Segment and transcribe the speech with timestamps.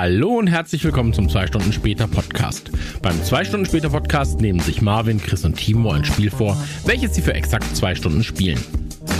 [0.00, 2.70] Hallo und herzlich willkommen zum 2 Stunden später Podcast.
[3.02, 7.16] Beim 2 Stunden später Podcast nehmen sich Marvin, Chris und Timo ein Spiel vor, welches
[7.16, 8.60] sie für exakt zwei Stunden spielen.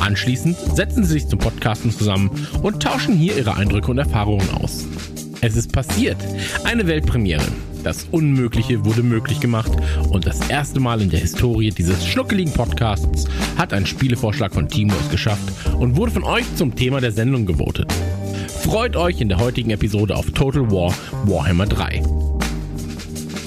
[0.00, 2.30] Anschließend setzen sie sich zum Podcasten zusammen
[2.62, 4.86] und tauschen hier ihre Eindrücke und Erfahrungen aus.
[5.40, 6.18] Es ist passiert.
[6.62, 7.42] Eine Weltpremiere.
[7.82, 9.72] Das Unmögliche wurde möglich gemacht
[10.10, 13.26] und das erste Mal in der Historie dieses schnuckeligen Podcasts
[13.56, 17.46] hat ein Spielevorschlag von Timo es geschafft und wurde von euch zum Thema der Sendung
[17.46, 17.92] gewotet.
[18.68, 22.02] Freut euch in der heutigen Episode auf Total War Warhammer 3.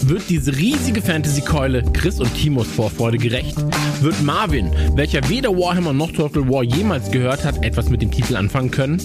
[0.02, 3.56] Wird diese riesige Fantasy-Keule Chris und Timos Vorfreude gerecht?
[4.02, 8.36] Wird Marvin, welcher weder Warhammer noch Total War jemals gehört hat, etwas mit dem Titel
[8.36, 9.00] anfangen können?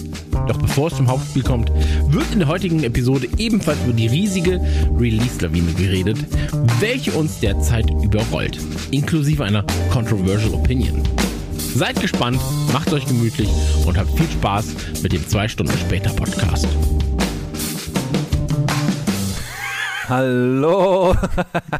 [0.47, 1.71] Doch bevor es zum Hauptspiel kommt,
[2.07, 4.59] wird in der heutigen Episode ebenfalls über die riesige
[4.99, 6.17] Release-Lawine geredet,
[6.79, 8.57] welche uns derzeit überrollt,
[8.89, 11.03] inklusive einer Controversial Opinion.
[11.77, 12.41] Seid gespannt,
[12.73, 13.51] macht euch gemütlich
[13.85, 16.67] und habt viel Spaß mit dem 2 Stunden später Podcast.
[20.09, 21.15] Hallo,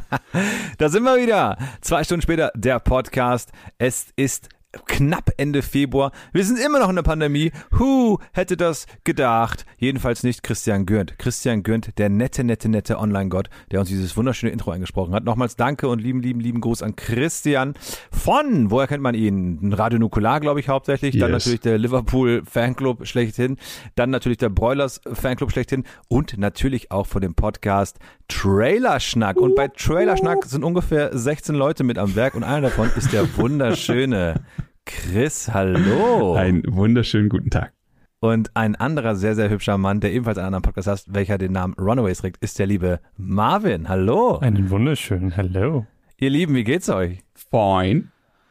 [0.78, 1.58] da sind wir wieder.
[1.81, 3.50] Zwei Stunden später der Podcast.
[3.80, 4.50] Es ist
[4.86, 6.12] knapp Ende Februar.
[6.34, 7.52] Wir sind immer noch in der Pandemie.
[7.72, 9.66] Who hätte das gedacht?
[9.78, 11.18] Jedenfalls nicht Christian Gürnt.
[11.18, 15.23] Christian Gürnt, der nette, nette, nette Online-Gott, der uns dieses wunderschöne Intro eingesprochen hat.
[15.23, 17.76] Nochmals danke und lieben, lieben, lieben Gruß an Christian
[18.12, 19.73] von, woher kennt man ihn?
[19.73, 21.16] Radio Nukular, glaube ich, hauptsächlich.
[21.16, 21.22] Yes.
[21.22, 23.58] Dann natürlich der Liverpool Fanclub schlechthin.
[23.95, 25.84] Dann natürlich der Broilers Fanclub schlechthin.
[26.08, 29.38] Und natürlich auch von dem Podcast Trailerschnack.
[29.38, 33.38] Und bei Trailerschnack sind ungefähr 16 Leute mit am Werk und einer davon ist der
[33.38, 34.42] wunderschöne
[34.88, 36.35] Chris, hallo.
[36.35, 37.73] Einen wunderschönen guten Tag.
[38.21, 41.52] Und ein anderer sehr, sehr hübscher Mann, der ebenfalls einen anderen Podcast hat, welcher den
[41.52, 43.89] Namen Runaways trägt, ist der liebe Marvin.
[43.89, 44.38] Hallo.
[44.38, 45.85] Einen wunderschönen Hallo.
[46.17, 47.19] Ihr Lieben, wie geht's euch?
[47.35, 48.05] Fine.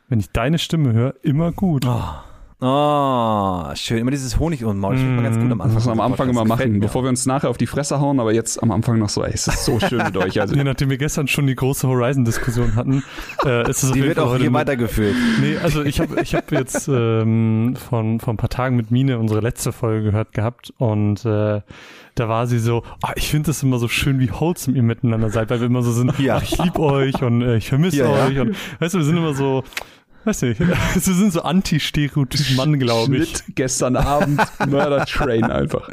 [0.08, 1.86] Wenn ich deine Stimme höre, immer gut.
[1.86, 2.02] Oh,
[2.58, 3.98] Oh, schön.
[3.98, 4.94] Immer dieses Honig und Maul.
[4.94, 5.74] Das mm, ganz gut am Anfang.
[5.74, 8.62] Das am Anfang immer machen, bevor wir uns nachher auf die Fresse hauen, aber jetzt
[8.62, 10.40] am Anfang noch so, ey, es ist so schön mit euch.
[10.40, 10.54] Also.
[10.56, 13.04] nee, nachdem wir gestern schon die große Horizon-Diskussion hatten,
[13.44, 15.14] äh, ist es Die wird auch hier weitergeführt.
[15.42, 19.18] Nee, also ich habe ich hab jetzt ähm, von, von ein paar Tagen mit Mine
[19.18, 21.60] unsere letzte Folge gehört gehabt und äh,
[22.14, 25.28] da war sie so, oh, ich finde das immer so schön, wie wholesome ihr miteinander
[25.28, 26.36] seid, weil wir immer so sind, ja.
[26.36, 28.32] ach, ich liebe euch und äh, ich vermisse ja, euch.
[28.32, 28.42] Ja.
[28.42, 29.62] Und weißt du, wir sind immer so,
[30.26, 30.60] Weiß nicht.
[31.00, 33.28] Sie sind so anti-stereotyp Mann, glaube ich.
[33.28, 35.88] Schnitt gestern Abend, Murder Train einfach.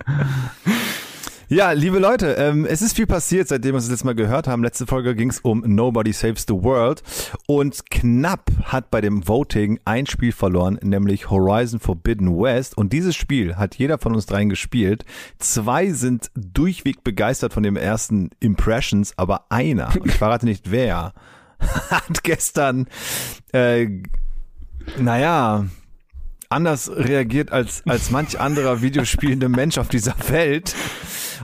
[1.49, 4.47] Ja, liebe Leute, ähm, es ist viel passiert, seitdem wir uns das letzte Mal gehört
[4.47, 4.63] haben.
[4.63, 7.03] Letzte Folge ging es um Nobody Saves the World
[7.45, 12.75] und knapp hat bei dem Voting ein Spiel verloren, nämlich Horizon Forbidden West.
[12.75, 15.05] Und dieses Spiel hat jeder von uns dreien gespielt.
[15.38, 21.13] Zwei sind durchweg begeistert von den ersten Impressions, aber einer, und ich verrate nicht wer,
[21.91, 22.88] hat gestern
[23.51, 24.01] äh,
[24.99, 25.66] naja,
[26.49, 30.75] anders reagiert als, als manch anderer videospielende Mensch auf dieser Welt.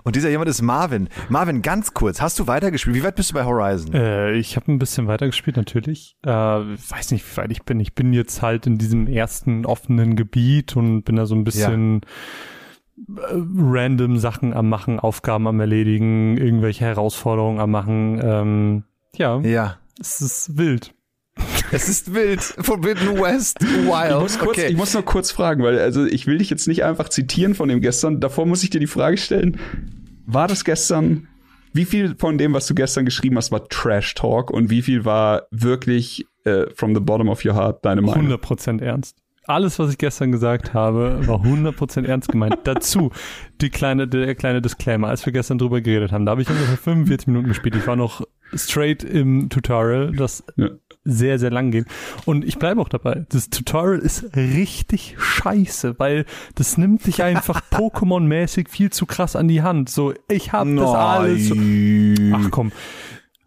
[0.04, 1.10] Und dieser jemand ist Marvin.
[1.28, 2.96] Marvin, ganz kurz, hast du weitergespielt?
[2.96, 3.94] Wie weit bist du bei Horizon?
[3.94, 6.16] Äh, ich habe ein bisschen weitergespielt, natürlich.
[6.24, 7.80] Äh, weiß nicht, wie weit ich bin.
[7.80, 12.02] Ich bin jetzt halt in diesem ersten offenen Gebiet und bin da so ein bisschen
[12.96, 13.14] ja.
[13.16, 18.22] äh, random Sachen am machen, Aufgaben am erledigen, irgendwelche Herausforderungen am machen.
[18.24, 18.84] Ähm,
[19.16, 19.40] ja.
[19.42, 19.78] Ja.
[20.00, 20.94] Es ist wild.
[21.72, 22.42] Es ist wild.
[22.42, 24.12] Forbidden West, wild.
[24.12, 24.68] Ich muss, kurz, okay.
[24.68, 27.70] ich muss noch kurz fragen, weil also ich will dich jetzt nicht einfach zitieren von
[27.70, 28.20] dem gestern.
[28.20, 29.60] Davor muss ich dir die Frage stellen:
[30.26, 31.28] War das gestern?
[31.72, 35.06] Wie viel von dem, was du gestern geschrieben hast, war Trash Talk und wie viel
[35.06, 38.32] war wirklich äh, from the bottom of your heart deine Meinung?
[38.32, 39.16] 100% ernst
[39.50, 42.60] alles, was ich gestern gesagt habe, war 100% ernst gemeint.
[42.64, 43.12] Dazu
[43.62, 46.78] die kleine, der kleine Disclaimer, als wir gestern drüber geredet haben, da habe ich ungefähr
[46.78, 47.76] 45 Minuten gespielt.
[47.76, 48.22] Ich war noch
[48.54, 50.70] straight im Tutorial, das ja.
[51.12, 51.86] Sehr, sehr lang geht.
[52.26, 53.26] Und ich bleibe auch dabei.
[53.30, 56.26] Das Tutorial ist richtig scheiße, weil
[56.56, 59.90] das nimmt dich einfach Pokémon-mäßig viel zu krass an die Hand.
[59.90, 61.52] So, ich habe das alles.
[62.34, 62.72] Ach komm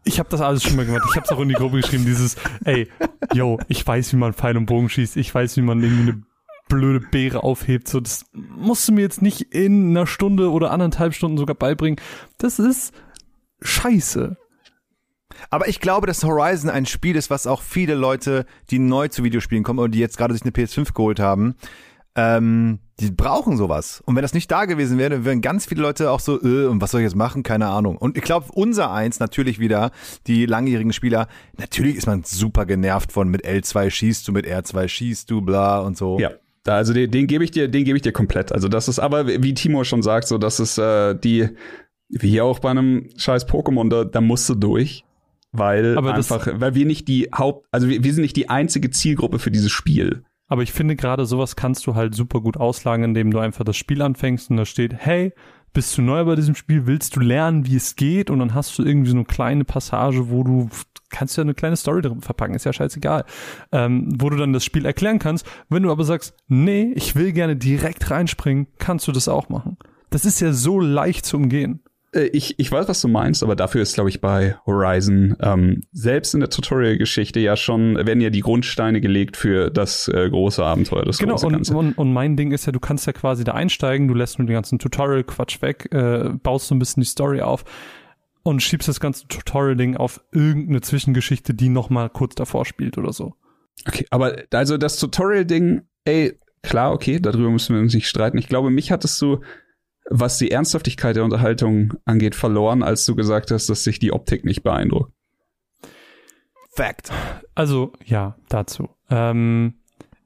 [0.04, 1.04] ich habe das alles schon mal gemacht.
[1.10, 2.88] Ich habe es auch in die Gruppe geschrieben, dieses, ey,
[3.34, 5.16] yo, ich weiß, wie man Pfeil und Bogen schießt.
[5.16, 6.22] Ich weiß, wie man irgendwie eine
[6.68, 7.88] blöde Beere aufhebt.
[7.88, 12.00] So, das musst du mir jetzt nicht in einer Stunde oder anderthalb Stunden sogar beibringen.
[12.38, 12.92] Das ist
[13.60, 14.36] scheiße.
[15.50, 19.24] Aber ich glaube, dass Horizon ein Spiel ist, was auch viele Leute, die neu zu
[19.24, 21.54] Videospielen kommen oder die jetzt gerade sich eine PS5 geholt haben,
[22.14, 24.02] ähm, die brauchen sowas.
[24.04, 26.66] Und wenn das nicht da gewesen wäre, dann wären ganz viele Leute auch so, äh,
[26.66, 27.42] und was soll ich jetzt machen?
[27.42, 27.96] Keine Ahnung.
[27.96, 29.90] Und ich glaube, unser eins natürlich wieder,
[30.26, 31.26] die langjährigen Spieler,
[31.58, 35.80] natürlich ist man super genervt von mit L2 schießt du, mit R2 schießt du, bla
[35.80, 36.18] und so.
[36.18, 36.30] Ja.
[36.64, 38.52] Da, also den, den gebe ich dir, den gebe ich dir komplett.
[38.52, 41.48] Also das ist aber, wie Timo schon sagt, so das ist äh, die,
[42.08, 45.04] wie hier auch bei einem scheiß Pokémon, da, da musst du durch.
[45.52, 48.90] Weil aber einfach, weil wir nicht die Haupt, also wir, wir sind nicht die einzige
[48.90, 50.24] Zielgruppe für dieses Spiel.
[50.48, 53.76] Aber ich finde gerade sowas kannst du halt super gut auslagen, indem du einfach das
[53.76, 55.32] Spiel anfängst und da steht, hey,
[55.72, 58.78] bist du neu bei diesem Spiel, willst du lernen, wie es geht und dann hast
[58.78, 60.68] du irgendwie so eine kleine Passage, wo du
[61.08, 63.24] kannst ja eine kleine Story drin verpacken, ist ja scheißegal,
[63.70, 65.46] ähm, wo du dann das Spiel erklären kannst.
[65.68, 69.76] Wenn du aber sagst, nee, ich will gerne direkt reinspringen, kannst du das auch machen.
[70.10, 71.80] Das ist ja so leicht zu umgehen.
[72.12, 75.82] Äh, ich, ich weiß, was du meinst, aber dafür ist, glaube ich, bei Horizon ähm,
[75.92, 80.62] selbst in der Tutorial-Geschichte ja schon, werden ja die Grundsteine gelegt für das äh, große
[80.64, 81.76] Abenteuer, das genau, große und, Ganze.
[81.76, 84.46] und, und mein Ding ist ja, du kannst ja quasi da einsteigen, du lässt nur
[84.46, 87.64] den ganzen Tutorial-Quatsch weg, äh, baust so ein bisschen die Story auf
[88.42, 93.12] und schiebst das ganze Tutorial-Ding auf irgendeine Zwischengeschichte, die noch mal kurz davor spielt oder
[93.12, 93.34] so.
[93.86, 98.38] Okay, aber also das Tutorial-Ding, ey, klar, okay, darüber müssen wir uns nicht streiten.
[98.38, 99.40] Ich glaube, mich hattest du
[100.10, 104.44] was die Ernsthaftigkeit der Unterhaltung angeht, verloren, als du gesagt hast, dass sich die Optik
[104.44, 105.12] nicht beeindruckt.
[106.74, 107.10] Fact.
[107.54, 108.88] Also, ja, dazu.
[109.10, 109.74] Ähm,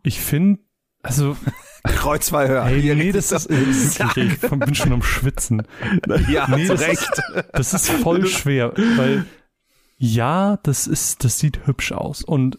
[0.02, 0.60] ich finde,
[1.02, 1.36] also,
[1.84, 2.66] Kreuzverhör.
[2.66, 5.62] ey, Hier nee, richtig das ist, wirklich, ich bin schon am Schwitzen.
[6.28, 7.22] Ja, Nee, zu das Recht.
[7.52, 9.26] Das ist voll schwer, weil
[9.98, 12.22] ja, das ist, das sieht hübsch aus.
[12.22, 12.58] Und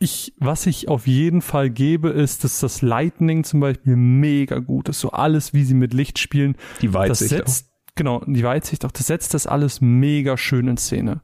[0.00, 4.88] ich, was ich auf jeden Fall gebe, ist, dass das Lightning zum Beispiel mega gut
[4.88, 5.00] ist.
[5.00, 6.56] So alles, wie sie mit Licht spielen.
[6.80, 7.30] Die Das Weitsicht.
[7.30, 11.20] setzt, genau, die Weitsicht auch, das setzt das alles mega schön in Szene.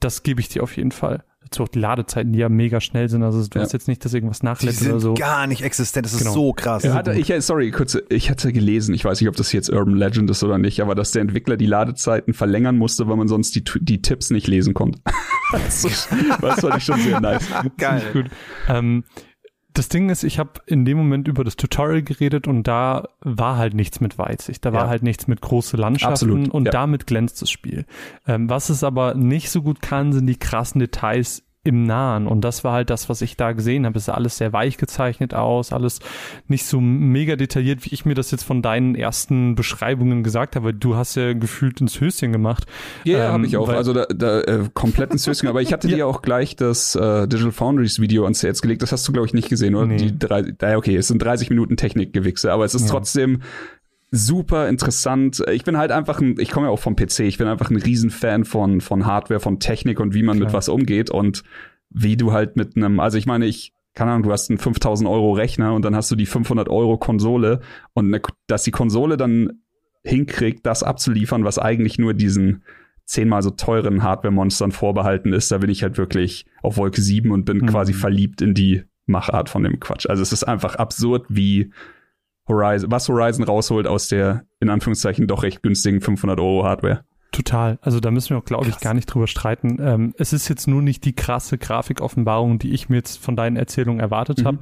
[0.00, 1.24] Das gebe ich dir auf jeden Fall.
[1.50, 3.22] Dazu auch die Ladezeiten, die ja mega schnell sind.
[3.22, 3.64] Also du Ja.
[3.64, 5.14] hast jetzt nicht, dass irgendwas Die nachlädt sind oder so.
[5.14, 6.04] gar nicht existent.
[6.06, 6.32] Das ist Genau.
[6.34, 6.82] so krass.
[6.82, 9.94] Ja, hatte, ich, sorry, kurz, ich hatte gelesen, ich weiß nicht, ob das jetzt Urban
[9.96, 13.54] Legend ist oder nicht, aber dass der Entwickler die Ladezeiten verlängern musste, weil man sonst
[13.54, 15.00] die, die Tipps nicht lesen konnte.
[15.52, 17.46] das, das fand ich schon sehr nice.
[17.78, 18.02] Geil.
[18.12, 18.26] Gut.
[18.68, 19.04] Ähm,
[19.78, 23.56] das Ding ist, ich habe in dem Moment über das Tutorial geredet und da war
[23.56, 24.64] halt nichts mit Weitsicht.
[24.64, 24.88] Da war Ja.
[24.88, 26.70] halt nichts mit große Landschaften Absolut, und ja.
[26.72, 27.86] damit glänzt das Spiel.
[28.26, 32.26] Ähm, was es aber nicht so gut kann, sind die krassen Details im Nahen.
[32.26, 33.98] Und das war halt das, was ich da gesehen habe.
[33.98, 36.00] Es sah alles sehr weich gezeichnet aus, alles
[36.48, 40.72] nicht so mega detailliert, wie ich mir das jetzt von deinen ersten Beschreibungen gesagt habe.
[40.74, 42.64] Du hast ja gefühlt ins Höschen gemacht.
[43.04, 43.68] Ja, Ähm, habe ich auch.
[43.68, 45.48] Also da, da äh, komplett ins Höschen.
[45.48, 48.82] Aber ich hatte dir auch gleich das äh, Digital Foundries Video ans Herz gelegt.
[48.82, 49.86] Das hast du, glaube ich, nicht gesehen, oder?
[49.86, 49.96] Nee.
[49.98, 52.90] Die drei, da, okay, es sind 30 Minuten Technikgewichse, aber es ist Ja.
[52.92, 53.42] trotzdem
[54.10, 55.42] super interessant.
[55.50, 57.76] Ich bin halt einfach ein, ich komme ja auch vom PC, ich bin einfach ein
[57.76, 60.58] Riesenfan von, von Hardware, von Technik und wie man mit Klar.
[60.58, 61.42] was umgeht und
[61.90, 65.08] wie du halt mit einem, also ich meine, ich, keine Ahnung, du hast einen 5000
[65.08, 67.60] Euro Rechner und dann hast du die 500 Euro Konsole
[67.94, 69.60] und eine, dass die Konsole dann
[70.04, 72.62] hinkriegt, das abzuliefern, was eigentlich nur diesen
[73.04, 77.44] zehnmal so teuren Hardware-Monstern vorbehalten ist, da bin ich halt wirklich auf Wolke 7 und
[77.44, 77.66] bin Mhm.
[77.66, 80.06] quasi verliebt in die Machart von dem Quatsch.
[80.06, 81.72] Also es ist einfach absurd, wie
[82.48, 87.04] Horizon, was Horizon rausholt aus der, in Anführungszeichen, doch recht günstigen 500 Euro Hardware.
[87.30, 87.78] Total.
[87.82, 89.76] Also da müssen wir auch, glaube ich, gar nicht drüber streiten.
[89.80, 93.56] Ähm, es ist jetzt nur nicht die krasse Grafikoffenbarung, die ich mir jetzt von deinen
[93.56, 94.44] Erzählungen erwartet Mhm.
[94.46, 94.58] habe.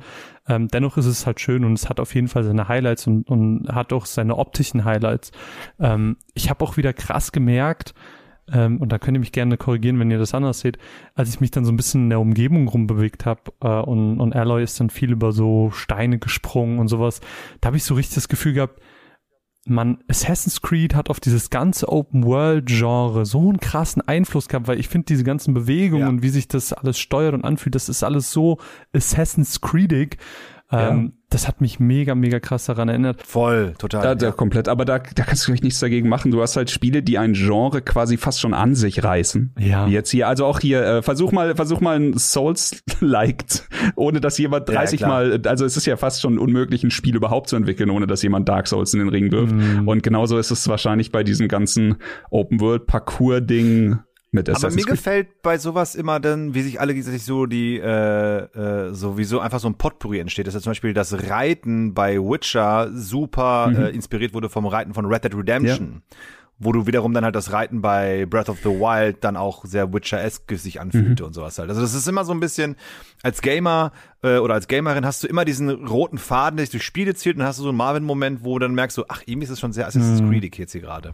[0.48, 3.28] Ähm, dennoch ist es halt schön und es hat auf jeden Fall seine Highlights und,
[3.30, 5.30] und hat auch seine optischen Highlights.
[5.78, 7.94] Ähm, ich habe auch wieder krass gemerkt,
[8.52, 10.78] ähm, und da könnt ihr mich gerne korrigieren, wenn ihr das anders seht,
[11.14, 14.34] als ich mich dann so ein bisschen in der Umgebung rumbewegt habe äh, und, und
[14.36, 17.20] Alloy ist dann viel über so Steine gesprungen und sowas,
[17.60, 18.80] da habe ich so richtig das Gefühl gehabt,
[19.68, 24.88] man, Assassin's Creed hat auf dieses ganze Open-World-Genre so einen krassen Einfluss gehabt, weil ich
[24.88, 26.08] finde diese ganzen Bewegungen Ja.
[26.08, 28.58] und wie sich das alles steuert und anfühlt, das ist alles so
[28.92, 30.18] Assassin's Creedig.
[30.70, 33.20] Ähm, Das hat mich mega, mega krass daran erinnert.
[33.20, 34.02] Voll, total.
[34.02, 34.32] Da, da ja.
[34.32, 34.68] komplett.
[34.68, 36.30] Aber da, da kannst du vielleicht nichts dagegen machen.
[36.30, 39.52] Du hast halt Spiele, die ein Genre quasi fast schon an sich reißen.
[39.58, 39.88] Ja.
[39.88, 44.38] Wie Jetzt hier, also auch hier, äh, versuch mal, versuch mal ein Souls-liked, ohne dass
[44.38, 45.10] jemand Ja, 30 klar.
[45.10, 48.22] Mal, also es ist ja fast schon unmöglich, ein Spiel überhaupt zu entwickeln, ohne dass
[48.22, 49.52] jemand Dark Souls in den Ring wirft.
[49.52, 49.88] Mhm.
[49.88, 51.96] Und genauso ist es wahrscheinlich bei diesem ganzen
[52.30, 53.98] Open-World-Parcours-Ding
[54.36, 54.96] mit Aber Assassin's mir Creed.
[54.98, 59.58] gefällt bei sowas immer dann, wie sich alle gegenseitig so die, äh, äh, sowieso einfach
[59.58, 60.46] so ein Potpourri entsteht.
[60.46, 63.76] Das ist ja zum Beispiel das Reiten bei Witcher super Mhm.
[63.76, 66.02] äh, inspiriert wurde vom Reiten von Red Dead Redemption.
[66.58, 69.92] Wo du wiederum dann halt das Reiten bei Breath of the Wild dann auch sehr
[69.92, 71.26] Witcher-esque sich anfühlte Mhm.
[71.26, 71.68] und sowas halt.
[71.68, 72.76] Also das ist immer so ein bisschen,
[73.22, 76.82] als Gamer äh, oder als Gamerin hast du immer diesen roten Faden, der sich durch
[76.84, 79.44] Spiele zielt und hast du so einen Marvin-Moment, wo du dann merkst, so, ach, irgendwie
[79.44, 80.30] ist es schon sehr Assassin's Mhm.
[80.30, 81.12] Creedig jetzt hier gerade.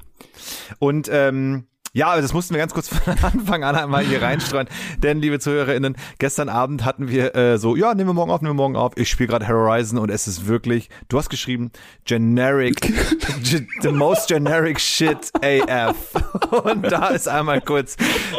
[0.78, 1.64] Und ähm,
[1.94, 4.68] ja, aber das mussten wir ganz kurz von Anfang an einmal hier reinstreuen.
[5.02, 8.54] Denn, liebe ZuhörerInnen, gestern Abend hatten wir äh, so, ja, nehmen wir morgen auf, nehmen
[8.54, 8.92] wir morgen auf.
[8.96, 11.70] Ich spiele gerade Horizon und es ist wirklich, du hast geschrieben,
[12.06, 12.80] generic,
[13.42, 15.96] ge- the most generic shit AF.
[16.64, 17.96] Und da ist einmal kurz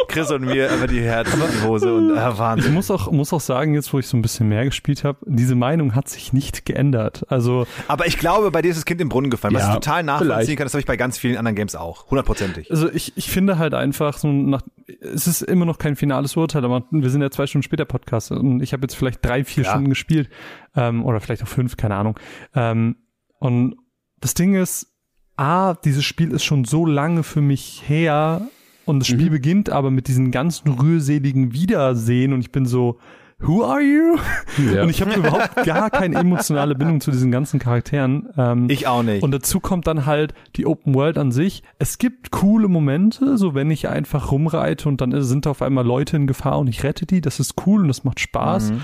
[0.08, 2.72] Chris und mir einfach die Herzen in die Hose und äh, Ich Wahnsinn.
[2.74, 5.54] muss auch, muss auch sagen, jetzt wo ich so ein bisschen mehr gespielt habe, diese
[5.54, 7.24] Meinung hat sich nicht geändert.
[7.28, 9.54] Also Aber ich glaube, bei dir ist das Kind im Brunnen gefallen.
[9.54, 10.58] Was Ja, ich total nachvollziehen vielleicht.
[10.58, 12.10] kann, das habe ich bei ganz vielen anderen Games auch.
[12.10, 12.70] Hundertprozentig.
[12.70, 14.62] Also ich, ich finde halt einfach so nach,
[15.00, 18.30] es ist immer noch kein finales Urteil, aber wir sind ja zwei Stunden später Podcast
[18.32, 19.70] und ich habe jetzt vielleicht drei, vier Ja.
[19.70, 20.28] Stunden gespielt
[20.74, 22.18] ähm, oder vielleicht auch fünf, keine Ahnung.
[22.54, 22.96] Ähm,
[23.38, 23.76] und
[24.20, 24.94] das Ding ist,
[25.36, 28.42] A, dieses Spiel ist schon so lange für mich her
[28.84, 29.32] und das Spiel mhm.
[29.32, 32.98] beginnt aber mit diesen ganzen rührseligen Wiedersehen und ich bin so,
[33.40, 34.16] Who are you?
[34.72, 34.82] Ja.
[34.82, 38.28] Und ich habe überhaupt gar keine emotionale Bindung zu diesen ganzen Charakteren.
[38.36, 39.22] Ähm, ich auch nicht.
[39.22, 41.62] Und dazu kommt dann halt die Open World an sich.
[41.78, 46.16] Es gibt coole Momente, so wenn ich einfach rumreite und dann sind auf einmal Leute
[46.16, 47.20] in Gefahr und ich rette die.
[47.20, 48.70] Das ist cool und das macht Spaß.
[48.70, 48.80] Mhm.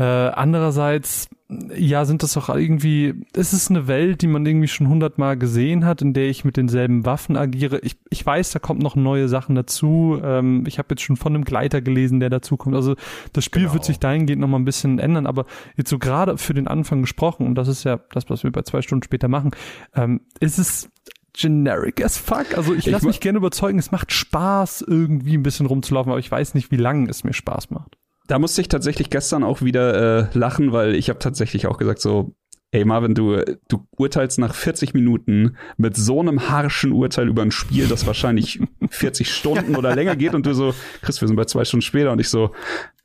[0.00, 1.28] Äh, andererseits,
[1.76, 5.84] ja, sind das auch irgendwie, es ist eine Welt, die man irgendwie schon hundertmal gesehen
[5.84, 7.80] hat, in der ich mit denselben Waffen agiere.
[7.80, 10.18] Ich, ich weiß, da kommt noch neue Sachen dazu.
[10.24, 12.76] Ähm, ich habe jetzt schon von einem Gleiter gelesen, der dazu kommt.
[12.76, 12.96] Also
[13.34, 13.74] das Spiel genau.
[13.74, 15.44] wird sich dahingehend noch mal ein bisschen ändern, aber
[15.76, 18.62] jetzt so gerade für den Anfang gesprochen, und das ist ja das, was wir bei
[18.62, 19.50] zwei Stunden später machen,
[19.94, 20.88] ähm, ist es
[21.34, 22.56] generic as fuck.
[22.56, 26.30] Also ich lasse mich gerne überzeugen, es macht Spaß, irgendwie ein bisschen rumzulaufen, aber ich
[26.30, 27.99] weiß nicht, wie lange es mir Spaß macht
[28.30, 32.00] da musste ich tatsächlich gestern auch wieder äh, lachen, weil ich habe tatsächlich auch gesagt
[32.00, 32.32] so,
[32.70, 37.50] ey Marvin, du, du urteilst nach 40 Minuten mit so einem harschen Urteil über ein
[37.50, 40.72] Spiel, das wahrscheinlich 40 Stunden oder länger geht und du so,
[41.02, 42.52] Chris, wir sind bei zwei Stunden später und ich so,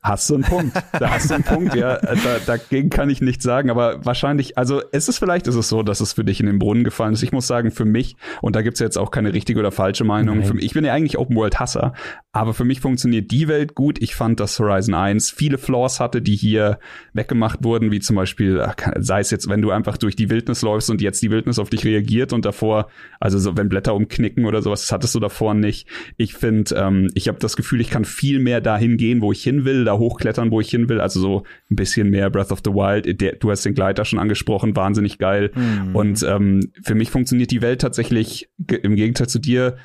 [0.06, 0.76] Hast du einen Punkt.
[0.92, 1.98] Da hast du einen Punkt, ja.
[2.06, 5.82] Da, dagegen kann ich nichts sagen, aber wahrscheinlich, also es ist vielleicht ist es so,
[5.82, 7.22] dass es für dich in den Brunnen gefallen ist.
[7.22, 10.38] Ich muss sagen, für mich, und da gibt's jetzt auch keine richtige oder falsche Meinung,
[10.38, 11.92] mich, ich bin ja eigentlich Open World Hasser,
[12.32, 14.00] aber für mich funktioniert die Welt gut.
[14.00, 16.78] Ich fand, dass Horizon 1 viele Flaws hatte, die hier
[17.12, 18.64] weggemacht wurden, wie zum Beispiel,
[18.98, 21.70] sei es jetzt, wenn du einfach durch die Wildnis läufst und jetzt die Wildnis auf
[21.70, 22.88] dich reagiert und davor,
[23.20, 25.88] also so, wenn Blätter umknicken oder sowas, das hattest du davor nicht.
[26.16, 29.42] Ich finde, ähm, ich habe das Gefühl, ich kann viel mehr dahin gehen, wo ich
[29.42, 29.84] hin will.
[29.84, 31.00] Da hochklettern, wo ich hin will.
[31.00, 33.20] Also so ein bisschen mehr Breath of the Wild.
[33.20, 35.50] Der, du hast den Gleiter schon angesprochen, wahnsinnig geil.
[35.54, 35.96] Mhm.
[35.96, 38.48] Und ähm, für mich funktioniert die Welt tatsächlich
[38.82, 39.76] im Gegensatz zu dir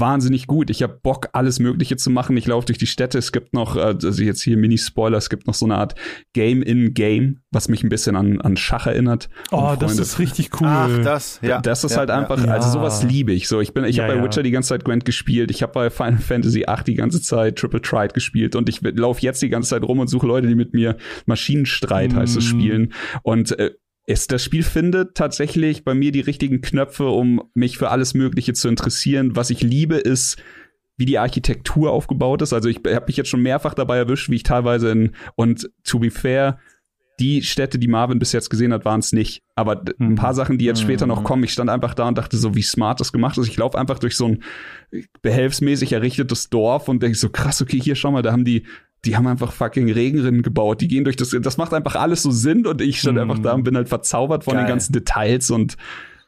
[0.00, 0.70] wahnsinnig gut.
[0.70, 2.36] Ich habe Bock, alles Mögliche zu machen.
[2.36, 3.18] Ich laufe durch die Städte.
[3.18, 5.94] Es gibt noch, äh, also jetzt hier Mini-Spoiler, es gibt noch so eine Art
[6.32, 9.28] Game-in-Game, was mich ein bisschen an, an Schach erinnert.
[9.50, 10.68] Oh, das ist richtig cool.
[10.68, 11.60] Ach, das, ja.
[11.60, 12.52] Das ist ja, halt ja, einfach, ja.
[12.52, 13.48] also sowas liebe ich.
[13.48, 15.50] So, ich bin, ich ja, habe bei Witcher die ganze Zeit Gwent gespielt.
[15.50, 19.22] Ich habe bei Final Fantasy 8 die ganze Zeit Triple Trite gespielt und ich laufe
[19.22, 20.96] jetzt die ganze Zeit rum und suche Leute, die mit mir
[21.26, 22.16] Maschinenstreit mm.
[22.16, 22.92] heißt es spielen.
[23.22, 23.72] Und äh,
[24.06, 28.52] ist das Spiel findet tatsächlich bei mir die richtigen Knöpfe, um mich für alles Mögliche
[28.52, 29.34] zu interessieren.
[29.34, 30.36] Was ich liebe, ist,
[30.96, 32.52] wie die Architektur aufgebaut ist.
[32.52, 35.98] Also ich habe mich jetzt schon mehrfach dabei erwischt, wie ich teilweise in und to
[35.98, 36.58] be fair,
[37.20, 39.44] die Städte, die Marvin bis jetzt gesehen hat, waren es nicht.
[39.54, 40.14] Aber ein mhm.
[40.16, 41.24] paar Sachen, die jetzt später noch mhm.
[41.24, 43.46] kommen, ich stand einfach da und dachte so, wie smart das gemacht ist.
[43.46, 44.42] Ich laufe einfach durch so ein
[45.22, 48.66] behelfsmäßig errichtetes Dorf und denke so, krass, okay, hier schau mal, da haben die
[49.04, 50.80] die haben einfach fucking Regenrinnen gebaut.
[50.80, 53.20] Die gehen durch das, das macht einfach alles so Sinn und ich stand mm.
[53.20, 54.64] einfach da und bin halt verzaubert von Geil.
[54.64, 55.76] den ganzen Details und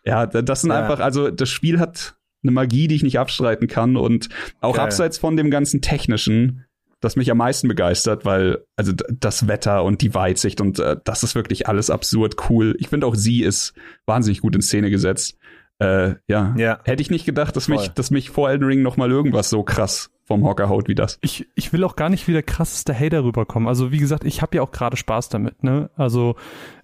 [0.04, 0.80] ja, das sind ja.
[0.80, 4.28] einfach, also das Spiel hat eine Magie, die ich nicht abstreiten kann und
[4.60, 4.84] auch Geil.
[4.84, 6.64] abseits von dem ganzen technischen,
[7.00, 11.22] das mich am meisten begeistert, weil also das Wetter und die Weitsicht und äh, das
[11.22, 12.76] ist wirklich alles absurd cool.
[12.78, 13.74] Ich finde auch sie ist
[14.06, 15.36] wahnsinnig gut in Szene gesetzt.
[15.78, 16.54] Äh, ja.
[16.56, 16.80] ja.
[16.84, 17.76] hätte ich nicht gedacht, dass Voll.
[17.76, 20.94] mich, dass mich vor Elden Ring noch mal irgendwas so krass vom Hocker haut wie
[20.94, 21.18] das.
[21.22, 23.68] Ich, ich will auch gar nicht wie der krasseste Hater rüberkommen.
[23.68, 25.62] Also wie gesagt, ich habe ja auch gerade Spaß damit.
[25.62, 25.88] Ne?
[25.96, 26.34] Also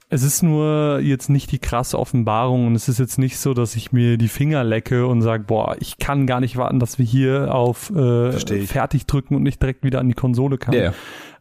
[0.09, 3.75] es ist nur jetzt nicht die krasse Offenbarung und es ist jetzt nicht so, dass
[3.75, 7.07] ich mir die Finger lecke und sage, boah, ich kann gar nicht warten, dass wir
[7.07, 8.33] hier auf äh,
[8.67, 10.77] fertig drücken und nicht direkt wieder an die Konsole kommen.
[10.77, 10.95] Yeah.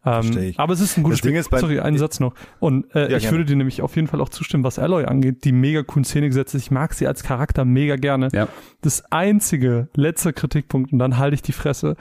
[0.04, 1.36] Ähm, aber es ist ein gutes Spiel.
[1.36, 2.34] Ist Sorry, einen Satz noch.
[2.60, 3.38] Und äh, ja, ich gerne.
[3.38, 6.28] würde dir nämlich auf jeden Fall auch zustimmen, was Alloy angeht, die mega coolen Szene
[6.28, 6.64] gesetzt ist.
[6.64, 8.30] Ich mag sie als Charakter mega gerne.
[8.34, 8.48] Ja.
[8.82, 11.96] Das einzige, letzte Kritikpunkt, und dann halte ich die Fresse.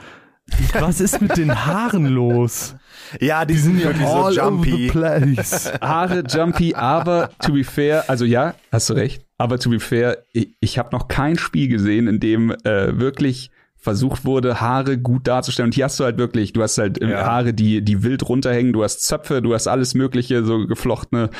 [0.79, 2.75] Was ist mit den Haaren los?
[3.19, 4.89] Ja, die, die sind ja wirklich so jumpy.
[5.81, 9.25] Haare jumpy, aber to be fair, also ja, hast du recht.
[9.37, 13.51] Aber to be fair, ich, ich habe noch kein Spiel gesehen, in dem äh, wirklich
[13.81, 15.69] versucht wurde, Haare gut darzustellen.
[15.69, 17.25] Und hier hast du halt wirklich, du hast halt ja.
[17.25, 21.31] Haare, die, die wild runterhängen, du hast Zöpfe, du hast alles Mögliche, so geflochtene.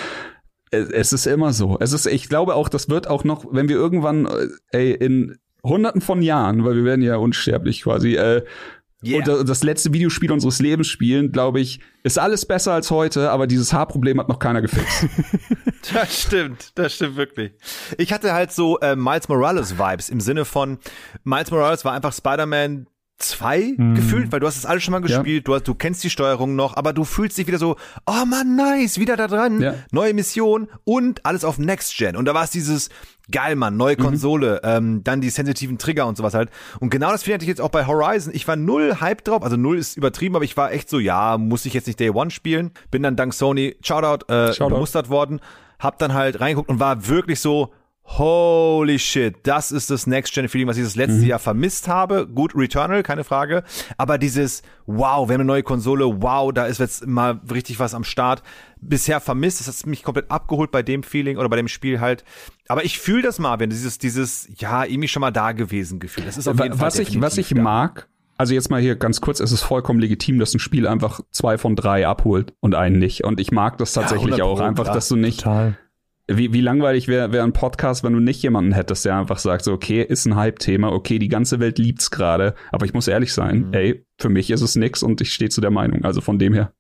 [0.72, 1.78] Es ist immer so.
[1.80, 5.38] Es ist, ich glaube auch, das wird auch noch, wenn wir irgendwann, äh, ey, in
[5.64, 8.42] hunderten von Jahren, weil wir werden ja unsterblich quasi, äh,
[9.04, 9.18] Yeah.
[9.18, 13.48] Und das letzte Videospiel unseres Lebens spielen, glaube ich, ist alles besser als heute, aber
[13.48, 15.08] dieses Haarproblem hat noch keiner gefixt.
[15.94, 17.54] das stimmt, das stimmt wirklich.
[17.98, 20.78] Ich hatte halt so äh, Miles Morales Vibes im Sinne von
[21.24, 22.88] Miles Morales war einfach Spider-Man
[23.22, 23.96] 2 mhm.
[23.96, 25.42] gefühlt, weil du hast es alles schon mal gespielt, ja.
[25.44, 27.76] du, hast, du kennst die Steuerung noch, aber du fühlst dich wieder so,
[28.06, 29.76] oh man, nice, wieder da dran, ja.
[29.92, 32.16] neue Mission und alles auf Next Gen.
[32.16, 32.90] Und da war es dieses,
[33.32, 34.04] geil, Mann, neue mhm.
[34.04, 34.70] Konsole, mhm.
[34.70, 36.50] ähm, dann die sensitiven Trigger und sowas halt.
[36.80, 38.34] Und genau das finde ich jetzt auch bei Horizon.
[38.36, 41.38] Ich war null Hype drauf, also null ist übertrieben, aber ich war echt so, ja,
[41.38, 42.72] muss ich jetzt nicht Day One spielen.
[42.90, 44.76] Bin dann dank Sony, Shoutout, äh, Shoutout.
[44.76, 45.40] bemustert worden,
[45.80, 47.74] hab dann halt reingeguckt und war wirklich so,
[48.18, 52.28] Holy shit, das ist das Next-Gen-Feeling, was ich das letzte Jahr vermisst habe.
[52.28, 53.64] Gut, Returnal, keine Frage.
[53.98, 57.94] Aber dieses, wow, wir haben eine neue Konsole, wow, da ist jetzt mal richtig was
[57.94, 58.44] am Start.
[58.82, 62.26] Bisher vermisst, das hat mich komplett abgeholt bei dem Feeling oder bei dem Spiel halt.
[62.68, 66.26] Aber ich fühle das mal, wenn dieses, dieses, ja, irgendwie schon mal da gewesen Gefühl.
[66.26, 67.62] Das ist auf jeden Fall was ich, was ich da.
[67.62, 71.22] mag, also jetzt mal hier ganz kurz, es ist vollkommen legitim, dass ein Spiel einfach
[71.32, 73.24] zwei von drei abholt und einen nicht.
[73.24, 75.78] Und ich mag das tatsächlich 100 auch einfach, dass du nicht, Total.
[76.38, 79.64] Wie, wie langweilig wäre wär ein Podcast, wenn du nicht jemanden hättest, der einfach sagt,
[79.64, 83.34] so, okay, ist ein Hype-Thema, okay, die ganze Welt liebt's gerade, aber ich muss ehrlich
[83.34, 83.74] sein, Mhm.
[83.74, 86.04] ey, für mich ist es nix und ich stehe zu der Meinung.
[86.04, 86.74] Also von dem her.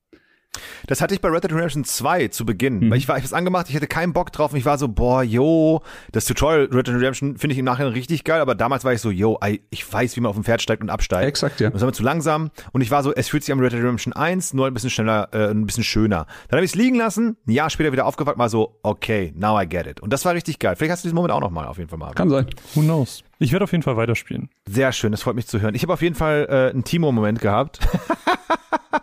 [0.87, 2.79] Das hatte ich bei Red Dead Redemption 2 zu Beginn.
[2.79, 2.91] Mhm.
[2.91, 4.87] Weil ich war, ich hab's angemacht, ich hatte keinen Bock drauf und ich war so,
[4.87, 5.81] boah, yo,
[6.11, 9.01] das Tutorial Red Dead Redemption finde ich im Nachhinein richtig geil, aber damals war ich
[9.01, 9.39] so, yo,
[9.69, 11.27] ich weiß, wie man auf dem Pferd steigt und absteigt.
[11.27, 11.69] Exakt, ja.
[11.69, 13.79] Das war mir zu langsam und ich war so, es fühlt sich an Red Dead
[13.79, 16.25] Redemption 1 nur ein bisschen schneller, äh, ein bisschen schöner.
[16.49, 19.59] Dann habe ich es liegen lassen, ein Jahr später wieder aufgewacht, war so, okay, now
[19.59, 19.99] I get it.
[20.01, 20.75] Und das war richtig geil.
[20.75, 22.13] Vielleicht hast du diesen Moment auch nochmal auf jeden Fall mal.
[22.13, 22.47] Kann sein.
[22.75, 23.23] Who knows?
[23.39, 24.49] Ich werde auf jeden Fall weiterspielen.
[24.67, 25.75] Sehr schön, das freut mich zu hören.
[25.75, 27.79] Ich habe auf jeden Fall äh, einen Timo-Moment gehabt.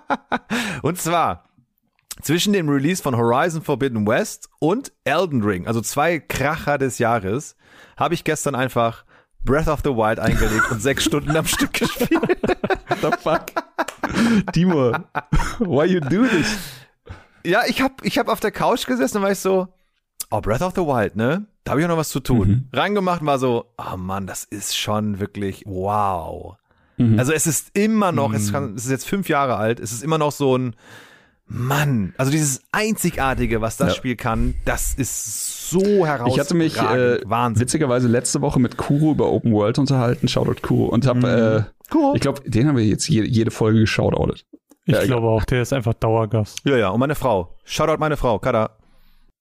[0.82, 1.44] und zwar
[2.22, 7.56] zwischen dem Release von Horizon Forbidden West und Elden Ring, also zwei Kracher des Jahres,
[7.96, 9.04] habe ich gestern einfach
[9.44, 12.12] Breath of the Wild eingelegt und sechs Stunden am Stück gespielt.
[12.88, 14.52] What the fuck?
[14.52, 14.92] Timo,
[15.60, 16.58] why you do this?
[17.44, 19.68] Ja, ich habe ich hab auf der Couch gesessen und war ich so,
[20.30, 21.46] oh, Breath of the Wild, ne?
[21.64, 22.68] Da habe ich auch noch was zu tun.
[22.72, 26.56] Reingemacht und war so, oh Mann, das ist schon wirklich wow.
[27.16, 30.02] Also es ist immer noch, es, kann, es ist jetzt fünf Jahre alt, es ist
[30.02, 30.74] immer noch so ein
[31.46, 33.94] Mann, also dieses Einzigartige, was das Ja.
[33.94, 36.34] Spiel kann, das ist so herausragend.
[36.34, 37.62] Ich hatte mich äh, Wahnsinn.
[37.62, 41.62] witzigerweise letzte Woche mit Kuro über Open World unterhalten, Shoutout Kuro, und hab, äh,
[41.94, 42.12] Cool.
[42.16, 44.44] ich glaube, den haben wir jetzt jede, jede Folge geshoutoutet.
[44.84, 46.60] Ich Ja, glaube auch, der ist einfach Dauergast.
[46.64, 47.56] Ja, ja, und meine Frau.
[47.64, 48.70] Shoutout meine Frau, Kada.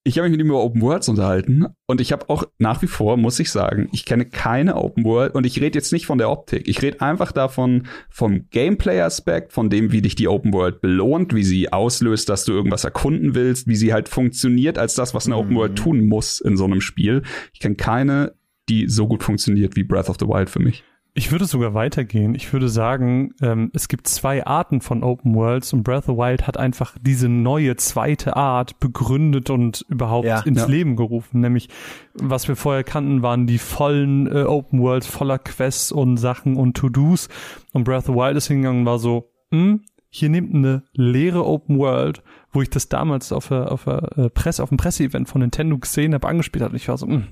[0.08, 2.88] Ich habe mich mit ihm über Open Worlds unterhalten und ich habe auch nach wie
[2.88, 6.18] vor, muss ich sagen, ich kenne keine Open World und ich rede jetzt nicht von
[6.18, 6.66] der Optik.
[6.70, 11.44] Ich rede einfach davon, vom Gameplay-Aspekt, von dem, wie dich die Open World belohnt, wie
[11.44, 15.36] sie auslöst, dass du irgendwas erkunden willst, wie sie halt funktioniert als das, was eine
[15.36, 17.24] Open World tun muss in so einem Spiel.
[17.52, 18.34] Ich kenne keine,
[18.70, 20.86] die so gut funktioniert wie Breath of the Wild für mich.
[21.20, 22.36] Ich würde sogar weitergehen.
[22.36, 26.12] Ich würde sagen, ähm, es gibt zwei Arten von Open Worlds und Breath of the
[26.12, 30.42] Wild hat einfach diese neue zweite Art begründet und überhaupt Ja.
[30.42, 30.68] ins Ja.
[30.68, 31.42] Leben gerufen.
[31.42, 31.70] Nämlich,
[32.14, 36.78] was wir vorher kannten, waren die vollen äh, Open Worlds voller Quests und Sachen und
[36.78, 37.30] To-Dos.
[37.74, 41.46] Und Breath of the Wild ist hingegangen und war so, hm, hier nimmt eine leere
[41.46, 45.28] Open World, wo ich das damals auf der, auf der äh, Presse, auf dem Presseevent
[45.28, 46.72] von Nintendo gesehen habe, angespielt habe.
[46.72, 47.28] Und ich war so, hm,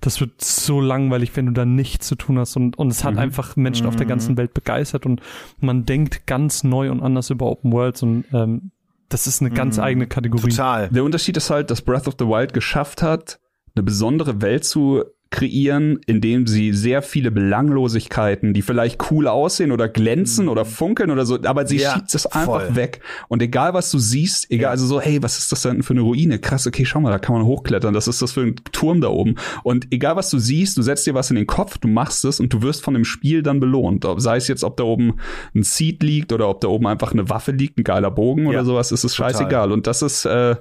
[0.00, 2.56] das wird so langweilig, wenn du da nichts zu tun hast.
[2.56, 5.20] Und, und es hat einfach Menschen auf der ganzen Welt begeistert und
[5.60, 8.70] man denkt ganz neu und anders über Open Worlds und ähm,
[9.08, 10.50] das ist eine ganz eigene Kategorie.
[10.50, 10.88] Total.
[10.88, 13.38] Der Unterschied ist halt, dass Breath of the Wild geschafft hat,
[13.76, 19.88] eine besondere Welt zu kreieren, indem sie sehr viele Belanglosigkeiten, die vielleicht cool aussehen oder
[19.88, 22.76] glänzen oder funkeln oder so, aber sie Ja, schiebt es einfach voll.
[22.76, 23.00] weg.
[23.28, 24.70] Und egal was du siehst, egal, Ja.
[24.70, 26.38] also so, hey, was ist das denn für eine Ruine?
[26.38, 27.92] Krass, okay, schau mal, da kann man hochklettern.
[27.92, 29.34] Das ist das für ein Turm da oben.
[29.64, 32.38] Und egal was du siehst, du setzt dir was in den Kopf, du machst es
[32.38, 34.06] und du wirst von dem Spiel dann belohnt.
[34.18, 35.16] Sei es jetzt, ob da oben
[35.54, 38.50] ein Seed liegt oder ob da oben einfach eine Waffe liegt, ein geiler Bogen Ja,
[38.50, 39.32] oder sowas, ist es total.
[39.32, 39.72] scheißegal.
[39.72, 40.56] Und das ist, äh,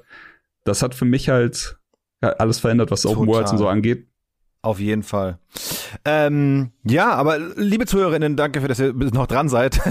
[0.63, 1.77] das hat für mich halt
[2.23, 3.33] ja, alles verändert, was Open Total.
[3.35, 4.07] Worlds und so angeht.
[4.63, 5.39] Auf jeden Fall.
[6.05, 9.81] Ähm, ja, aber liebe Zuhörerinnen, danke für, dass ihr noch dran seid.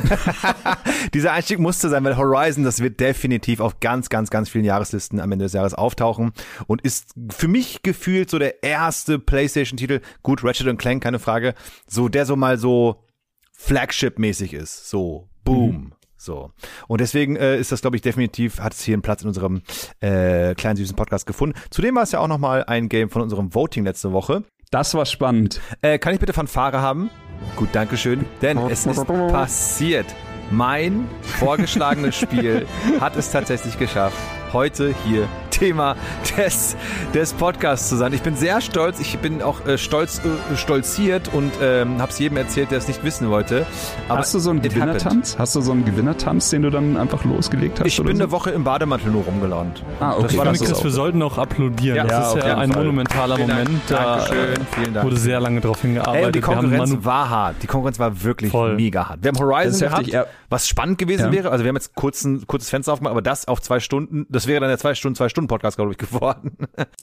[1.14, 5.20] Dieser Einstieg musste sein, weil Horizon, das wird definitiv auf ganz, ganz, ganz vielen Jahreslisten
[5.20, 6.32] am Ende des Jahres auftauchen
[6.66, 11.52] und ist für mich gefühlt so der erste PlayStation-Titel, gut, Ratchet Clank, keine Frage,
[11.87, 13.04] so der so mal so
[13.52, 14.88] Flagship-mäßig ist.
[14.88, 15.92] So, boom.
[16.22, 16.52] So.
[16.87, 19.62] Und deswegen äh, ist das, glaube ich, definitiv, hat es hier einen Platz in unserem
[20.00, 21.58] äh, kleinen süßen Podcast gefunden.
[21.70, 24.44] Zudem war es ja auch nochmal ein Game von unserem Voting letzte Woche.
[24.72, 25.61] Das war spannend.
[25.82, 27.11] Äh, kann ich bitte Fanfare haben?
[27.56, 28.24] Gut, Dankeschön.
[28.40, 30.06] Denn es ist passiert.
[30.50, 32.66] Mein vorgeschlagenes Spiel
[32.98, 34.16] hat es tatsächlich geschafft,
[34.52, 35.94] heute hier Thema
[36.36, 36.76] des,
[37.14, 38.12] des Podcasts zu sein.
[38.14, 38.98] Ich bin sehr stolz.
[39.00, 42.88] Ich bin auch äh, stolz, äh, stolziert und ähm, habe es jedem erzählt, der es
[42.88, 43.64] nicht wissen wollte.
[44.08, 44.62] Aber Hast du so einen.
[44.62, 45.36] Gewinnertanz?
[45.38, 47.86] Hast du so einen Gewinnertanz, den du dann einfach losgelegt hast?
[47.86, 48.22] Ich oder bin so?
[48.24, 49.82] eine Woche im Bademantel nur rumgelaunt.
[50.00, 50.22] Ah, okay.
[50.22, 51.96] Das war Ich das finde, ist Chris, wir sollten auch applaudieren.
[51.96, 52.82] Ja, das ist ja ein Fall.
[52.84, 53.64] monumentaler Vielen Dank.
[53.68, 53.82] Moment.
[53.88, 54.66] Da Dankeschön.
[54.74, 55.06] Vielen Dank.
[55.06, 56.24] wurde sehr lange drauf hingearbeitet.
[56.26, 57.56] Ey, die Wir haben Konkurrenz Manu- war hart.
[57.62, 58.74] Die Konkurrenz war wirklich Voll.
[58.76, 59.18] mega hart.
[59.22, 60.24] Wir haben Horizon Das ist gehabt, heftig, ja.
[60.52, 61.32] Was spannend gewesen Ja.
[61.32, 61.50] wäre.
[61.50, 64.46] Also wir haben jetzt kurz ein kurzes Fenster aufgemacht, aber das auf zwei Stunden, das
[64.46, 66.56] wäre dann der zwei Stunden, zwei Stunden Podcast, glaube ich, geworden.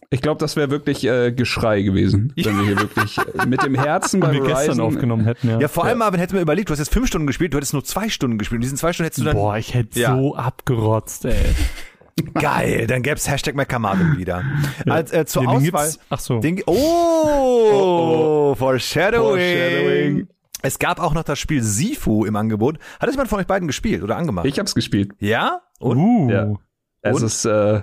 [0.09, 3.75] Ich glaube, das wäre wirklich äh, Geschrei gewesen, wenn wir hier wirklich äh, mit dem
[3.75, 5.59] Herzen bei wir gestern Horizon aufgenommen hätten, ja.
[5.59, 7.73] Ja, vor allem, Marvin, hätte mir überlegt, du hast jetzt fünf Stunden gespielt, du hättest
[7.73, 8.59] nur zwei Stunden gespielt.
[8.59, 9.35] Und diesen zwei Stunden hättest du dann.
[9.35, 10.15] Boah, ich hätte Ja.
[10.15, 11.35] so abgerotzt, ey.
[12.33, 14.43] Geil, dann gäb's Hashtag McCamarvin wieder.
[14.87, 15.61] Als, äh, zur Den Auswahl.
[15.87, 16.39] gibt's- ach so.
[16.39, 19.21] Den, oh, Foreshadowing.
[19.29, 20.27] Foreshadowing.
[20.61, 22.79] Es gab auch noch das Spiel Sifu im Angebot.
[22.99, 24.45] Hat es jemand von euch beiden gespielt oder angemacht?
[24.45, 25.13] Ich hab's gespielt.
[25.19, 25.61] Ja?
[25.79, 25.97] Und?
[25.97, 26.29] Uh.
[26.29, 26.53] Ja.
[27.01, 27.23] Es Und?
[27.25, 27.81] ist, äh,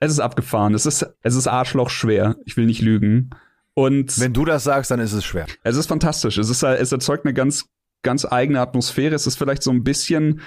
[0.00, 0.74] es ist abgefahren.
[0.74, 2.36] Es ist, es ist Arschloch schwer.
[2.44, 3.30] Ich will nicht lügen.
[3.74, 5.46] Und Wenn du das sagst, dann ist es schwer.
[5.62, 6.36] es ist fantastisch.
[6.38, 7.66] Es ist, es erzeugt eine ganz,
[8.02, 9.14] ganz eigene Atmosphäre.
[9.14, 10.40] Es ist vielleicht so ein bisschen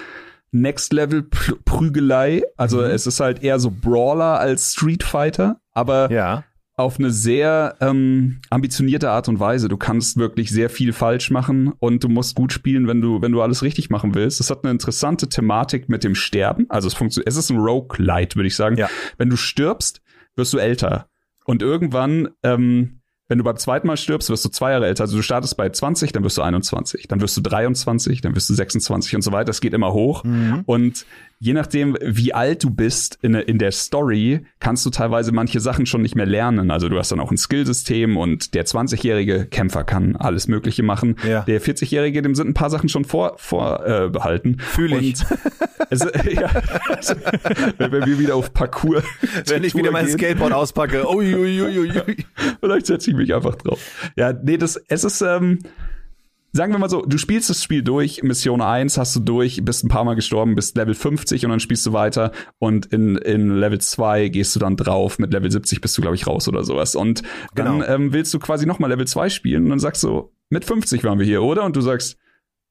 [0.51, 2.43] Next Level Pr- Prügelei.
[2.57, 2.83] Also Mhm.
[2.85, 6.43] es ist halt eher so Brawler als Street Fighter, aber Ja.
[6.75, 9.67] Auf eine sehr ähm, ambitionierte Art und Weise.
[9.67, 13.31] Du kannst wirklich sehr viel falsch machen und du musst gut spielen, wenn du, wenn
[13.31, 14.39] du alles richtig machen willst.
[14.39, 16.65] Es hat eine interessante Thematik mit dem Sterben.
[16.69, 18.77] Also es funktioniert, es ist ein Roguelite, würde ich sagen.
[18.77, 18.89] Ja.
[19.17, 20.01] Wenn du stirbst,
[20.35, 21.07] wirst du älter.
[21.45, 25.03] Und irgendwann, ähm, wenn du beim zweiten Mal stirbst, wirst du zwei Jahre älter.
[25.03, 28.49] Also du startest bei 20, dann wirst du 21, dann wirst du 23, dann wirst
[28.49, 29.51] du 26 und so weiter.
[29.51, 30.23] Es geht immer hoch.
[30.65, 31.05] Und
[31.43, 35.85] je nachdem, wie alt du bist in, in der Story, kannst du teilweise manche Sachen
[35.85, 36.71] schon nicht mehr lernen.
[36.71, 41.17] Also du hast dann auch ein Skillsystem und der 20-jährige Kämpfer kann alles Mögliche machen.
[41.27, 41.41] Ja.
[41.41, 44.05] Der 40-jährige, dem sind ein paar Sachen schon vor, vorbehalten.
[44.07, 44.57] Äh, behalten.
[44.59, 45.15] Fühl ich.
[45.89, 45.99] Es,
[46.31, 46.49] ja,
[46.87, 47.15] also,
[47.77, 49.03] wenn wir wieder auf Parcours.
[49.47, 50.17] Wenn ich wieder mein gehen.
[50.17, 51.05] Skateboard auspacke.
[51.13, 52.17] Ui, ui, ui, ui, ui.
[52.61, 53.81] Vielleicht setze ich mich einfach drauf.
[54.15, 55.59] Ja, nee, das, es ist, ähm,
[56.55, 59.83] sagen wir mal so, du spielst das Spiel durch, Mission 1 hast du durch, bist
[59.83, 63.49] ein paar Mal gestorben, bist Level 50 und dann spielst du weiter und in, in
[63.57, 66.63] Level 2 gehst du dann drauf, mit Level 70 bist du, glaube ich, raus oder
[66.63, 66.95] sowas.
[66.95, 67.23] Und
[67.55, 67.85] dann Genau.
[67.85, 71.17] ähm, willst du quasi nochmal Level 2 spielen und dann sagst du, mit 50 waren
[71.19, 71.63] wir hier, oder?
[71.65, 72.17] Und du sagst,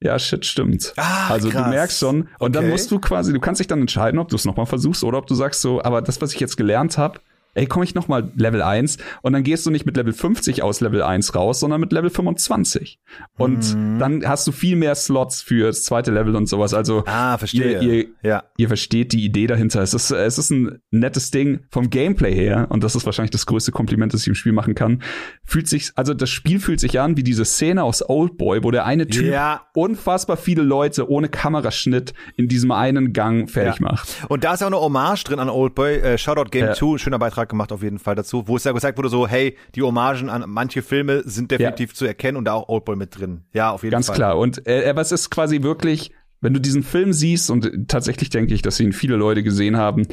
[0.00, 0.92] ja, shit, stimmt.
[0.96, 1.64] Ach, also krass.
[1.64, 2.72] du merkst schon, und dann Okay.
[2.72, 5.26] musst du quasi, du kannst dich dann entscheiden, ob du es nochmal versuchst oder ob
[5.26, 7.20] du sagst so, aber das, was ich jetzt gelernt habe,
[7.54, 10.80] ey, komme ich nochmal Level 1 und dann gehst du nicht mit Level 50 aus
[10.80, 12.98] Level 1 raus, sondern mit Level 25.
[13.36, 13.98] Und Mhm.
[13.98, 16.74] dann hast du viel mehr Slots für das zweite Level und sowas.
[16.74, 17.80] Also Ah, verstehe.
[17.82, 18.44] Ihr, ihr, ja.
[18.56, 19.82] ihr versteht die Idee dahinter.
[19.82, 23.46] Es ist, es ist ein nettes Ding vom Gameplay her, und das ist wahrscheinlich das
[23.46, 25.02] größte Kompliment, das ich im Spiel machen kann.
[25.44, 28.86] Fühlt sich, also das Spiel fühlt sich an wie diese Szene aus Oldboy, wo der
[28.86, 29.66] eine Typ Ja.
[29.74, 33.86] unfassbar viele Leute ohne Kameraschnitt in diesem einen Gang fertig Ja.
[33.92, 34.24] macht.
[34.28, 35.96] Und da ist ja auch eine Hommage drin an Oldboy.
[35.96, 36.74] Äh, Shoutout Game Ja.
[36.74, 39.56] 2, schöner Beitrag gemacht auf jeden Fall dazu, wo es ja gesagt wurde so, hey,
[39.74, 43.42] die Hommagen an manche Filme sind definitiv zu erkennen und da auch Oldboy mit drin.
[43.52, 44.16] Ja, auf jeden Ganz Fall.
[44.16, 44.38] klar.
[44.38, 48.54] Und äh, aber es ist quasi wirklich, wenn du diesen Film siehst, und tatsächlich denke
[48.54, 50.06] ich, dass ihn viele Leute gesehen haben,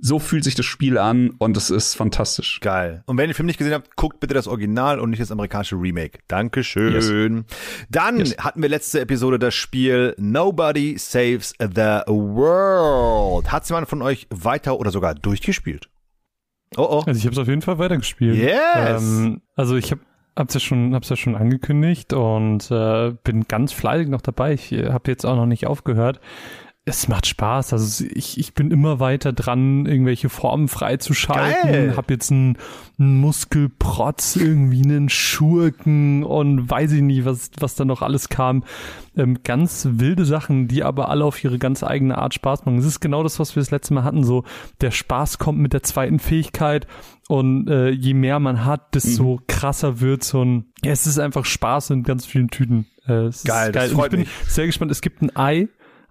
[0.00, 2.60] so fühlt sich das Spiel an und es ist fantastisch.
[2.60, 3.02] Geil.
[3.06, 5.32] Und wenn ihr den Film nicht gesehen habt, guckt bitte das Original und nicht das
[5.32, 6.20] amerikanische Remake.
[6.28, 7.44] Dankeschön.
[7.90, 8.36] Dann Yes.
[8.38, 13.50] hatten wir letzte Episode das Spiel Nobody Saves the World.
[13.50, 15.88] Hat jemand von euch weiter oder sogar durchgespielt?
[16.76, 17.02] Oh oh.
[17.06, 18.36] Also ich habe es auf jeden Fall weitergespielt.
[18.36, 19.02] Yes.
[19.02, 20.02] Ähm, also ich habe
[20.36, 24.52] hab's ja schon hab's ja schon angekündigt und äh, bin ganz fleißig noch dabei.
[24.52, 26.20] Ich äh, habe jetzt auch noch nicht aufgehört.
[26.88, 27.74] Es macht Spaß.
[27.74, 31.70] Also ich, ich bin immer weiter dran, irgendwelche Formen freizuschalten.
[31.70, 31.94] Geil.
[31.96, 32.56] Hab jetzt einen,
[32.98, 38.64] einen Muskelprotz, irgendwie einen Schurken und weiß ich nicht, was, was da noch alles kam.
[39.18, 42.78] Ähm, ganz wilde Sachen, die aber alle auf ihre ganz eigene Art Spaß machen.
[42.78, 44.24] Es ist genau das, was wir das letzte Mal hatten.
[44.24, 44.44] So,
[44.80, 46.86] der Spaß kommt mit der zweiten Fähigkeit
[47.28, 51.90] und äh, je mehr man hat, desto krasser wird's und ja, es ist einfach Spaß
[51.90, 52.86] in ganz vielen Tüten.
[53.06, 53.90] Äh, es Geil, geil.
[53.92, 54.28] Ich bin mich.
[54.46, 54.90] sehr gespannt.
[54.90, 55.68] Es gibt ein Ei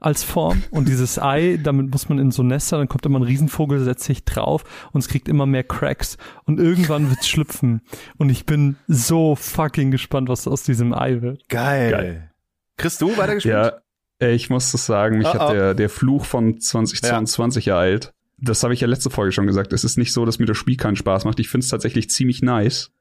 [0.07, 3.23] als Form und dieses Ei, damit muss man in so Nester, dann kommt immer ein
[3.23, 7.81] Riesenvogel, setzt sich drauf und es kriegt immer mehr Cracks und irgendwann wird's schlüpfen
[8.17, 11.49] und ich bin so fucking gespannt, was aus diesem Ei wird.
[11.49, 11.91] Geil.
[11.91, 12.31] Geil.
[12.77, 13.73] Chris, du weitergespielt?
[14.21, 15.51] Ja, ich muss das sagen, mich Oh, hat oh.
[15.51, 18.13] der, der Fluch von 2022 ereilt.
[18.37, 19.73] Das habe ich ja letzte Folge schon gesagt.
[19.73, 21.39] Es ist nicht so, dass mir das Spiel keinen Spaß macht.
[21.41, 22.91] Ich finde es tatsächlich ziemlich nice.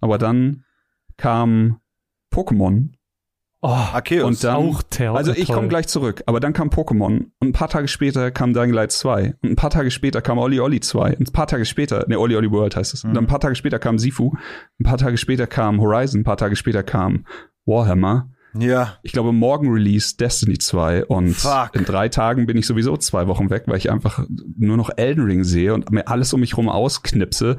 [0.00, 0.64] Aber dann
[1.18, 1.80] kam
[2.32, 2.90] Pokémon.
[3.60, 4.24] Oh, Arceus.
[4.24, 6.22] Und dann- auch Ter Also ich komme gleich zurück.
[6.26, 7.06] Aber dann kam Pokémon.
[7.40, 9.34] Und ein paar Tage später kam Dying Light 2.
[9.42, 11.16] Und ein paar Tage später kam Oli Oli 2.
[11.16, 13.02] Und ein paar Tage später, ne, Oli Oli World heißt es.
[13.04, 14.32] Und dann ein paar Tage später kam Sifu.
[14.80, 16.20] Ein paar Tage später kam Horizon.
[16.20, 17.24] Ein paar Tage später kam
[17.66, 18.30] Warhammer.
[18.54, 18.96] ja.
[19.02, 21.70] Ich glaube, morgen Release Destiny 2 und Fuck.
[21.74, 24.24] in drei Tagen bin ich sowieso zwei Wochen weg, weil ich einfach
[24.56, 27.56] nur noch Elden Ring sehe und mir alles um mich rum ausknipse.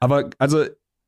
[0.00, 0.64] Aber also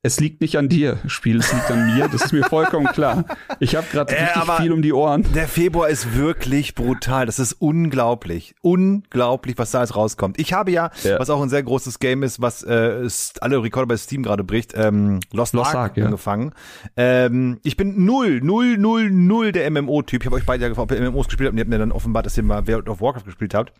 [0.06, 3.24] es liegt nicht an dir, Spiel, es liegt an mir, das ist mir vollkommen klar.
[3.60, 5.24] Ich habe gerade Äh, richtig viel um die Ohren.
[5.34, 7.26] Der Februar ist wirklich brutal.
[7.26, 8.54] Das ist unglaublich.
[8.62, 10.38] Unglaublich, was da alles rauskommt.
[10.38, 11.18] Ich habe ja, Ja.
[11.18, 13.08] was auch ein sehr großes Game ist, was äh,
[13.40, 16.04] alle Rekorde bei Steam gerade bricht, ähm, Lost, Lost Ark, Ark, ja.
[16.06, 16.52] angefangen.
[16.96, 20.22] Ähm, ich bin null, null, null, null der MMO-Typ.
[20.22, 21.78] Ich habe euch beide ja gefragt, ob ihr MMOs gespielt habt und ihr habt mir
[21.78, 23.72] dann offenbart, dass ihr mal World of Warcraft gespielt habt.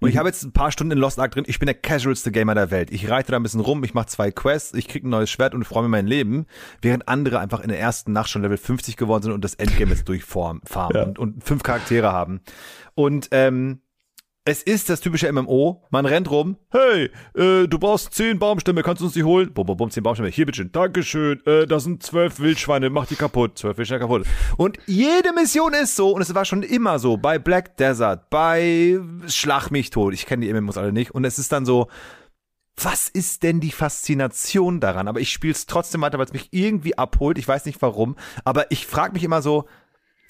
[0.00, 1.44] Und ich habe jetzt ein paar Stunden in Lost Ark drin.
[1.46, 2.90] Ich bin der casualste Gamer der Welt.
[2.90, 5.54] Ich reite da ein bisschen rum, ich mache zwei Quests, ich krieg ein neues Schwert
[5.54, 6.46] und freue mir mein Leben,
[6.80, 9.92] während andere einfach in der ersten Nacht schon Level 50 geworden sind und das Endgame
[9.92, 11.02] jetzt durchfarmen farmen Ja.
[11.04, 12.40] und, und fünf Charaktere haben.
[12.94, 13.80] Und ähm,
[14.44, 15.84] es ist das typische MMO.
[15.90, 16.56] Man rennt rum.
[16.70, 19.52] Hey, äh, du brauchst zehn Baumstämme, kannst du uns die holen?
[19.52, 20.30] Bum, bum, bum, zehn Baumstämme.
[20.30, 20.72] Hier, bitteschön.
[20.72, 21.40] Dankeschön.
[21.46, 23.56] Äh, da sind zwölf Wildschweine, mach die kaputt.
[23.56, 24.26] Zwölf Wildschweine kaputt.
[24.56, 28.98] Und jede Mission ist so, und es war schon immer so, bei Black Desert, bei
[29.28, 30.12] Schlag mich tot.
[30.12, 31.12] Ich kenne die MMOs alle nicht.
[31.12, 31.86] Und es ist dann so,
[32.74, 35.06] was ist denn die Faszination daran?
[35.06, 37.38] Aber ich spiele es trotzdem weiter, weil es mich irgendwie abholt.
[37.38, 38.16] Ich weiß nicht warum.
[38.44, 39.66] Aber ich frage mich immer so,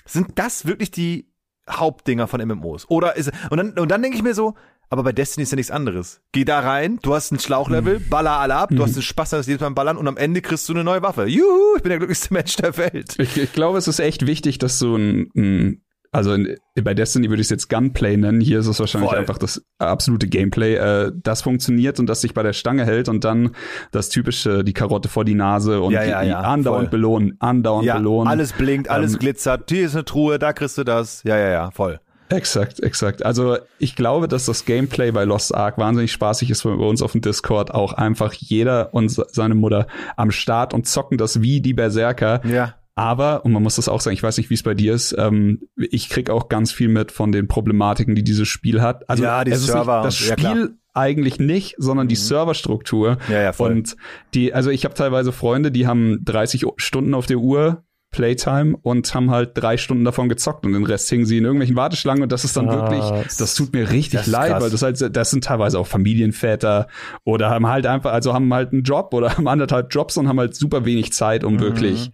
[0.04, 1.31] sind das wirklich die
[1.70, 2.88] Hauptdinger von MMOs.
[2.90, 4.54] Oder ist und dann und dann denke ich mir so,
[4.90, 6.20] aber bei Destiny ist ja nichts anderes.
[6.32, 8.08] Geh da rein, du hast ein Schlauchlevel, mhm.
[8.10, 8.82] baller alle ab, du mhm.
[8.82, 11.24] hast einen Spaß das jedes Mal Ballern und am Ende kriegst du eine neue Waffe.
[11.24, 13.14] Juhu, ich bin der glücklichste Mensch der Welt.
[13.18, 17.30] Ich, ich glaube, es ist echt wichtig, dass du ein, ein also in, bei Destiny
[17.30, 18.42] würde ich es jetzt Gunplay nennen.
[18.42, 19.18] Hier ist es wahrscheinlich Voll.
[19.18, 20.74] einfach das absolute Gameplay.
[20.74, 23.52] Äh, das funktioniert und das sich bei der Stange hält und dann
[23.92, 26.90] das typische, die Karotte vor die Nase und ja, ja, die, ja, andauernd voll.
[26.90, 28.28] belohnen, andauernd ja, belohnen.
[28.28, 29.70] Alles blinkt, alles ähm, glitzert.
[29.70, 31.22] Hier ist eine Truhe, da kriegst du das.
[31.24, 31.98] Ja, ja, ja, voll.
[32.28, 33.24] Exakt, exakt.
[33.24, 37.12] Also ich glaube, dass das Gameplay bei Lost Ark wahnsinnig spaßig ist bei uns auf
[37.12, 37.74] dem Discord.
[37.74, 42.44] Auch einfach jeder und seine Mutter am Start und zocken das wie die Berserker.
[42.46, 42.74] Ja.
[43.02, 45.12] Aber, und man muss das auch sagen, ich weiß nicht, wie es bei dir ist,
[45.18, 49.10] ähm, ich krieg auch ganz viel mit von den Problematiken, die dieses Spiel hat.
[49.10, 50.02] Also ja, die Server.
[50.04, 52.20] das Spiel ja, eigentlich nicht, sondern die mhm.
[52.20, 53.18] Serverstruktur.
[53.28, 53.72] Ja, ja, voll.
[53.72, 53.96] Und
[54.34, 59.12] die, also ich habe teilweise Freunde, die haben 30 Stunden auf der Uhr Playtime und
[59.14, 62.30] haben halt drei Stunden davon gezockt und den Rest hingen sie in irgendwelchen Warteschlangen und
[62.30, 64.62] das ist dann ah, wirklich, das tut mir richtig leid, krass.
[64.62, 66.86] weil das halt, das sind teilweise auch Familienväter
[67.24, 70.38] oder haben halt einfach, also haben halt einen Job oder haben anderthalb Jobs und haben
[70.38, 71.60] halt super wenig Zeit, um mhm.
[71.60, 72.12] wirklich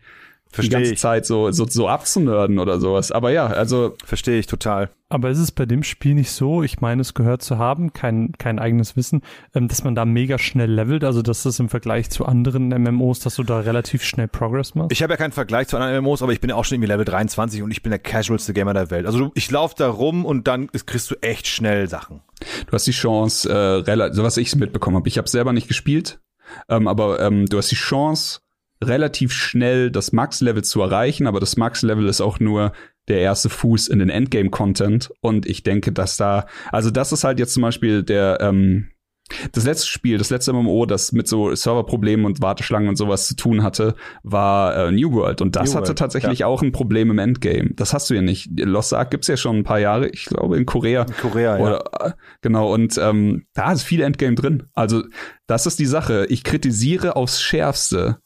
[0.50, 0.98] Versteh die ganze ich.
[0.98, 3.12] Zeit so, so, so abzunörden oder sowas.
[3.12, 3.94] Aber ja, also.
[4.04, 4.90] Verstehe ich total.
[5.10, 8.32] Aber ist es bei dem Spiel nicht so, ich meine es gehört zu haben, kein,
[8.36, 9.22] kein eigenes Wissen,
[9.54, 13.20] ähm, dass man da mega schnell levelt, also dass das im Vergleich zu anderen MMOs,
[13.20, 14.92] dass du da relativ schnell Progress machst?
[14.92, 16.92] Ich habe ja keinen Vergleich zu anderen MMOs, aber ich bin ja auch schon irgendwie
[16.92, 19.06] Level 23 und ich bin der casualste Gamer der Welt.
[19.06, 22.20] Also ich laufe da rum und dann kriegst du echt schnell Sachen.
[22.66, 25.08] Du hast die Chance, äh, relativ, so was ich mitbekommen habe.
[25.08, 26.20] Ich habe selber nicht gespielt,
[26.68, 28.40] ähm, aber ähm, du hast die Chance,
[28.82, 32.72] relativ schnell das Max-Level zu erreichen, aber das Max-Level ist auch nur
[33.08, 35.10] der erste Fuß in den Endgame-Content.
[35.20, 38.90] Und ich denke, dass da, also das ist halt jetzt zum Beispiel der, ähm,
[39.52, 43.36] das letzte Spiel, das letzte MMO, das mit so Serverproblemen und Warteschlangen und sowas zu
[43.36, 45.42] tun hatte, war äh, New World.
[45.42, 46.46] Und das New hatte World, tatsächlich ja.
[46.46, 47.70] auch ein Problem im Endgame.
[47.74, 48.48] Das hast du ja nicht.
[48.58, 51.02] Lost Ark gibt's ja schon ein paar Jahre, ich glaube in Korea.
[51.02, 52.06] In Korea, Oder, ja.
[52.06, 54.64] Äh, genau, und ähm, da ist viel Endgame drin.
[54.72, 55.02] Also
[55.46, 56.26] das ist die Sache.
[56.30, 58.18] Ich kritisiere aufs Schärfste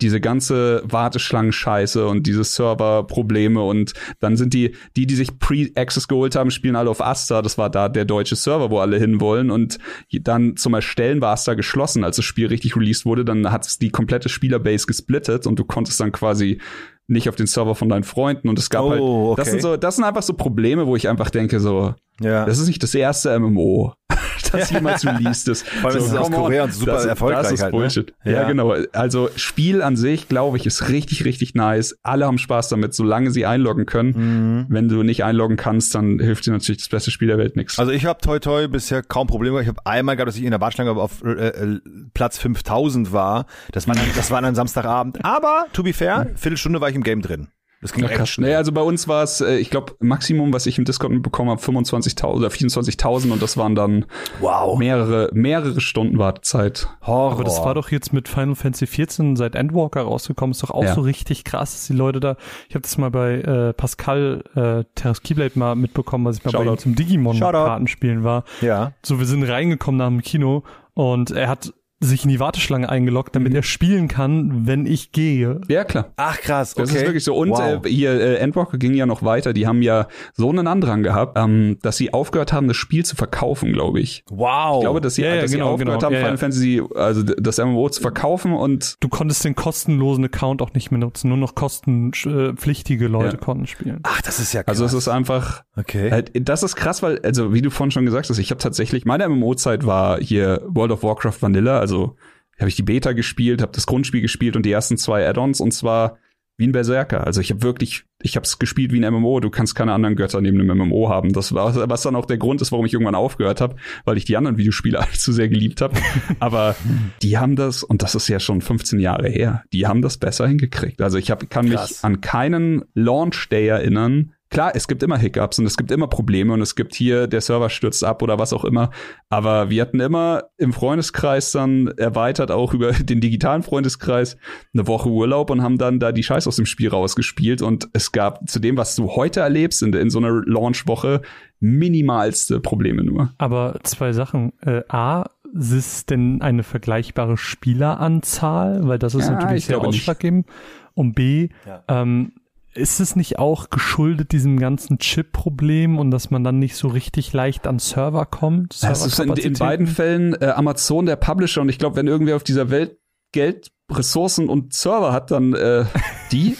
[0.00, 6.36] diese ganze Warteschlangen-Scheiße und diese Server-Probleme und dann sind die, die, die sich Pre-Access geholt
[6.36, 7.42] haben, spielen alle auf Asta.
[7.42, 9.78] Das war da der deutsche Server, wo alle hinwollen und
[10.12, 12.04] dann zum Erstellen war Asta geschlossen.
[12.04, 15.64] Als das Spiel richtig released wurde, dann hat es die komplette Spielerbase gesplittet und du
[15.64, 16.60] konntest dann quasi
[17.08, 19.40] nicht auf den Server von deinen Freunden und es gab halt, oh, okay.
[19.40, 22.44] das sind so, das sind einfach so Probleme, wo ich einfach denke so, ja.
[22.44, 23.94] das ist nicht das erste MMO
[24.42, 25.66] das jemals released ist.
[25.66, 27.42] Vor allem so, ist es aus Korea und super das, erfolgreich.
[27.42, 27.78] Das ist halt, ne?
[27.78, 28.14] Bullshit.
[28.24, 28.32] Ne?
[28.32, 28.42] Ja.
[28.42, 28.48] ja.
[28.48, 28.74] genau.
[28.92, 31.96] Also Spiel an sich, glaube ich, ist richtig, richtig nice.
[32.02, 34.14] Alle haben Spaß damit, solange sie einloggen können.
[34.16, 34.66] Mhm.
[34.68, 37.78] Wenn du nicht einloggen kannst, dann hilft dir natürlich das beste Spiel der Welt nichts.
[37.78, 39.60] Also ich habe toi toi bisher kaum Probleme.
[39.62, 41.80] Ich habe einmal gehabt, dass ich in der Warteschlange auf äh, äh,
[42.14, 43.46] Platz 5000 war.
[43.72, 45.24] Das war, dann, das war dann Samstagabend.
[45.24, 47.48] Aber, to be fair, Viertelstunde war ich im Game drin.
[47.80, 48.56] Das ging ja, echt schnell.
[48.56, 51.60] also bei uns war es, äh, ich glaube, Maximum, was ich im Discord mitbekommen habe,
[51.60, 54.04] 25.000 oder 24.000 und das waren dann
[54.40, 54.76] wow.
[54.76, 56.88] mehrere, mehrere Stunden Wartezeit.
[57.02, 57.32] Horror.
[57.32, 60.82] Aber das war doch jetzt mit Final Fantasy 14 seit Endwalker rausgekommen, ist doch auch
[60.82, 60.94] ja.
[60.94, 62.36] so richtig krass, dass die Leute da,
[62.68, 66.50] ich habe das mal bei äh, Pascal äh, Terras Keyblade mal mitbekommen, als ich mal
[66.50, 66.64] Shoutout.
[66.64, 68.42] bei ihm zum Digimon-Kartenspielen war.
[68.60, 68.92] Ja.
[69.04, 70.64] So, wir sind reingekommen nach dem Kino
[70.94, 73.56] und er hat sich in die Warteschlange eingeloggt, damit mhm.
[73.56, 75.60] er spielen kann, wenn ich gehe.
[75.68, 76.12] Ja, klar.
[76.16, 76.82] Ach krass, okay.
[76.82, 77.34] Das ist wirklich so.
[77.34, 77.84] Und wow.
[77.84, 79.52] äh, hier, äh, Endwalker ging ja noch weiter.
[79.52, 83.16] Die haben ja so einen Andrang gehabt, ähm, dass sie aufgehört haben, das Spiel zu
[83.16, 84.24] verkaufen, glaube ich.
[84.30, 84.76] Wow.
[84.76, 86.06] Ich glaube, dass sie, ja, ja, dass genau, sie aufgehört genau.
[86.06, 90.60] haben, ja, Final Fantasy, also das MMO zu verkaufen und Du konntest den kostenlosen Account
[90.60, 91.28] auch nicht mehr nutzen.
[91.28, 94.00] Nur noch kostenpflichtige Leute konnten spielen.
[94.02, 94.72] Ach, das ist ja krass.
[94.80, 96.10] Also es ist einfach, okay.
[96.10, 99.04] Halt, das ist krass, weil, also wie du vorhin schon gesagt hast, ich habe tatsächlich,
[99.04, 103.72] meine MMO-Zeit war hier World of Warcraft Vanilla, also habe ich die Beta gespielt, habe
[103.72, 106.18] das Grundspiel gespielt und die ersten zwei Add-ons und zwar
[106.58, 107.24] wie ein Berserker.
[107.24, 109.38] Also ich habe wirklich, ich habe es gespielt wie ein MMO.
[109.38, 111.32] Du kannst keine anderen Götter neben einem MMO haben.
[111.32, 114.24] Das war, was dann auch der Grund ist, warum ich irgendwann aufgehört habe, weil ich
[114.24, 115.94] die anderen Videospiele allzu sehr geliebt habe.
[116.40, 116.74] Aber
[117.22, 120.48] die haben das, und das ist ja schon 15 Jahre her, die haben das besser
[120.48, 121.00] hingekriegt.
[121.00, 121.90] Also ich hab, kann Krass.
[121.90, 126.06] mich an keinen Launch Day erinnern, klar, es gibt immer Hiccups und es gibt immer
[126.08, 128.90] Probleme und es gibt hier, der Server stürzt ab oder was auch immer.
[129.28, 134.36] Aber wir hatten immer im Freundeskreis dann erweitert auch über den digitalen Freundeskreis
[134.74, 137.62] eine Woche Urlaub und haben dann da die Scheiß aus dem Spiel rausgespielt.
[137.62, 141.22] Und es gab zu dem, was du heute erlebst in, in so einer Launchwoche,
[141.60, 143.32] minimalste Probleme nur.
[143.38, 144.52] Aber zwei Sachen.
[144.60, 148.86] Äh, A, ist es denn eine vergleichbare Spieleranzahl?
[148.86, 149.86] Weil das ist Ja, natürlich ich sehr nicht.
[149.86, 150.46] ausschlaggebend.
[150.94, 151.82] Und B, Ja.
[151.88, 152.32] ähm,
[152.78, 157.32] ist es nicht auch geschuldet diesem ganzen Chip-Problem und dass man dann nicht so richtig
[157.32, 158.74] leicht an Server kommt?
[158.82, 162.36] Es ist in, in beiden Fällen äh, Amazon der Publisher und ich glaube, wenn irgendwer
[162.36, 162.98] auf dieser Welt
[163.32, 165.84] Geld, Ressourcen und Server hat, dann äh,
[166.32, 166.56] die.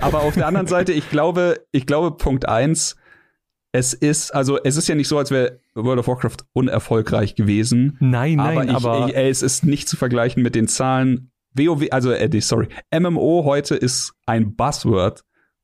[0.00, 2.96] Aber auf der anderen Seite, ich glaube, ich glaube, Punkt eins,
[3.72, 7.96] es ist, also es ist ja nicht so, als wäre World of Warcraft unerfolgreich gewesen.
[8.00, 11.30] Nein, nein, aber, aber, ich, ich, ey, es ist nicht zu vergleichen mit den Zahlen.
[11.54, 15.22] WoW, also äh, sorry, MMO heute ist ein Buzzword,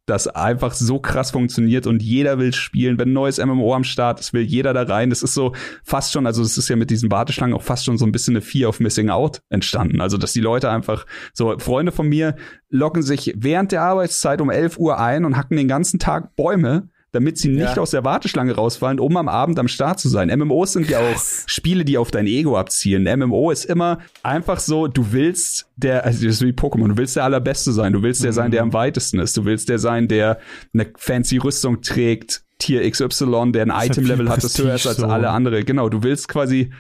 [0.09, 2.99] das einfach so krass funktioniert und jeder will spielen.
[2.99, 5.11] Wenn ein neues MMO am Start ist, will jeder da rein.
[5.11, 7.99] Das ist so fast schon, also es ist ja mit diesen Warteschlangen auch fast schon
[7.99, 10.01] so ein bisschen eine Fear of Missing Out entstanden.
[10.01, 12.37] Also dass die Leute einfach so Freunde von mir
[12.71, 16.89] loggen sich während der Arbeitszeit um 11 Uhr ein und hacken den ganzen Tag Bäume
[17.13, 17.83] damit sie nicht Ja.
[17.83, 20.29] aus der Warteschlange rausfallen, um am Abend am Start zu sein.
[20.29, 21.45] MMOs sind ja auch Krass.
[21.47, 23.05] Spiele, die auf dein Ego abzielen.
[23.19, 27.17] MMO ist immer einfach so, du willst der, also das ist wie Pokémon, du willst
[27.17, 30.07] der Allerbeste sein, du willst der sein, der am weitesten ist, du willst der sein,
[30.09, 30.39] der
[30.75, 34.97] eine fancy Rüstung trägt, Tier XY, der ein ja Item-Level hat, das höher ist als
[34.99, 35.07] so.
[35.07, 35.63] alle andere.
[35.65, 36.71] Genau, du willst quasi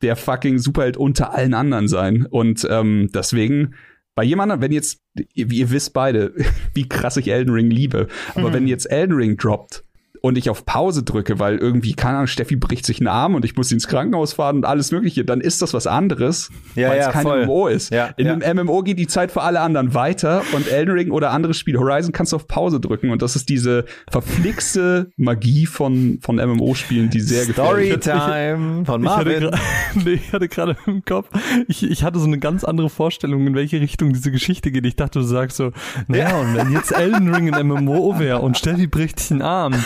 [0.00, 2.24] der fucking Superheld unter allen anderen sein.
[2.30, 3.74] Und ähm, deswegen,
[4.14, 5.00] bei jemandem, wenn jetzt,
[5.34, 6.34] ihr, ihr wisst beide,
[6.74, 9.84] wie krass ich Elden Ring liebe, aber wenn jetzt Elden Ring droppt
[10.24, 13.44] und ich auf Pause drücke, weil irgendwie, keine Ahnung, Steffi bricht sich einen Arm und
[13.44, 16.88] ich muss sie ins Krankenhaus fahren und alles mögliche, dann ist das was anderes, Ja,
[16.88, 17.44] weil ja, es kein voll.
[17.44, 17.92] MMO ist.
[17.92, 18.32] Ja, In ja.
[18.32, 21.78] einem MMO geht die Zeit für alle anderen weiter und Elden Ring oder andere Spiele,
[21.78, 27.10] Horizon kannst du auf Pause drücken und das ist diese verflixte Magie von, von MMO-Spielen,
[27.10, 27.52] die sehr ist.
[27.52, 29.42] Storytime von Ich hatte, Marvin.
[29.50, 29.58] gra-
[30.04, 31.28] nee, ich hatte gerade im Kopf,
[31.68, 34.86] ich, ich hatte so eine ganz andere Vorstellung, in welche Richtung diese Geschichte geht.
[34.86, 35.70] Ich dachte, du sagst so,
[36.08, 39.74] naja, und wenn jetzt Elden Ring ein MMO wäre und Steffi bricht sich einen Arm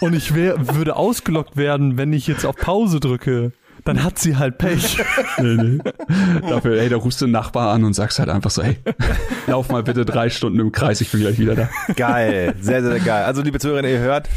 [0.00, 3.52] und ich wär, würde ausgelockt werden, wenn ich jetzt auf Pause drücke,
[3.84, 4.98] dann hat sie halt Pech.
[5.38, 5.78] nee, nee.
[6.48, 8.76] Dafür, hey, da rufst du einen Nachbar an und sagst halt einfach so, hey,
[9.46, 11.70] lauf mal bitte drei Stunden im Kreis, ich bin gleich wieder da.
[11.96, 13.24] Geil, sehr, sehr geil.
[13.24, 14.28] Also, liebe Zuhörer, ihr hört,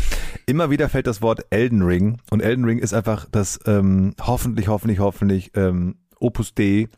[0.45, 2.17] immer wieder fällt das Wort Elden Ring.
[2.29, 6.89] Und Elden Ring ist einfach das ähm, hoffentlich, hoffentlich, hoffentlich ähm, Opus D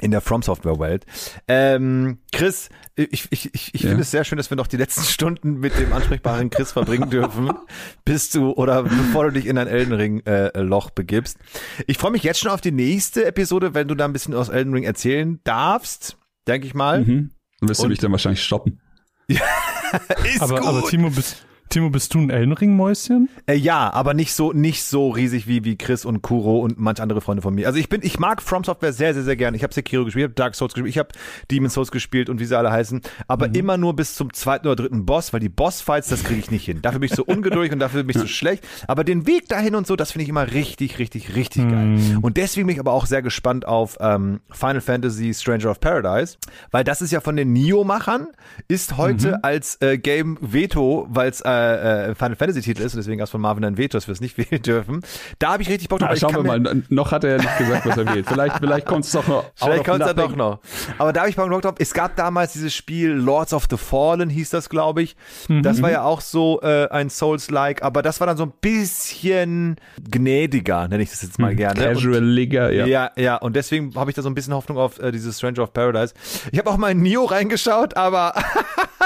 [0.00, 1.06] in der From Software Welt.
[1.48, 3.88] Ähm, Chris, ich, ich, ich, ich Ja.
[3.90, 7.10] finde es sehr schön, dass wir noch die letzten Stunden mit dem ansprechbaren Chris verbringen
[7.10, 7.50] dürfen,
[8.04, 11.38] bis du oder bevor du dich in ein Elden Ring äh, Loch begibst.
[11.86, 14.48] Ich freue mich jetzt schon auf die nächste Episode, wenn du da ein bisschen aus
[14.48, 16.16] Elden Ring erzählen darfst,
[16.48, 17.04] denke ich mal.
[17.04, 17.30] Mhm.
[17.60, 18.80] Dann wirst du mich dann wahrscheinlich stoppen.
[19.28, 20.68] Ist Aber, gut.
[20.68, 23.28] aber Timo, bist, Timo, bist du ein Elden Ring Mäuschen?
[23.46, 27.00] Äh, ja, aber nicht so nicht so riesig wie wie Chris und Kuro und manch
[27.00, 27.66] andere Freunde von mir.
[27.68, 29.56] Also ich bin ich mag From Software sehr sehr sehr gerne.
[29.56, 31.10] Ich habe Sekiro gespielt, ich hab Dark Souls gespielt, ich habe
[31.50, 33.54] Demon's Souls gespielt und wie sie alle heißen, aber Mhm.
[33.54, 36.64] immer nur bis zum zweiten oder dritten Boss, weil die Bossfights, das kriege ich nicht
[36.64, 36.80] hin.
[36.82, 39.76] Dafür bin ich so ungeduldig und dafür bin ich so schlecht, aber den Weg dahin
[39.76, 41.86] und so, das finde ich immer richtig richtig richtig geil.
[41.86, 42.18] Mhm.
[42.20, 46.36] Und deswegen bin ich aber auch sehr gespannt auf ähm, Final Fantasy Stranger of Paradise,
[46.72, 48.26] weil das ist ja von den Nio-Machern,
[48.66, 49.36] ist heute Mhm.
[49.42, 53.24] als äh, Game Veto, weil es äh, äh, Final Fantasy Titel ist und deswegen gab
[53.26, 55.00] es von Marvin ein Veto, dass wir es nicht wählen dürfen.
[55.38, 56.08] Da habe ich richtig Bock drauf.
[56.08, 58.26] Ja, weil ich schauen wir mal, noch hat er nicht gesagt, was er wählt.
[58.28, 59.44] Vielleicht, vielleicht kommt es doch noch.
[59.56, 60.60] Vielleicht kommt es ja doch noch.
[60.98, 61.74] Aber da habe ich Bock drauf.
[61.78, 65.16] Es gab damals dieses Spiel Lords of the Fallen, hieß das, glaube ich.
[65.62, 69.76] Das war ja auch so äh, ein Souls-like, aber das war dann so ein bisschen
[70.10, 71.88] gnädiger, nenne ich das jetzt mal gerne.
[71.88, 72.86] Und- Casual Liga, ja.
[72.86, 75.62] Ja, ja, und deswegen habe ich da so ein bisschen Hoffnung auf äh, dieses Stranger
[75.62, 76.14] of Paradise.
[76.52, 78.34] Ich habe auch mal in Nio reingeschaut, aber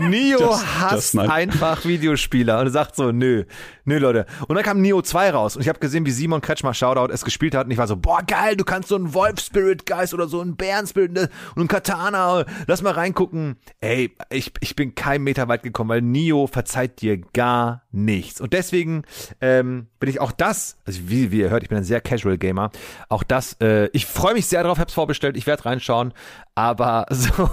[0.00, 1.30] Nio Just- hasst nein.
[1.30, 3.44] einfach Videospieler und sagt so, nö,
[3.84, 4.26] nö Leute.
[4.46, 7.24] Und dann kam Nio 2 raus und ich habe gesehen, wie Simon Kretschmer Shoutout es
[7.24, 10.40] gespielt hat und ich war so, boah geil, du kannst so einen Wolf-Spirit-Geist oder so
[10.40, 13.56] einen Bären-Spirit und einen Katana, lass mal reingucken.
[13.80, 18.40] Ey, ich, ich bin kein Meter weit gekommen, weil Nio verzeiht dir gar nichts.
[18.40, 19.02] Und deswegen
[19.40, 22.38] ähm, bin ich auch das, also wie, wie ihr hört, ich bin ein sehr Casual
[22.38, 22.70] Gamer,
[23.08, 26.12] auch das, äh, ich freue mich sehr drauf, hab's vorbestellt, ich werde reinschauen,
[26.54, 27.48] aber so,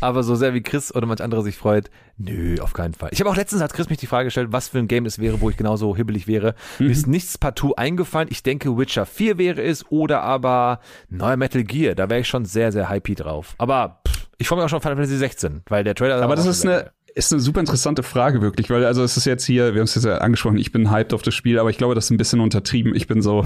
[0.00, 3.10] aber so sehr wie Chris oder manch andere sich freut, nö, auf keinen Fall.
[3.12, 5.18] Ich habe auch letztens hat Chris mich die Frage gestellt, was für ein Game es
[5.18, 6.54] wäre, wo ich genauso hibbelig wäre.
[6.78, 8.28] Mir ist nichts partout eingefallen.
[8.30, 11.94] Ich denke, Witcher 4 wäre es oder aber neuer Metal Gear.
[11.94, 13.54] Da wäre ich schon sehr, sehr hypey drauf.
[13.58, 16.22] Aber pff, ich freue mich auch schon auf Final Fantasy 16, weil der Trailer.
[16.22, 19.46] Aber das ist eine, ist eine super interessante Frage, wirklich, weil also es ist jetzt
[19.46, 21.78] hier, wir haben es jetzt ja angesprochen, ich bin hyped auf das Spiel, aber ich
[21.78, 22.94] glaube, das ist ein bisschen untertrieben.
[22.94, 23.42] Ich bin so,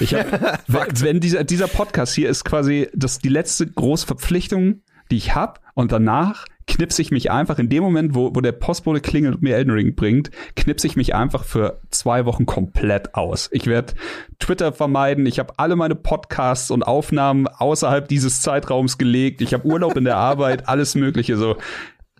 [0.00, 0.26] ich hab,
[1.02, 4.80] wenn dieser, dieser Podcast hier ist quasi das die letzte große Verpflichtung,
[5.10, 8.52] die ich habe und danach knipse ich mich einfach in dem Moment, wo, wo der
[8.52, 13.14] Postbote klingelt und mir Elden Ring bringt, knipse ich mich einfach für zwei Wochen komplett
[13.14, 13.48] aus.
[13.52, 13.94] Ich werde
[14.38, 15.26] Twitter vermeiden.
[15.26, 19.40] Ich habe alle meine Podcasts und Aufnahmen außerhalb dieses Zeitraums gelegt.
[19.40, 21.36] Ich habe Urlaub in der Arbeit, alles Mögliche.
[21.36, 21.56] So,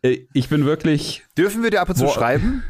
[0.03, 1.23] äh, ich bin wirklich.
[1.39, 2.15] Dürfen wir dir ab und zu Boah.
[2.15, 2.65] schreiben?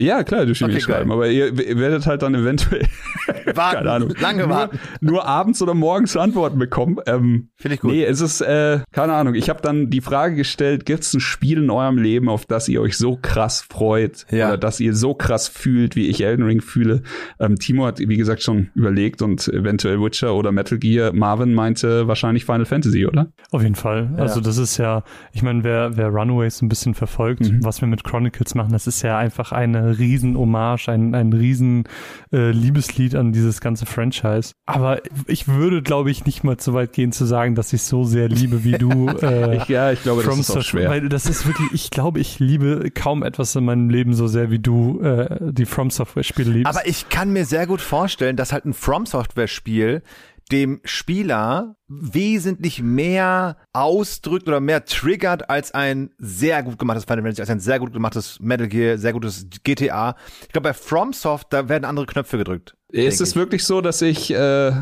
[0.00, 2.86] Ja, klar, du Okay, okay, schreiben, aber ihr, ihr werdet halt dann eventuell
[3.54, 4.78] Warten, keine Ahnung, lange nur, warten.
[5.00, 6.96] nur abends oder morgens Antworten bekommen.
[7.06, 7.90] Ähm, Finde ich gut.
[7.92, 11.20] Nee, es ist, äh, keine Ahnung, ich habe dann die Frage gestellt, gibt es ein
[11.20, 14.48] Spiel in eurem Leben, auf das ihr euch so krass freut Ja.
[14.48, 17.02] oder das ihr so krass fühlt, wie ich Elden Ring fühle?
[17.38, 21.12] Ähm, Timo hat, wie gesagt, schon überlegt und eventuell Witcher oder Metal Gear.
[21.12, 23.28] Marvin meinte wahrscheinlich Final Fantasy, oder?
[23.50, 24.10] Auf jeden Fall.
[24.16, 27.64] Also das ist ja, ich meine, wer, wer Runaways ein bisschen verfolgt, Mhm.
[27.64, 31.84] was wir mit Chronicles machen, das ist ja einfach eine riesen Hommage, ein, ein riesen
[32.32, 34.52] äh, Liebeslied an dieses ganze Franchise.
[34.66, 38.04] Aber ich würde, glaube ich, nicht mal so weit gehen zu sagen, dass ich so
[38.04, 39.08] sehr liebe wie du.
[39.20, 40.90] Äh, Ich, ja, ich glaube, das From ist auch Software, schwer.
[40.90, 44.50] Weil das ist wirklich, ich glaube, ich liebe kaum etwas in meinem Leben so sehr,
[44.50, 46.66] wie du äh, die From Software Spiele liebst.
[46.74, 50.02] Aber ich kann mir sehr gut vorstellen, dass halt ein From Software Spiel
[50.50, 57.40] dem Spieler wesentlich mehr ausdrückt oder mehr triggert als ein sehr gut gemachtes Final Fantasy,
[57.40, 60.16] als ein sehr gut gemachtes Metal Gear, sehr gutes GTA.
[60.42, 62.76] Ich glaube, bei FromSoft, da werden andere Knöpfe gedrückt.
[62.88, 64.72] Ist es wirklich so, dass ich, äh,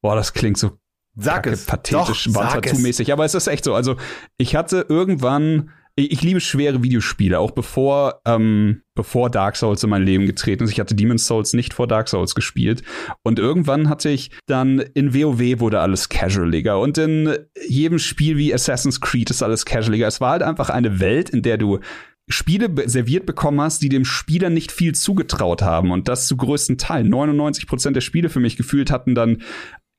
[0.00, 0.78] boah, das klingt so
[1.18, 1.64] Sag kacke, es.
[1.64, 2.72] pathetisch, Doch, sag es.
[2.72, 3.12] Banzatu-mäßig.
[3.12, 3.74] Aber es ist echt so.
[3.74, 3.96] Also
[4.36, 9.90] ich hatte irgendwann, ich, ich liebe schwere Videospiele, auch bevor, ähm, bevor Dark Souls in
[9.90, 10.70] mein Leben getreten ist.
[10.70, 12.82] Ich hatte Demon's Souls nicht vor Dark Souls gespielt.
[13.22, 16.78] Und irgendwann hatte ich dann in WoW wurde alles casualiger.
[16.78, 17.36] Und in
[17.66, 20.06] jedem Spiel wie Assassin's Creed ist alles casualiger.
[20.06, 21.80] Es war halt einfach eine Welt, in der du
[22.28, 25.92] Spiele serviert bekommen hast, die dem Spieler nicht viel zugetraut haben.
[25.92, 27.08] Und das zu größten Teilen.
[27.08, 29.42] 99 Prozent der Spiele für mich gefühlt hatten dann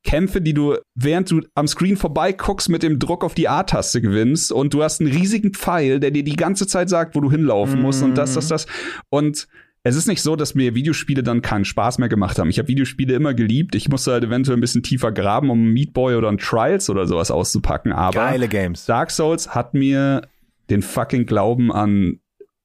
[0.07, 4.53] Kämpfe, die du, während du am Screen vorbeiguckst, mit dem Druck auf die A-Taste gewinnst
[4.53, 7.81] und du hast einen riesigen Pfeil, der dir die ganze Zeit sagt, wo du hinlaufen
[7.81, 8.67] musst und das, das, das.
[9.09, 9.49] Und
[9.83, 12.49] es ist nicht so, dass mir Videospiele dann keinen Spaß mehr gemacht haben.
[12.49, 13.75] Ich habe Videospiele immer geliebt.
[13.75, 17.05] Ich musste halt eventuell ein bisschen tiefer graben, um Meat Boy oder ein Trials oder
[17.05, 17.91] sowas auszupacken.
[17.91, 18.85] Aber Geile Games.
[18.85, 20.21] Dark Souls hat mir
[20.69, 22.19] den fucking Glauben an,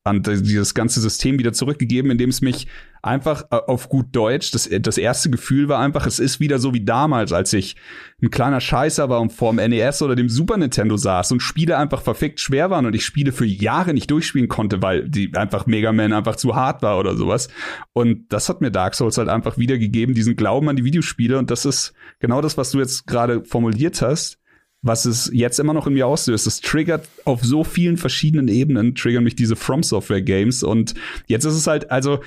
[0.04, 2.66] an dieses ganze System wieder zurückgegeben, indem es mich
[3.02, 6.74] einfach äh, auf gut Deutsch, das, das erste Gefühl war einfach, es ist wieder so
[6.74, 7.76] wie damals, als ich
[8.20, 12.02] ein kleiner Scheißer war und vorm NES oder dem Super Nintendo saß und Spiele einfach
[12.02, 15.92] verfickt schwer waren und ich Spiele für Jahre nicht durchspielen konnte, weil die einfach Mega
[15.92, 17.48] Man einfach zu hart war oder sowas.
[17.92, 21.50] Und das hat mir Dark Souls halt einfach wiedergegeben, diesen Glauben an die Videospiele und
[21.50, 24.41] das ist genau das, was du jetzt gerade formuliert hast
[24.82, 26.46] was es jetzt immer noch in mir auslöst.
[26.46, 30.62] Es triggert auf so vielen verschiedenen Ebenen, triggern mich diese From Software Games.
[30.62, 30.94] Und
[31.26, 32.20] jetzt ist es halt, also,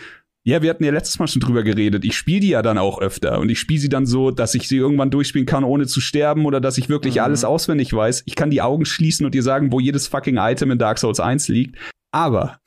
[0.44, 2.06] ja, wir hatten ja letztes Mal schon drüber geredet.
[2.06, 3.40] Ich spiele die ja dann auch öfter.
[3.40, 6.46] Und ich spiele sie dann so, dass ich sie irgendwann durchspielen kann, ohne zu sterben
[6.46, 8.24] oder dass ich wirklich alles auswendig weiß.
[8.26, 11.20] Ich kann die Augen schließen und dir sagen, wo jedes fucking Item in Dark Souls
[11.20, 11.78] 1 liegt.
[12.12, 12.60] Aber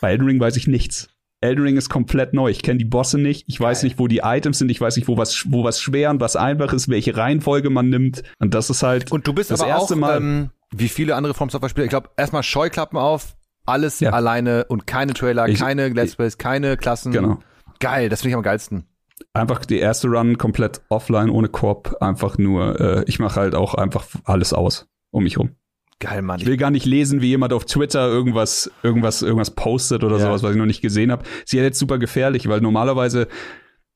[0.00, 1.08] bei Elden Ring weiß ich nichts.
[1.44, 2.50] Elden Ring ist komplett neu.
[2.50, 3.44] Ich kenne die Bosse nicht.
[3.48, 4.70] Ich weiß nicht, wo die Items sind.
[4.70, 7.88] Ich weiß nicht, wo was, wo was schwer und was einfach ist, welche Reihenfolge man
[7.90, 8.22] nimmt.
[8.38, 10.16] Und das ist halt Und du bist das aber erste auch, Mal.
[10.16, 13.36] Ähm, wie viele andere From Software Spieler, ich glaube, erstmal Scheuklappen auf,
[13.66, 14.10] alles Ja.
[14.10, 17.12] alleine und keine Trailer, Ich- keine Let's Plays, keine Klassen.
[17.12, 17.38] Genau.
[17.78, 18.84] Geil, das finde ich am geilsten.
[19.32, 21.96] Einfach die erste Run komplett offline, ohne Koop.
[22.00, 25.50] Einfach nur, äh, ich mache halt auch einfach alles aus um mich rum.
[26.00, 26.40] Geil, Mann.
[26.40, 30.26] Ich will gar nicht lesen, wie jemand auf Twitter irgendwas, irgendwas, irgendwas postet oder Ja.
[30.26, 31.22] sowas, was ich noch nicht gesehen habe.
[31.46, 33.28] Sie ist jetzt super gefährlich, weil normalerweise,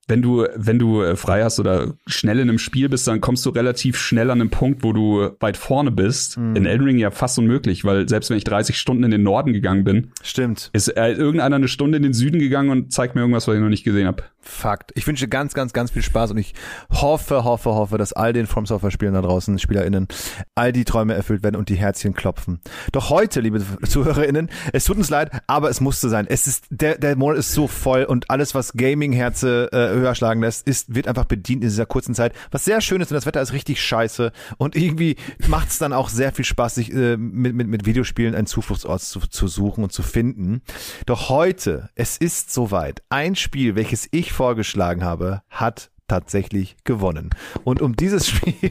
[0.09, 3.45] wenn du, wenn du äh, frei hast oder schnell in einem Spiel bist, dann kommst
[3.47, 6.39] du relativ schnell an einen Punkt, wo du weit vorne bist.
[6.39, 6.57] Mhm.
[6.57, 9.53] In Elden Ring ja fast unmöglich, weil selbst wenn ich 30 Stunden in den Norden
[9.53, 10.71] gegangen bin, Stimmt.
[10.73, 13.61] ist äh, irgendeiner eine Stunde in den Süden gegangen und zeigt mir irgendwas, was ich
[13.61, 14.23] noch nicht gesehen habe.
[14.41, 14.93] Fakt.
[14.95, 16.55] Ich wünsche ganz, ganz, ganz viel Spaß und ich
[16.91, 20.09] hoffe, hoffe, hoffe, dass all den From Software Spielern da draußen, SpielerInnen,
[20.55, 22.61] all die Träume erfüllt werden und die Herzchen klopfen.
[22.93, 26.27] Doch heute, liebe ZuhörerInnen, es tut uns leid, aber es musste sein.
[26.29, 30.41] Es ist, der, der Monat ist so voll und alles, was Gaming-Herze äh, höher schlagen
[30.41, 32.33] lässt, ist, wird einfach bedient in dieser kurzen Zeit.
[32.51, 35.17] Was sehr schön ist und das Wetter ist richtig scheiße und irgendwie
[35.49, 39.03] macht es dann auch sehr viel Spaß, sich äh, mit, mit, mit Videospielen einen Zufluchtsort
[39.03, 40.63] zu, zu suchen und zu finden.
[41.07, 43.03] Doch heute, es ist soweit.
[43.09, 47.31] Ein Spiel, welches ich vorgeschlagen habe, hat tatsächlich gewonnen.
[47.65, 48.71] Und um dieses Spiel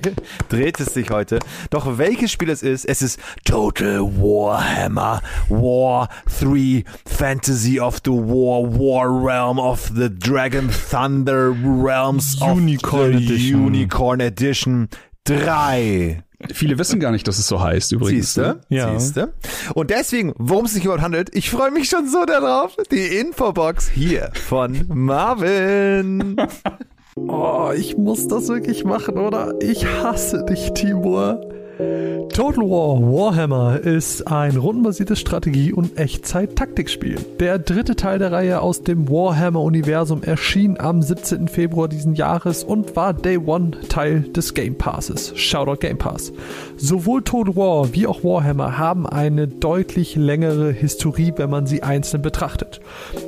[0.49, 1.39] dreht es sich heute.
[1.69, 6.09] Doch welches Spiel es ist, es ist Total Warhammer War
[6.39, 13.25] 3 Fantasy of the War War Realm of the Dragon Thunder Realms Unicorn of the
[13.25, 13.65] Edition.
[13.65, 14.89] Unicorn Edition
[15.25, 16.23] 3.
[16.53, 18.33] Viele wissen gar nicht, dass es so heißt übrigens.
[18.33, 18.61] Siehste?
[18.69, 18.97] Ja.
[18.97, 19.33] Siehste?
[19.73, 22.75] Und deswegen, worum es sich überhaupt handelt, ich freue mich schon so darauf.
[22.91, 26.35] Die Infobox hier von Marvin.
[27.27, 29.55] Oh, ich muss das wirklich machen, oder?
[29.59, 31.41] Ich hasse dich, Timur.
[32.37, 37.17] Total War Warhammer ist ein rundenbasiertes Strategie- und Echtzeit-Taktikspiel.
[37.39, 41.47] Der dritte Teil der Reihe aus dem Warhammer-Universum erschien am 17.
[41.47, 45.33] Februar diesen Jahres und war Day One Teil des Game Passes.
[45.35, 46.31] Shoutout Game Pass.
[46.79, 52.21] Sowohl Total War wie auch Warhammer haben eine deutlich längere Historie, wenn man sie einzeln
[52.21, 52.81] betrachtet.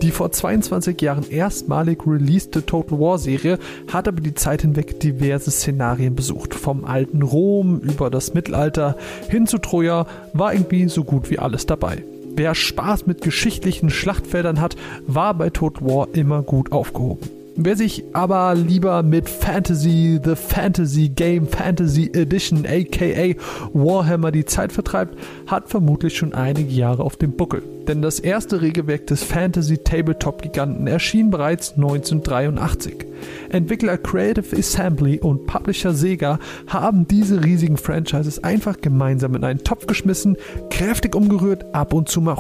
[0.04, 3.58] Die vor 22 Jahren erstmalig releaste Total War Serie
[3.92, 6.54] hat aber die Zeit hinweg diverse Szenarien besucht.
[6.54, 8.96] Vom alten Rom über das Mittelalter
[9.30, 12.04] hin zu Troja war irgendwie so gut wie alles dabei.
[12.36, 14.76] Wer Spaß mit geschichtlichen Schlachtfeldern hat,
[15.08, 17.39] war bei Total War immer gut aufgehoben.
[17.62, 23.38] Wer sich aber lieber mit Fantasy, The Fantasy Game Fantasy Edition aka
[23.74, 27.62] Warhammer die Zeit vertreibt, hat vermutlich schon einige Jahre auf dem Buckel.
[27.86, 33.06] Denn das erste Regelwerk des Fantasy Tabletop Giganten erschien bereits 1983.
[33.50, 39.86] Entwickler Creative Assembly und Publisher Sega haben diese riesigen Franchises einfach gemeinsam in einen Topf
[39.86, 40.38] geschmissen,
[40.70, 42.38] kräftig umgerührt, ab und zu mal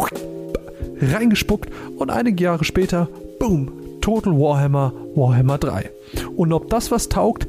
[1.01, 3.78] reingespuckt und einige Jahre später, boom,
[4.09, 5.91] Total Warhammer Warhammer 3.
[6.35, 7.47] Und ob das was taugt?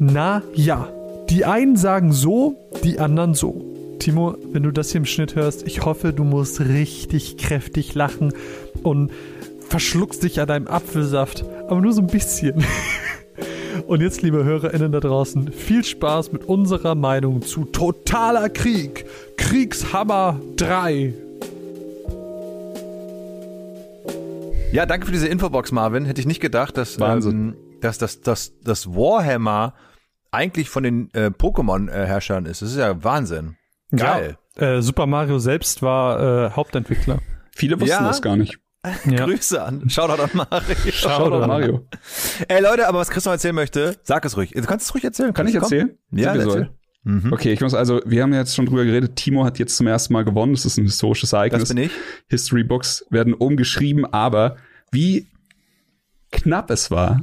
[0.00, 0.88] Na ja.
[1.30, 3.64] Die einen sagen so, die anderen so.
[4.00, 8.32] Timo, wenn du das hier im Schnitt hörst, ich hoffe, du musst richtig kräftig lachen
[8.82, 9.12] und
[9.68, 12.64] verschluckst dich an deinem Apfelsaft, aber nur so ein bisschen.
[13.86, 19.06] Und jetzt, liebe HörerInnen da draußen, viel Spaß mit unserer Meinung zu Totaler Krieg.
[19.36, 21.14] Kriegshammer 3.
[24.72, 26.04] Ja, danke für diese Infobox, Marvin.
[26.06, 29.74] Hätte ich nicht gedacht, dass, ähm, dass, dass, dass, dass Warhammer
[30.30, 32.62] eigentlich von den äh, Pokémon-Herrschern ist.
[32.62, 33.56] Das ist ja Wahnsinn.
[33.94, 34.38] Geil.
[34.58, 37.18] Ja, äh, Super Mario selbst war äh, Hauptentwickler.
[37.54, 38.02] Viele wussten Ja.
[38.08, 38.58] das gar nicht.
[39.04, 39.26] Ja.
[39.26, 39.88] Grüße an.
[39.90, 40.74] Shoutout an Mario.
[40.90, 41.86] Shoutout Mario.
[42.48, 44.50] Ey Leute, aber was Chris noch erzählen möchte, sag es ruhig.
[44.52, 45.32] Du kannst es ruhig erzählen.
[45.34, 45.62] Kann ich Komm.
[45.64, 45.98] erzählen?
[46.10, 46.70] Ja, Sind wir erzähl.
[47.04, 47.32] Mhm.
[47.32, 50.12] Okay, ich muss also, wir haben jetzt schon drüber geredet, Timo hat jetzt zum ersten
[50.12, 51.62] Mal gewonnen, das ist ein historisches Ereignis.
[51.62, 51.92] Das bin ich.
[52.28, 54.56] History Books werden umgeschrieben, aber
[54.92, 55.26] wie
[56.30, 57.20] knapp es war,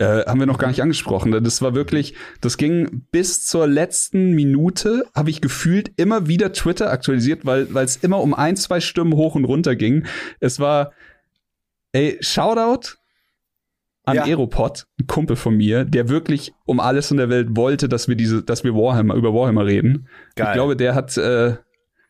[0.00, 1.30] äh, haben wir noch gar nicht angesprochen.
[1.44, 6.90] Das war wirklich, das ging bis zur letzten Minute, habe ich gefühlt immer wieder Twitter
[6.90, 10.06] aktualisiert, weil weil es immer um ein, zwei Stimmen hoch und runter ging.
[10.40, 10.92] Es war,
[11.92, 12.96] ey, Shoutout
[14.04, 14.24] an Ja.
[14.24, 18.16] Aeropod, ein Kumpel von mir, der wirklich um alles in der Welt wollte, dass wir
[18.16, 20.08] diese, dass wir Warhammer über Warhammer reden.
[20.36, 20.48] Geil.
[20.48, 21.54] Ich glaube, der hat, äh,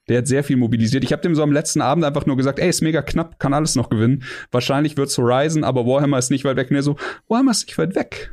[0.09, 1.05] der hat sehr viel mobilisiert.
[1.05, 3.55] Ich habe dem so am letzten Abend einfach nur gesagt, ey, ist mega knapp, kann
[3.55, 4.24] alles noch gewinnen.
[4.51, 6.70] Wahrscheinlich wird's Horizon, aber Warhammer ist nicht weit weg.
[6.70, 6.97] Und er so,
[7.28, 8.30] Warhammer ist nicht weit weg.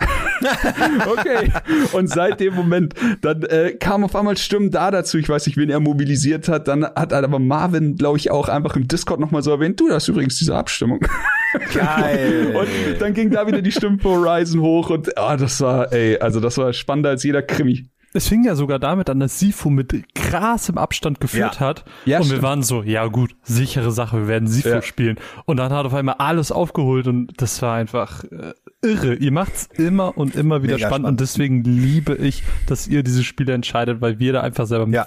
[1.10, 1.50] okay.
[1.92, 5.18] Und seit dem Moment, dann äh, kam auf einmal Stimmen da dazu.
[5.18, 6.68] Ich weiß nicht, wen er mobilisiert hat.
[6.68, 9.88] Dann hat aber Marvin, glaube ich, auch einfach im Discord noch mal so erwähnt, du,
[9.88, 11.00] das ist übrigens diese Abstimmung.
[11.74, 12.54] Geil.
[12.56, 16.18] Und dann ging da wieder die Stimmen für Horizon hoch und ah, das war, ey,
[16.18, 17.88] also das war spannender als jeder Krimi.
[18.14, 21.60] Es fing ja sogar damit an, dass Sifu mit krassem Abstand geführt Ja.
[21.60, 21.84] hat.
[22.06, 22.42] Ja, und wir stimmt.
[22.42, 24.82] waren so, ja gut, sichere Sache, wir werden Sifu Ja.
[24.82, 25.18] spielen.
[25.44, 29.14] Und dann hat auf einmal alles aufgeholt und das war einfach äh, irre.
[29.14, 31.06] Ihr macht's immer und immer wieder spannend, spannend.
[31.08, 35.04] und deswegen liebe ich, dass ihr diese Spiele entscheidet, weil wir da einfach selber Ja.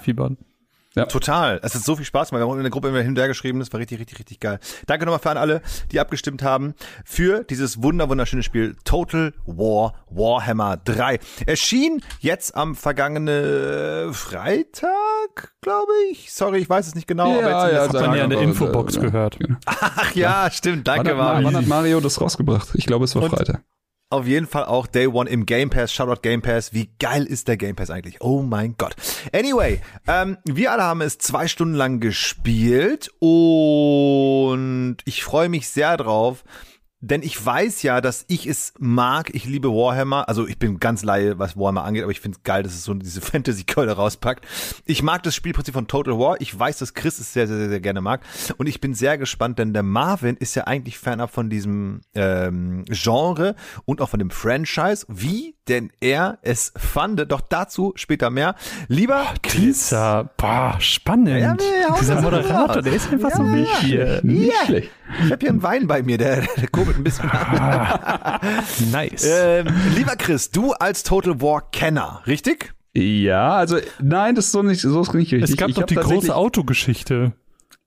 [0.94, 1.08] Mitfiebern.
[1.08, 1.60] Total.
[1.62, 2.44] Es hat so viel Spaß gemacht.
[2.44, 3.58] Wir haben in der Gruppe immer hin und her geschrieben.
[3.58, 4.58] Das war richtig, richtig, richtig geil.
[4.86, 6.74] Danke nochmal für an alle, die abgestimmt haben
[7.04, 11.18] für dieses wunder, wunderschöne Spiel Total War Warhammer 3.
[11.46, 16.32] Erschien jetzt am vergangenen Freitag, glaube ich.
[16.32, 17.38] Sorry, ich weiß es nicht genau.
[17.40, 19.38] aber jetzt Hat man ja in der Infobox gehört.
[19.66, 20.86] Ach ja, stimmt.
[20.86, 21.56] Wann Danke, hat, wann Marvin.
[21.58, 22.68] hat Mario das rausgebracht?
[22.74, 23.62] Ich glaube, es war Und- Freitag.
[24.12, 25.90] Auf jeden Fall auch Day One im Game Pass.
[25.90, 26.74] Shoutout Game Pass.
[26.74, 28.20] Wie geil ist der Game Pass eigentlich?
[28.20, 28.94] Oh mein Gott.
[29.32, 35.96] Anyway, ähm, wir alle haben es zwei Stunden lang gespielt und ich freue mich sehr
[35.96, 36.44] drauf.
[37.04, 39.34] Denn ich weiß ja, dass ich es mag.
[39.34, 40.28] Ich liebe Warhammer.
[40.28, 42.84] Also ich bin ganz laie, was Warhammer angeht, aber ich finde es geil, dass es
[42.84, 44.46] so diese Fantasy-Keule rauspackt.
[44.84, 46.40] Ich mag das Spielprinzip von Total War.
[46.40, 48.20] Ich weiß, dass Chris es sehr, sehr, sehr, sehr gerne mag.
[48.56, 52.84] Und ich bin sehr gespannt, denn der Marvin ist ja eigentlich fernab von diesem ähm,
[52.88, 55.04] Genre und auch von dem Franchise.
[55.08, 57.30] Wie denn er es fand.
[57.30, 58.54] Doch dazu später mehr.
[58.88, 59.88] Lieber Chris.
[59.88, 61.28] Dieser, boah, spannend.
[61.28, 64.20] Ja, hauen Dieser Moderator, der ist einfach so Ja, nicht hier.
[64.22, 64.66] Nicht Ja.
[64.66, 64.90] schlecht.
[65.24, 67.30] Ich habe hier einen Wein bei mir, der, der kurbelt ein bisschen.
[68.92, 69.24] Nice.
[69.26, 69.66] Ähm,
[69.96, 72.74] lieber Chris, du als Total War Kenner, richtig?
[72.94, 75.50] Ja, also nein, das ist so nicht, so ist nicht richtig.
[75.50, 77.32] es gab ich doch die große Autogeschichte.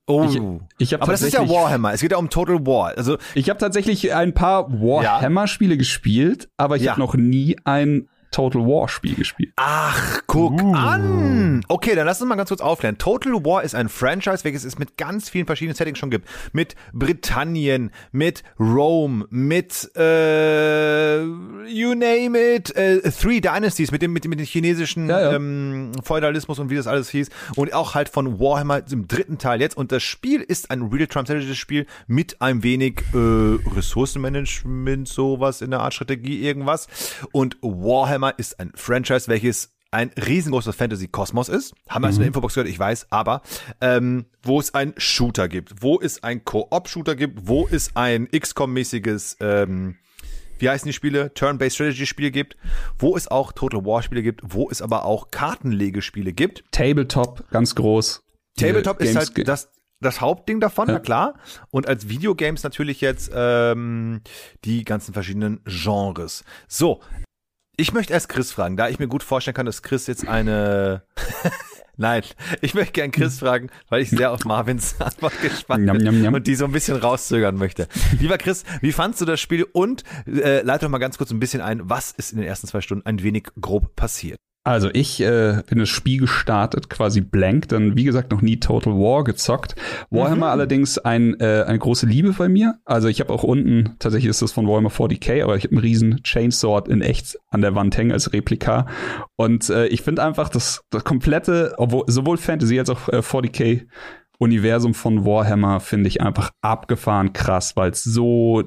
[0.07, 0.23] Oh.
[0.23, 0.39] Ich-
[0.87, 1.93] ich hab Aber das ist ja Warhammer.
[1.93, 2.93] Es geht ja um Total War.
[2.97, 6.91] Also Ich habe tatsächlich ein paar Warhammer-Spiele gespielt, aber ich Ja.
[6.91, 9.53] habe noch nie ein Total War Spiel gespielt.
[9.55, 11.63] Ach, guck an.
[11.69, 12.97] Okay, dann lass uns mal ganz kurz aufklären.
[12.97, 16.27] Total War ist ein Franchise, welches es mit ganz vielen verschiedenen Settings schon gibt.
[16.51, 24.25] Mit Britannien, mit Rome, mit äh, you name it, äh, Three Dynasties, mit dem, mit
[24.25, 25.33] dem, mit dem chinesischen Ja, ja.
[25.33, 27.29] Ähm, Feudalismus und wie das alles hieß.
[27.55, 29.77] Und auch halt von Warhammer im dritten Teil jetzt.
[29.77, 35.93] Und das Spiel ist ein Real-Time-Strategy-Spiel mit ein wenig äh, Ressourcenmanagement, sowas in der Art
[35.93, 36.89] Strategie, irgendwas.
[37.31, 41.73] Und Warhammer ist ein Franchise, welches ein riesengroßer Fantasy-Kosmos ist.
[41.87, 43.41] Haben wir also in der Infobox gehört, ich weiß, aber
[43.79, 49.37] ähm, wo es einen Shooter gibt, wo es ein Koop-Shooter gibt, wo es ein XCOM-mäßiges
[49.39, 49.95] ähm,
[50.57, 52.55] wie heißen die Spiele, Turn-Based Strategy-Spiele gibt,
[52.97, 56.63] wo es auch Total War-Spiele gibt, wo es aber auch Kartenlegespiele gibt.
[56.71, 58.23] Tabletop, ganz groß.
[58.57, 59.69] Tabletop ist Games- halt das,
[59.99, 60.93] das Hauptding davon, Ja.
[60.93, 61.33] na klar.
[61.71, 64.21] Und als Videogames natürlich jetzt ähm,
[64.63, 66.45] die ganzen verschiedenen Genres.
[66.69, 67.01] So,
[67.77, 71.03] ich möchte erst Chris fragen, da ich mir gut vorstellen kann, dass Chris jetzt eine
[71.97, 72.23] Nein,
[72.61, 76.33] ich möchte gern Chris fragen, weil ich sehr auf Marvins Antwort gespannt bin njam, njam.
[76.33, 77.87] und die so ein bisschen rauszögern möchte.
[78.19, 81.39] Lieber Chris, wie fandst du das Spiel und äh, leite doch mal ganz kurz ein
[81.39, 84.37] bisschen ein, was ist in den ersten zwei Stunden ein wenig grob passiert?
[84.65, 88.93] Also ich äh, bin das Spiel gestartet, quasi blank, dann wie gesagt noch nie Total
[88.93, 89.75] War gezockt.
[90.09, 92.79] Warhammer allerdings ein, äh, eine große Liebe bei mir.
[92.83, 95.83] Also ich habe auch unten, tatsächlich ist das von Warhammer 40k, aber ich habe einen
[95.83, 98.87] riesen Chainsword in echt an der Wand hängen als Replika.
[99.35, 103.85] Und äh, ich finde einfach das, das komplette, obwohl, sowohl Fantasy als auch äh, 40k
[104.39, 108.63] Universum von Warhammer finde ich einfach abgefahren krass, weil es so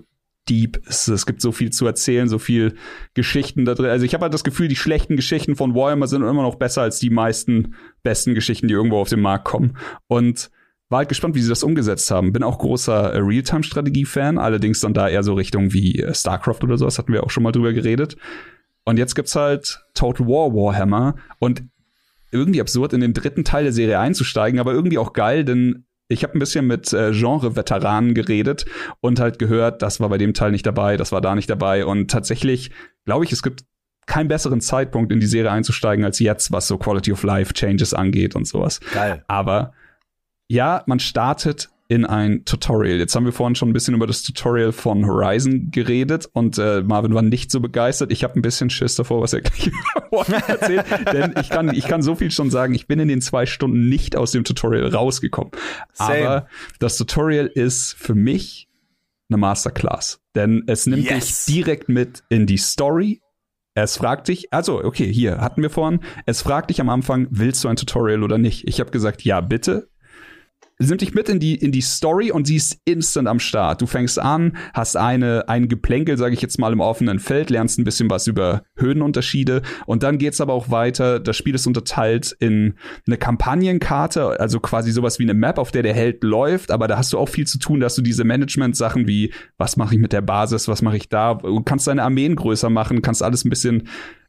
[0.48, 1.08] deep ist.
[1.08, 2.74] Es gibt so viel zu erzählen, so viel
[3.14, 3.90] Geschichten da drin.
[3.90, 6.82] Also ich habe halt das Gefühl, die schlechten Geschichten von Warhammer sind immer noch besser
[6.82, 9.76] als die meisten besten Geschichten, die irgendwo auf den Markt kommen.
[10.06, 10.50] Und
[10.88, 12.32] war halt gespannt, wie sie das umgesetzt haben.
[12.32, 16.78] Bin auch großer äh, Realtime-Strategie-Fan, allerdings dann da eher so Richtung wie äh, StarCraft oder
[16.78, 16.86] so.
[16.86, 18.16] Das hatten wir auch schon mal drüber geredet.
[18.84, 21.62] Und jetzt gibt's halt Total War Warhammer und
[22.30, 26.24] irgendwie absurd, in den dritten Teil der Serie einzusteigen, aber irgendwie auch geil, denn ich
[26.24, 28.64] habe ein bisschen mit äh, Genre-Veteranen geredet
[29.00, 31.84] und halt gehört, das war bei dem Teil nicht dabei, das war da nicht dabei.
[31.84, 32.70] Und tatsächlich
[33.04, 33.64] glaube ich, es gibt
[34.06, 37.92] keinen besseren Zeitpunkt in die Serie einzusteigen als jetzt, was so Quality of Life Changes
[37.92, 38.80] angeht und sowas.
[38.92, 39.22] Geil.
[39.28, 39.72] Aber
[40.48, 42.98] ja, man startet in ein Tutorial.
[42.98, 46.82] Jetzt haben wir vorhin schon ein bisschen über das Tutorial von Horizon geredet und äh,
[46.82, 48.12] Marvin war nicht so begeistert.
[48.12, 49.70] Ich habe ein bisschen Schiss davor, was er gleich
[50.48, 52.74] erzählt, denn ich kann, ich kann so viel schon sagen.
[52.74, 55.50] Ich bin in den zwei Stunden nicht aus dem Tutorial rausgekommen.
[55.94, 56.28] Same.
[56.28, 56.46] Aber
[56.78, 58.68] das Tutorial ist für mich
[59.30, 61.46] eine Masterclass, denn es nimmt Yes.
[61.46, 63.22] dich direkt mit in die Story.
[63.74, 67.64] Es fragt dich, also okay, hier hatten wir vorhin, es fragt dich am Anfang, willst
[67.64, 68.68] du ein Tutorial oder nicht?
[68.68, 69.88] Ich habe gesagt, ja, bitte.
[70.80, 73.82] Es nimmt dich mit in die, in die Story und sie ist instant am Start.
[73.82, 77.80] Du fängst an, hast eine, ein Geplänkel, sage ich jetzt mal, im offenen Feld, lernst
[77.80, 81.18] ein bisschen was über Höhenunterschiede und dann geht's aber auch weiter.
[81.18, 82.74] Das Spiel ist unterteilt in
[83.08, 86.96] eine Kampagnenkarte, also quasi sowas wie eine Map, auf der der Held läuft, aber da
[86.96, 90.00] hast du auch viel zu tun, da hast du diese Management-Sachen wie, was mache ich
[90.00, 93.44] mit der Basis, was mache ich da, du kannst deine Armeen größer machen, kannst alles
[93.44, 93.88] ein bisschen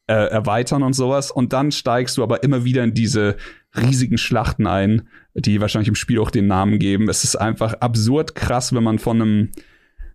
[0.10, 1.30] äh, erweitern und sowas.
[1.30, 3.38] Und dann steigst du aber immer wieder in diese
[3.78, 5.08] riesigen Schlachten ein,
[5.42, 7.10] die wahrscheinlich im Spiel auch den Namen geben.
[7.10, 9.52] Es ist einfach absurd krass, wenn man von einem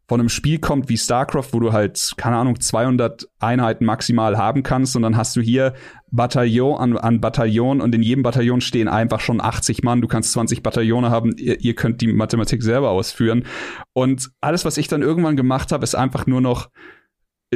[0.06, 4.62] von einem Spiel kommt wie StarCraft, wo du halt, keine Ahnung, 200 Einheiten maximal haben
[4.62, 5.72] kannst und dann hast du hier
[6.10, 10.02] Bataillon an, an Bataillon und in jedem Bataillon stehen einfach schon 80 Mann.
[10.02, 13.44] Du kannst 20 Bataillone haben, ihr, ihr könnt die Mathematik selber ausführen.
[13.94, 16.68] Und alles, was ich dann irgendwann gemacht habe, ist einfach nur noch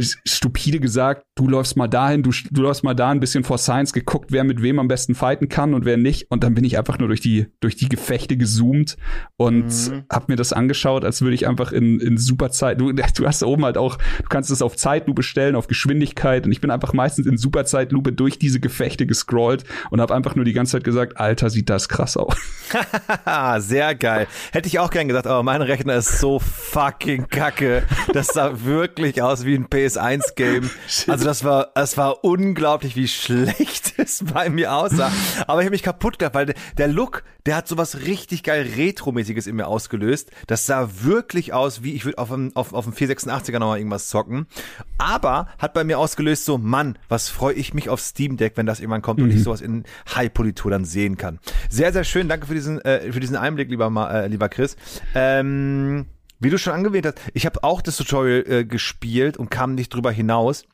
[0.02, 3.92] stupide gesagt, du läufst mal dahin, du, du läufst mal da ein bisschen vor Science
[3.92, 6.30] geguckt, wer mit wem am besten fighten kann und wer nicht.
[6.30, 8.96] Und dann bin ich einfach nur durch die, durch die Gefechte gezoomt
[9.36, 10.04] und Mhm.
[10.10, 13.46] hab mir das angeschaut, als würde ich einfach in, in Superzeit, du, du hast da
[13.46, 16.92] oben halt auch, du kannst es auf Zeitlupe stellen, auf Geschwindigkeit und ich bin einfach
[16.92, 21.16] meistens in Superzeitlupe durch diese Gefechte gescrollt und habe einfach nur die ganze Zeit gesagt,
[21.18, 22.36] Alter, sieht das krass aus.
[23.58, 24.26] Sehr geil.
[24.52, 27.82] Hätte ich auch gern gesagt, aber mein Rechner ist so fucking kacke.
[28.12, 30.70] Das sah wirklich aus wie ein PS1-Game.
[31.06, 35.10] Also das war, das war unglaublich, wie schlecht es bei mir aussah.
[35.46, 39.46] Aber ich habe mich kaputt gemacht, weil der, Look, der hat sowas richtig geil Retro-mäßiges
[39.46, 40.30] in mir ausgelöst.
[40.46, 44.08] Das sah wirklich aus, wie ich würde auf dem, auf, auf dem 486er nochmal irgendwas
[44.08, 44.46] zocken.
[44.98, 48.66] Aber hat bei mir ausgelöst so, Mann, was freue ich mich auf Steam Deck, wenn
[48.66, 49.84] das irgendwann kommt und ich sowas in
[50.14, 51.38] High-Politur dann sehen kann.
[51.70, 52.28] Sehr, sehr schön.
[52.28, 54.76] Danke für diesen, äh, für diesen Einblick, lieber, äh, lieber Chris.
[55.14, 56.06] Ähm,
[56.38, 59.94] wie du schon angewähnt hast, ich habe auch das Tutorial äh, gespielt und kam nicht
[59.94, 60.64] drüber hinaus.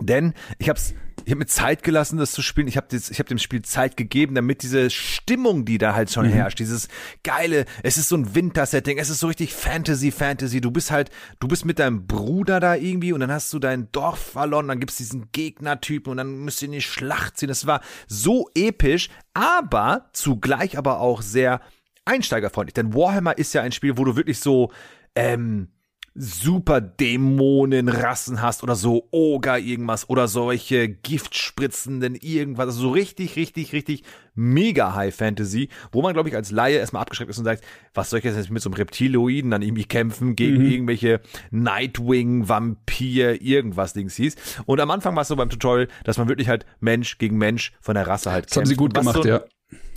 [0.00, 0.94] Denn ich habe es
[1.24, 2.66] ich habe mir Zeit gelassen, das zu spielen.
[2.66, 6.26] Ich habe ich hab dem Spiel Zeit gegeben, damit diese Stimmung, die da halt schon
[6.26, 6.32] mhm.
[6.32, 6.88] herrscht, dieses
[7.22, 10.60] geile, es ist so ein Wintersetting, es ist so richtig Fantasy, Fantasy.
[10.60, 11.10] Du bist halt,
[11.40, 14.80] du bist mit deinem Bruder da irgendwie und dann hast du dein Dorf verloren, dann
[14.80, 17.48] gibt's diesen Gegnertypen und dann müsst ihr in die Schlacht ziehen.
[17.48, 21.60] Das war so episch, aber zugleich aber auch sehr
[22.04, 22.74] einsteigerfreundlich.
[22.74, 24.72] Denn Warhammer ist ja ein Spiel, wo du wirklich so
[25.14, 25.68] ähm,
[26.14, 33.72] super Dämonenrassen hast oder so Oger irgendwas oder solche Giftspritzenden irgendwas, also so richtig, richtig,
[33.72, 34.02] richtig
[34.34, 38.10] mega High Fantasy, wo man, glaube ich, als Laie erstmal abgeschreckt ist und sagt, was
[38.10, 40.70] soll ich jetzt mit so einem Reptiloiden dann irgendwie kämpfen gegen mhm.
[40.70, 44.36] irgendwelche Nightwing, Vampir, irgendwas Dings hieß.
[44.66, 47.72] Und am Anfang war es so beim Tutorial, dass man wirklich halt Mensch gegen Mensch
[47.80, 48.66] von der Rasse halt Das kämpft.
[48.66, 49.44] haben sie gut gemacht, so, ja.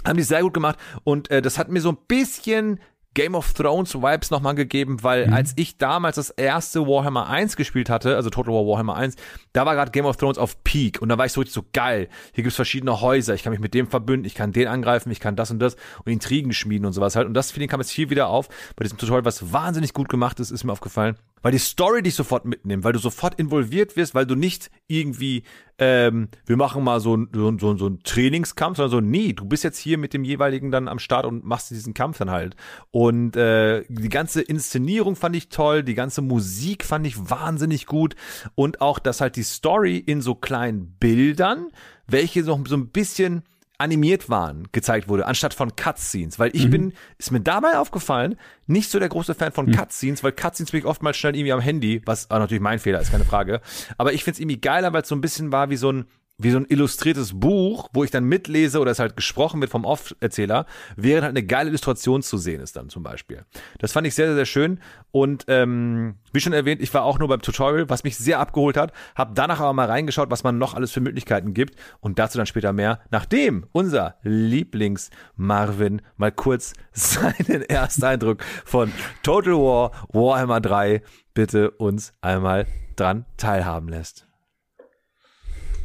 [0.05, 2.80] Haben die sehr gut gemacht und äh, das hat mir so ein bisschen
[3.16, 5.34] Game of Thrones Vibes nochmal gegeben, weil mhm.
[5.34, 9.16] als ich damals das erste Warhammer 1 gespielt hatte, also Total War Warhammer 1,
[9.53, 11.66] da war gerade Game of Thrones auf Peak und da war ich so richtig so
[11.74, 12.09] geil.
[12.34, 15.20] Hier gibt's verschiedene Häuser, ich kann mich mit dem verbünden, ich kann den angreifen, ich
[15.20, 17.26] kann das und das und Intrigen schmieden und sowas halt.
[17.26, 20.39] Und das Feeling kam jetzt hier wieder auf bei diesem Tutorial, was wahnsinnig gut gemacht
[20.39, 24.15] ist, ist mir aufgefallen weil die Story dich sofort mitnimmt, weil du sofort involviert wirst,
[24.15, 25.43] weil du nicht irgendwie,
[25.77, 29.63] ähm, wir machen mal so, so, so, so einen Trainingskampf, sondern so, nee, du bist
[29.63, 32.55] jetzt hier mit dem jeweiligen dann am Start und machst diesen Kampf dann halt.
[32.89, 38.15] Und äh, die ganze Inszenierung fand ich toll, die ganze Musik fand ich wahnsinnig gut
[38.55, 41.67] und auch, dass halt die Story in so kleinen Bildern,
[42.07, 43.43] welche noch so ein bisschen
[43.78, 46.39] animiert waren, gezeigt wurde, anstatt von Cutscenes.
[46.39, 46.71] Weil ich mhm.
[46.71, 48.36] bin, ist mir dabei aufgefallen,
[48.67, 49.76] nicht so der große Fan von mhm.
[49.76, 53.01] Cutscenes, weil Cutscenes bin ich oftmals schnell irgendwie am Handy, was auch natürlich mein Fehler
[53.01, 53.61] ist, keine Frage.
[53.97, 56.05] Aber ich find's irgendwie geiler, weil es so ein bisschen war wie so ein
[56.38, 59.86] wie so ein illustriertes Buch, wo ich dann mitlese oder es halt gesprochen wird vom
[59.86, 60.65] Off-Erzähler,
[60.97, 63.45] während halt eine geile Illustration zu sehen ist dann zum Beispiel.
[63.79, 64.79] Das fand ich sehr, sehr, sehr schön.
[65.11, 68.75] Und ähm, wie schon erwähnt, ich war auch nur beim Tutorial, was mich sehr abgeholt
[68.75, 71.79] hat, habe danach aber mal reingeschaut, was man noch alles für Möglichkeiten gibt.
[72.01, 78.91] Und dazu dann später mehr, nachdem unser Lieblings-Marvin mal kurz seinen Ersteindruck von
[79.23, 81.01] Total War Warhammer 3
[81.33, 82.65] bitte uns einmal
[82.95, 84.24] dran teilhaben lässt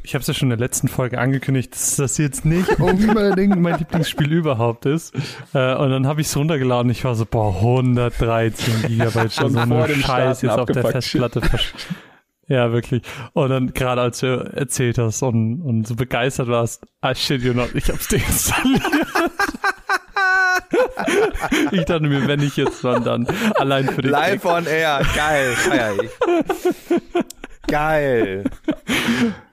[0.03, 3.61] ich habe es ja schon in der letzten Folge angekündigt, dass das jetzt nicht unbedingt
[3.61, 5.15] mein Lieblingsspiel überhaupt ist.
[5.55, 6.91] Äh, und dann habe ich es runtergeladen.
[6.91, 11.43] Ich war so, boah, 113 Gigabyte schon so eine Scheiß jetzt auf der Festplatte.
[12.47, 13.03] Ja, wirklich.
[13.33, 17.55] Und dann gerade als du erzählt hast und, und so begeistert warst, I shit you
[17.55, 18.83] not, ich hab's deinstalliert.
[21.71, 24.11] ich dachte mir, wenn ich jetzt dann, dann allein für dich.
[24.11, 26.11] Live on air, geil, feier ich.
[27.71, 28.45] Geil.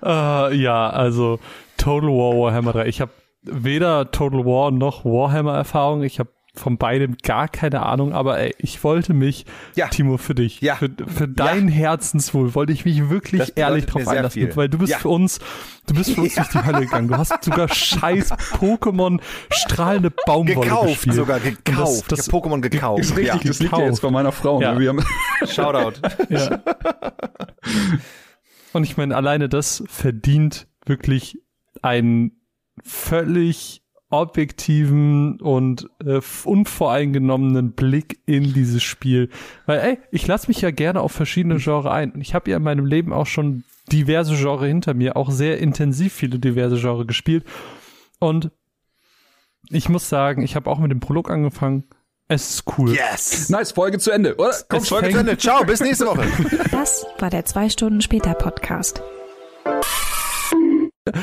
[0.04, 1.40] uh, ja, also
[1.78, 2.88] Total War Warhammer 3.
[2.88, 3.12] Ich habe
[3.44, 6.04] weder Total War noch Warhammer Erfahrung.
[6.04, 9.46] Ich habe von beidem gar keine Ahnung, aber ey, ich wollte mich,
[9.76, 9.88] ja.
[9.88, 10.76] Timo, für dich, ja.
[10.76, 11.76] für, für dein ja.
[11.76, 14.56] Herzenswohl, wollte ich mich wirklich ehrlich drauf einlassen, viel.
[14.56, 15.40] weil du bist für uns,
[15.88, 17.08] du bist für uns durch die Hölle gegangen.
[17.08, 21.16] Du hast sogar scheiß Pokémon strahlende Baumwolle gekauft, gespielt.
[21.16, 22.12] sogar gekauft.
[22.12, 23.02] Das, das Pokémon gekauft.
[23.02, 24.60] Ist richtig, das liegt ja jetzt von meiner Frau.
[24.60, 24.80] Ne?
[24.80, 25.04] Wir haben
[25.46, 26.02] Shoutout.
[26.30, 26.62] Ja.
[28.74, 31.40] Und ich meine, alleine das verdient wirklich
[31.82, 32.42] einen
[32.84, 39.30] völlig objektiven und äh, unvoreingenommenen Blick in dieses Spiel.
[39.66, 42.12] Weil, ey, ich lasse mich ja gerne auf verschiedene Genre ein.
[42.12, 45.60] Und ich habe ja in meinem Leben auch schon diverse Genre hinter mir, auch sehr
[45.60, 47.46] intensiv viele diverse Genre gespielt.
[48.20, 48.52] Und
[49.70, 51.84] ich muss sagen, ich habe auch mit dem Prolog angefangen.
[52.30, 52.94] Es ist cool.
[52.94, 53.50] Yes!
[53.50, 54.54] Nice, Folge zu Ende, oder?
[54.68, 55.38] Komm, Folge zu Ende.
[55.38, 56.26] Ciao, bis nächste Woche.
[56.72, 59.02] Das war der zwei Stunden später Podcast.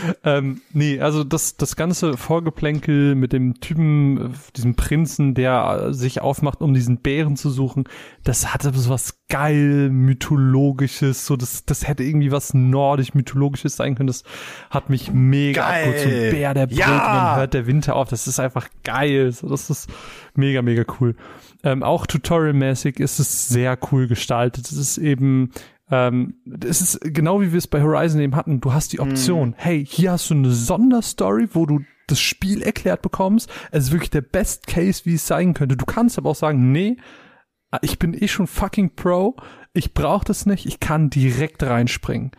[0.24, 6.60] ähm, nee, also das, das ganze Vorgeplänkel mit dem Typen, diesem Prinzen, der sich aufmacht,
[6.60, 7.84] um diesen Bären zu suchen,
[8.22, 14.06] das hatte so was geil mythologisches, so das, das hätte irgendwie was nordisch-mythologisches sein können.
[14.06, 14.24] Das
[14.70, 15.88] hat mich mega geil.
[15.88, 16.02] abgeholt.
[16.02, 16.86] So ein Bär, der brüllt ja.
[16.92, 18.08] und dann hört der Winter auf.
[18.08, 19.32] Das ist einfach geil.
[19.32, 19.90] So, das ist
[20.34, 21.16] mega, mega cool.
[21.62, 24.66] Ähm, auch tutorialmäßig ist es sehr cool gestaltet.
[24.66, 25.50] Es ist eben
[25.90, 28.60] ähm, es ist genau wie wir es bei Horizon eben hatten.
[28.60, 29.54] Du hast die Option, mm.
[29.56, 33.50] hey, hier hast du eine Sonderstory, wo du das Spiel erklärt bekommst.
[33.70, 35.76] Es ist wirklich der Best Case, wie es sein könnte.
[35.76, 36.96] Du kannst aber auch sagen, nee,
[37.82, 39.36] ich bin eh schon fucking Pro.
[39.72, 40.66] Ich brauche das nicht.
[40.66, 42.32] Ich kann direkt reinspringen.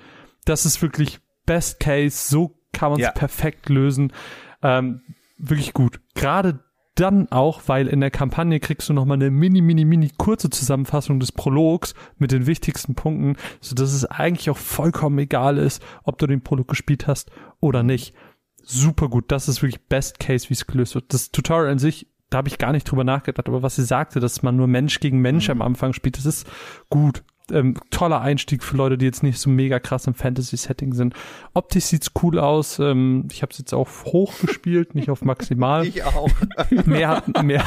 [0.45, 2.29] Das ist wirklich Best Case.
[2.29, 3.11] So kann man es ja.
[3.11, 4.13] perfekt lösen.
[4.61, 5.01] Ähm,
[5.37, 5.99] wirklich gut.
[6.13, 6.59] Gerade
[6.95, 11.19] dann auch, weil in der Kampagne kriegst du nochmal eine mini, mini, mini kurze Zusammenfassung
[11.19, 16.17] des Prologs mit den wichtigsten Punkten, so dass es eigentlich auch vollkommen egal ist, ob
[16.17, 18.13] du den Prolog gespielt hast oder nicht.
[18.63, 19.25] Super gut.
[19.27, 21.13] Das ist wirklich Best Case, wie es gelöst wird.
[21.13, 24.19] Das Tutorial an sich, da habe ich gar nicht drüber nachgedacht, aber was sie sagte,
[24.19, 25.53] dass man nur Mensch gegen Mensch mhm.
[25.53, 26.47] am Anfang spielt, das ist
[26.89, 27.23] gut.
[27.51, 31.13] Ähm, toller Einstieg für Leute, die jetzt nicht so mega krass im Fantasy-Setting sind.
[31.53, 32.79] Optisch sieht's cool aus.
[32.79, 35.85] Ähm, ich habe es jetzt auf hoch gespielt, nicht auf maximal.
[35.95, 36.29] Ich auch.
[36.85, 37.63] Mehr hat, mehr,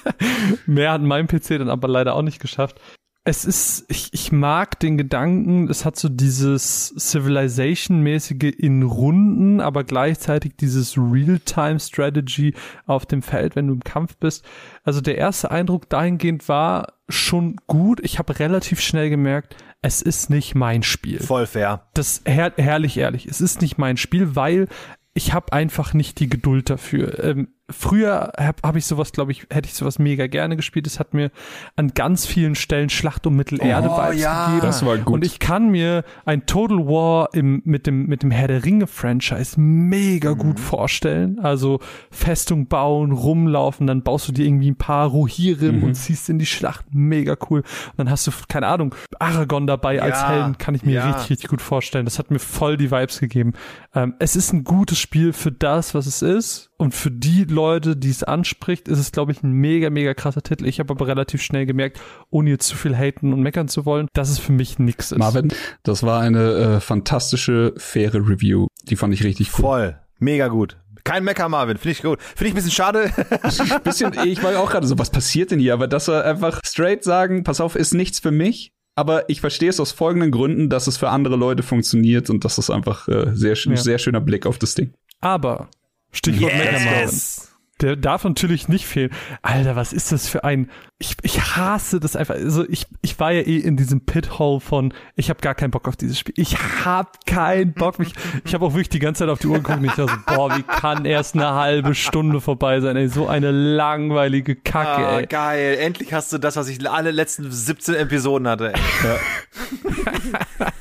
[0.66, 2.80] mehr hat mein PC dann aber leider auch nicht geschafft.
[3.24, 9.84] Es ist, ich, ich mag den Gedanken, es hat so dieses Civilization-mäßige in Runden, aber
[9.84, 12.54] gleichzeitig dieses Real-Time-Strategy
[12.86, 14.44] auf dem Feld, wenn du im Kampf bist.
[14.82, 18.00] Also der erste Eindruck dahingehend war schon gut.
[18.02, 21.20] Ich habe relativ schnell gemerkt, es ist nicht mein Spiel.
[21.20, 21.86] Voll fair.
[21.94, 24.66] Das her herrlich ehrlich, es ist nicht mein Spiel, weil
[25.14, 27.22] ich habe einfach nicht die Geduld dafür.
[27.22, 30.86] Ähm, früher habe hab ich sowas, glaube ich, hätte ich sowas mega gerne gespielt.
[30.86, 31.30] Es hat mir
[31.76, 34.46] an ganz vielen Stellen Schlacht um Mittelerde Oh, Vibes ja.
[34.46, 34.66] gegeben.
[34.66, 35.14] Das war gut.
[35.14, 38.86] Und ich kann mir ein Total War im, mit dem, mit dem Herr der Ringe
[38.86, 41.38] Franchise mega gut vorstellen.
[41.40, 46.38] Also Festung bauen, rumlaufen, dann baust du dir irgendwie ein paar Rohirrim und ziehst in
[46.38, 46.86] die Schlacht.
[46.92, 47.60] Mega cool.
[47.60, 51.06] Und dann hast du, keine Ahnung, Aragorn dabei als Ja, Helden, kann ich mir ja.
[51.06, 52.04] richtig, richtig gut vorstellen.
[52.04, 53.52] Das hat mir voll die Vibes gegeben.
[53.94, 56.71] Ähm, es ist ein gutes Spiel für das, was es ist.
[56.82, 60.42] Und für die Leute, die es anspricht, ist es, glaube ich, ein mega, mega krasser
[60.42, 60.66] Titel.
[60.66, 64.08] Ich habe aber relativ schnell gemerkt, ohne jetzt zu viel haten und meckern zu wollen,
[64.14, 65.18] dass es für mich nix ist.
[65.18, 65.52] Marvin,
[65.84, 68.66] das war eine äh, fantastische, faire Review.
[68.88, 69.60] Die fand ich richtig cool.
[69.62, 69.98] Voll.
[70.18, 70.76] Mega gut.
[71.04, 71.76] Kein Mecker, Marvin.
[71.76, 72.20] Finde ich gut.
[72.20, 73.12] Finde ich ein bisschen schade.
[73.84, 75.74] Bisschen, ich war auch gerade so, was passiert denn hier?
[75.74, 78.72] Aber dass wir einfach straight sagen, pass auf, ist nichts für mich.
[78.96, 82.58] Aber ich verstehe es aus folgenden Gründen, dass es für andere Leute funktioniert und das
[82.58, 83.76] ist einfach äh, sehr, Ja.
[83.76, 84.94] sehr schöner Blick auf das Ding.
[85.20, 85.68] Aber,
[86.12, 87.48] Stichwort yes.
[87.80, 89.10] Der darf natürlich nicht fehlen.
[89.40, 90.70] Alter, was ist das für ein.
[90.98, 92.34] Ich, ich hasse das einfach.
[92.36, 95.88] Also ich, ich war ja eh in diesem Pithole von, ich habe gar keinen Bock
[95.88, 96.34] auf dieses Spiel.
[96.36, 97.98] Ich hab keinen Bock.
[97.98, 98.12] Mich,
[98.44, 100.34] ich habe auch wirklich die ganze Zeit auf die Uhr geguckt und ich dachte so,
[100.36, 103.08] boah, wie kann erst eine halbe Stunde vorbei sein, ey.
[103.08, 105.26] So eine langweilige Kacke, Ah, ey.
[105.26, 105.76] geil.
[105.80, 108.74] Endlich hast du das, was ich alle letzten 17 Episoden hatte.
[108.74, 108.80] Ey.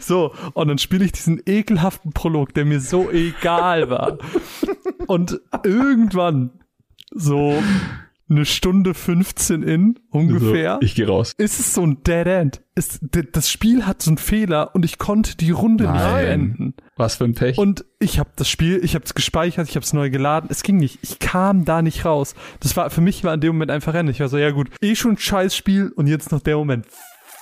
[0.00, 4.18] So, und dann spiele ich diesen ekelhaften Prolog, der mir so egal war.
[5.06, 6.50] Und irgendwann,
[7.14, 7.62] so
[8.28, 11.32] eine Stunde 15 in, ungefähr, So, ich gehe raus.
[11.38, 12.60] ist es so ein Dead End.
[12.74, 12.98] Ist,
[13.32, 16.24] das Spiel hat so einen Fehler und ich konnte die Runde nicht Nein.
[16.26, 16.74] beenden.
[16.96, 17.56] Was für ein Pech.
[17.56, 20.48] Und ich habe das Spiel, ich habe es gespeichert, ich habe es neu geladen.
[20.50, 20.98] Es ging nicht.
[21.02, 22.34] Ich kam da nicht raus.
[22.60, 24.08] Das war für mich war in dem Moment einfach Rennen.
[24.10, 26.86] Ich war so, ja gut, eh schon ein scheiß Spiel und jetzt noch der Moment.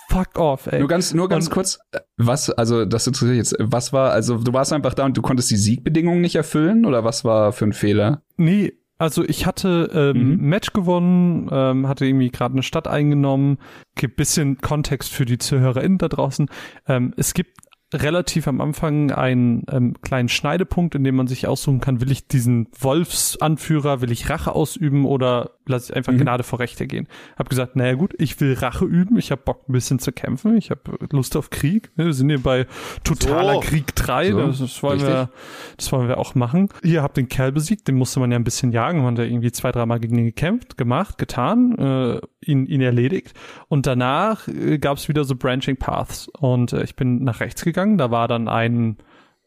[0.09, 0.79] Fuck off, ey.
[0.79, 4.39] nur ganz, nur ganz Und- kurz, äh, was, also das interessiert jetzt, was war, also
[4.39, 7.65] du warst einfach da und du konntest die Siegbedingungen nicht erfüllen oder was war für
[7.65, 8.23] ein Fehler?
[8.37, 10.49] Nee, also ich hatte ähm, Mhm.
[10.49, 13.59] Match gewonnen, ähm, hatte irgendwie gerade eine Stadt eingenommen.
[13.97, 16.49] Gibt bisschen Kontext für die ZuhörerInnen da draußen.
[16.87, 17.59] Ähm, es gibt
[17.93, 22.27] relativ am Anfang einen ähm, kleinen Schneidepunkt, in dem man sich aussuchen kann, will ich
[22.29, 26.19] diesen Wolfsanführer, will ich Rache ausüben oder lasse ich einfach Mhm.
[26.19, 27.09] Gnade vor Rechte gehen.
[27.37, 30.57] Hab gesagt, naja gut, ich will Rache üben, ich habe Bock ein bisschen zu kämpfen,
[30.57, 31.91] ich habe Lust auf Krieg.
[31.97, 32.67] Ne, Wir sind hier bei
[33.03, 33.61] totaler So.
[33.61, 35.15] Krieg 3, So, das, das wollen richtig.
[35.15, 35.31] wir
[35.77, 36.69] das wollen wir auch machen.
[36.83, 39.03] Ihr habt den Kerl besiegt, den musste man ja ein bisschen jagen.
[39.03, 43.33] Man hat ja irgendwie zwei, dreimal gegen ihn gekämpft, gemacht, getan, äh, ihn, ihn erledigt.
[43.69, 46.29] Und danach äh, gab es wieder so Branching Paths.
[46.29, 47.99] Und äh, ich bin nach rechts gegangen.
[47.99, 48.99] Da war dann ein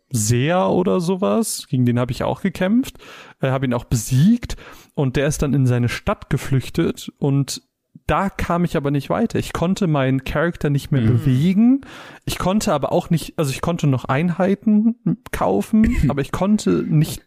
[0.10, 1.68] Seher oder sowas.
[1.70, 2.98] Gegen den habe ich auch gekämpft,
[3.42, 4.56] äh, habe ihn auch besiegt.
[4.98, 7.62] Und der ist dann in seine Stadt geflüchtet und
[8.08, 9.38] da kam ich aber nicht weiter.
[9.38, 11.82] Ich konnte meinen Charakter nicht mehr bewegen.
[12.26, 14.96] Ich konnte aber auch nicht, also ich konnte noch Einheiten
[15.32, 17.22] kaufen, aber ich konnte nicht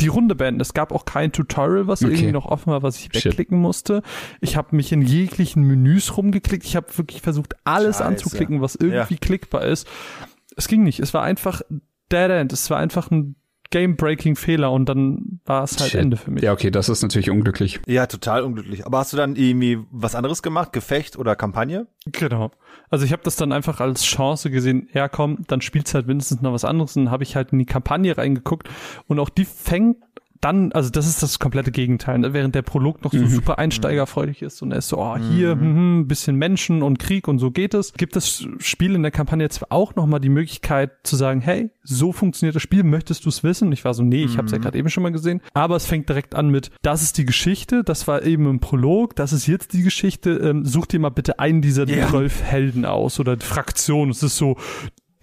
[0.00, 0.60] die Runde beenden.
[0.60, 2.14] Es gab auch kein Tutorial, was Okay.
[2.14, 3.26] irgendwie noch offen war, was ich Shit.
[3.26, 4.02] wegklicken musste.
[4.40, 6.64] Ich habe mich in jeglichen Menüs rumgeklickt.
[6.64, 8.04] Ich habe wirklich versucht, alles Scheiße.
[8.08, 9.86] anzuklicken, was irgendwie klickbar ist.
[10.56, 10.98] Es ging nicht.
[10.98, 11.62] Es war einfach
[12.10, 12.52] Dead End.
[12.52, 13.36] Es war einfach ein
[13.70, 16.00] Game-Breaking-Fehler und dann war es halt Shit.
[16.00, 16.42] Ende für mich.
[16.42, 17.80] Ja, okay, das ist natürlich unglücklich.
[17.86, 18.86] Ja, total unglücklich.
[18.86, 20.72] Aber hast du dann irgendwie was anderes gemacht?
[20.72, 21.86] Gefecht oder Kampagne?
[22.06, 22.50] Genau.
[22.90, 26.42] Also ich habe das dann einfach als Chance gesehen, ja komm, dann spielst halt mindestens
[26.42, 26.96] noch was anderes.
[26.96, 28.68] Und dann habe ich halt in die Kampagne reingeguckt
[29.08, 29.96] und auch die fängt
[30.44, 32.18] dann, also das ist das komplette Gegenteil.
[32.18, 32.34] Ne?
[32.34, 36.00] Während der Prolog noch so super einsteigerfreudig ist und er ist so, oh, hier, mhm.
[36.00, 39.48] ein bisschen Menschen und Krieg und so geht es, gibt das Spiel in der Kampagne
[39.48, 43.42] zwar auch nochmal die Möglichkeit zu sagen, hey, so funktioniert das Spiel, möchtest du es
[43.42, 43.68] wissen?
[43.68, 45.40] Und ich war so, nee, ich habe es ja gerade eben schon mal gesehen.
[45.54, 49.16] Aber es fängt direkt an mit, das ist die Geschichte, das war eben im Prolog,
[49.16, 53.18] das ist jetzt die Geschichte, ähm, such dir mal bitte einen dieser zwölf Helden aus
[53.18, 54.10] oder Fraktionen.
[54.10, 54.56] Es ist so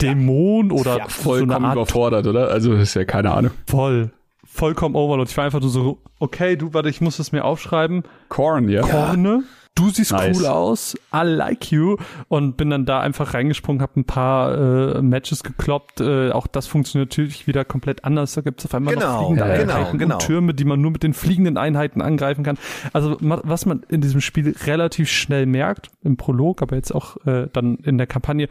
[0.02, 2.50] Dämon oder Ja, so Vollkommen Art überfordert, oder?
[2.50, 3.52] Also ist ja keine Ahnung.
[3.68, 4.12] voll.
[4.54, 5.30] Vollkommen Overload.
[5.30, 8.04] Ich war einfach nur so, okay, du, warte, ich muss das mir aufschreiben.
[8.28, 8.82] Korn, ja.
[8.82, 9.44] Korne,
[9.82, 10.38] du siehst Nice.
[10.38, 14.58] cool aus, I like you und bin dann da einfach reingesprungen, habe ein paar
[14.98, 16.02] äh, Matches gekloppt.
[16.02, 18.34] Äh, auch das funktioniert natürlich wieder komplett anders.
[18.34, 20.16] Da gibt's auf einmal Genau, noch fliegende ja, genau, Einheiten genau.
[20.16, 22.58] und Türme, die man nur mit den fliegenden Einheiten angreifen kann.
[22.94, 27.48] Also was man in diesem Spiel relativ schnell merkt, im Prolog, aber jetzt auch äh,
[27.52, 28.48] dann in der Kampagne,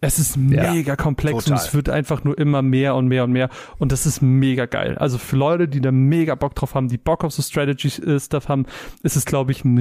[0.00, 1.58] es ist mega komplex total.
[1.58, 4.64] und es wird einfach nur immer mehr und mehr und mehr und das ist mega
[4.66, 4.96] geil.
[4.96, 8.66] Also für Leute, die da mega Bock drauf haben, die Bock auf so Strategy-Stuff haben,
[9.02, 9.76] ist es, glaube ich, ein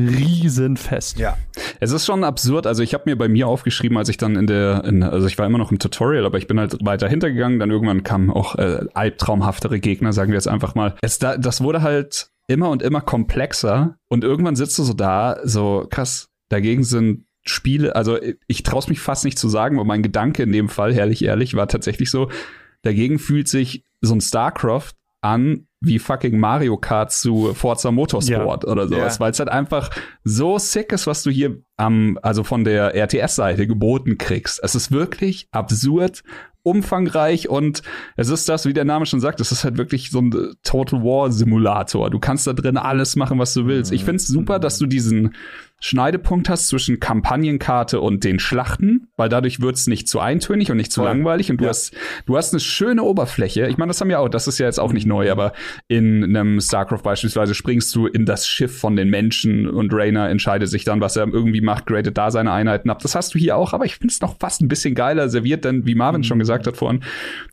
[0.90, 1.20] Riesenfest.
[1.20, 1.38] Ja.
[1.80, 2.68] Es ist schon absurd.
[2.68, 5.38] Also ich habe mir bei mir aufgeschrieben, als ich dann in der, in, also ich
[5.38, 7.60] war immer noch im Tutorial, aber ich bin halt weiter hintergegangen.
[7.60, 10.96] Dann irgendwann kamen auch äh, albtraumhaftere Gegner, sagen wir jetzt einfach mal.
[11.02, 15.38] Es, da, das wurde halt immer und immer komplexer und irgendwann sitzt du so da,
[15.44, 16.30] so krass.
[16.50, 18.18] Dagegen sind Spiele, also
[18.48, 21.56] ich traue mich fast nicht zu sagen, weil mein Gedanke in dem Fall, herrlich ehrlich,
[21.56, 22.30] war tatsächlich so.
[22.82, 28.88] Dagegen fühlt sich so ein StarCraft an wie fucking Mario Kart zu Forza Motorsport oder
[28.88, 29.20] sowas, Ja.
[29.22, 29.90] weil es halt einfach
[30.26, 34.60] so sick ist, was du hier am, also von der RTS-Seite geboten kriegst.
[34.62, 36.24] Es ist wirklich absurd,
[36.64, 37.82] umfangreich und
[38.18, 41.02] es ist das, wie der Name schon sagt, es ist halt wirklich so ein Total
[41.02, 42.10] War Simulator.
[42.10, 43.92] Du kannst da drin alles machen, was du willst.
[43.94, 45.34] Ich find's super, dass du diesen
[45.80, 50.92] Schneidepunkt hast zwischen Kampagnenkarte und den Schlachten, weil dadurch wird's nicht zu eintönig und nicht
[50.92, 51.10] zu Voll.
[51.10, 51.70] langweilig und du Ja.
[51.70, 51.94] hast
[52.26, 53.68] du hast eine schöne Oberfläche.
[53.68, 55.54] Ich meine, das haben ja auch, das ist ja jetzt auch nicht neu, aber
[55.88, 60.70] in einem StarCraft beispielsweise springst du in das Schiff von den Menschen und Rainer entscheidet
[60.70, 63.00] sich dann, was er irgendwie macht, gradet da seine Einheiten ab.
[63.02, 65.66] Das hast du hier auch, aber ich finde es noch fast ein bisschen geiler serviert,
[65.66, 67.04] denn wie Marvin schon gesagt hat vorhin,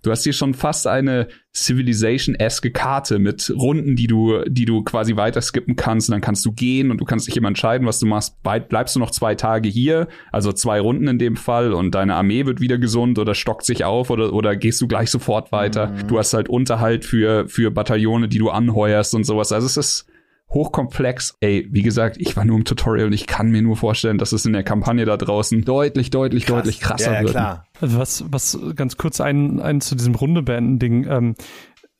[0.02, 5.16] du hast hier schon fast eine Civilization-eske Karte mit Runden, die du, die du quasi
[5.16, 7.98] weiter skippen kannst und dann kannst du gehen und du kannst dich immer entscheiden, was
[7.98, 8.36] du machst.
[8.42, 12.44] Bleibst du noch zwei Tage hier, also zwei Runden in dem Fall und deine Armee
[12.44, 15.92] wird wieder gesund oder stockt sich auf oder, oder gehst du gleich sofort weiter.
[16.06, 19.50] Du hast halt Unterhalt für, für Bataillone, die du anheuerst und sowas.
[19.50, 20.06] Also es ist
[20.50, 21.36] hochkomplex.
[21.40, 24.32] Ey, wie gesagt, ich war nur im Tutorial und ich kann mir nur vorstellen, dass
[24.32, 27.30] es in der Kampagne da draußen deutlich, deutlich, deutlich krasser ja, ja, wird.
[27.32, 27.66] klar.
[27.80, 31.34] Also was, was ganz kurz ein, ein zu diesem Runde beenden Ding, ähm,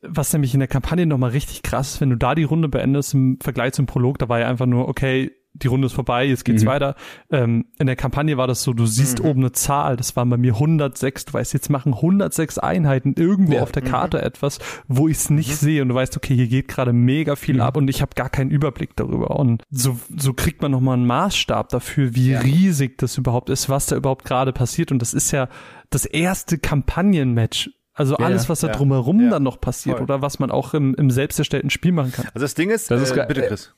[0.01, 3.13] was nämlich in der Kampagne nochmal richtig krass ist, wenn du da die Runde beendest
[3.13, 6.45] im Vergleich zum Prolog, da war ja einfach nur, okay, die Runde ist vorbei, jetzt
[6.45, 6.67] geht's Mhm.
[6.67, 6.95] weiter.
[7.31, 10.37] Ähm, in der Kampagne war das so, du siehst oben eine Zahl, das waren bei
[10.37, 13.63] mir 106, du weißt, jetzt machen 106 Einheiten irgendwo Ja.
[13.63, 16.67] auf der Karte etwas, wo ich es nicht sehe und du weißt, okay, hier geht
[16.67, 20.61] gerade mega viel ab und ich habe gar keinen Überblick darüber und so, so kriegt
[20.61, 24.91] man nochmal einen Maßstab dafür, wie riesig das überhaupt ist, was da überhaupt gerade passiert
[24.91, 25.49] und das ist ja
[25.89, 26.57] das erste
[27.01, 30.03] Kampagnenmatch also Ja, alles, was da ja, drumherum ja, dann noch passiert voll.
[30.03, 32.25] oder was man auch im, im selbst erstellten Spiel machen kann.
[32.35, 33.73] Also das Ding ist, Das ist äh, ge- bitte Chris.